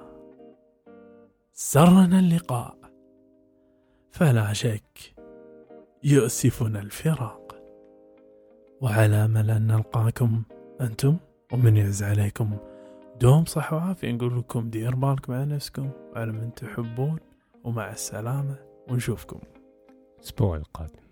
سرنا 1.52 2.18
اللقاء 2.18 2.76
فلا 4.10 4.52
شك 4.52 5.14
يؤسفنا 6.04 6.80
الفراق. 6.80 7.56
وعلى 8.80 9.24
امل 9.24 9.50
ان 9.50 9.66
نلقاكم 9.66 10.42
أنتم 10.80 11.16
ومن 11.52 11.76
يعز 11.76 12.02
عليكم 12.02 12.56
دوم 13.20 13.44
صح 13.44 13.72
وعافية. 13.72 14.12
نقول 14.12 14.38
لكم 14.38 14.70
دير 14.70 14.94
بالكم 14.94 15.32
على 15.32 15.44
نفسكم 15.46 15.90
على 16.14 16.32
من 16.32 16.54
تحبون. 16.54 17.18
ومع 17.64 17.92
السلامة 17.92 18.56
ونشوفكم. 18.88 19.40
الأسبوع 20.18 20.56
القادم. 20.56 21.03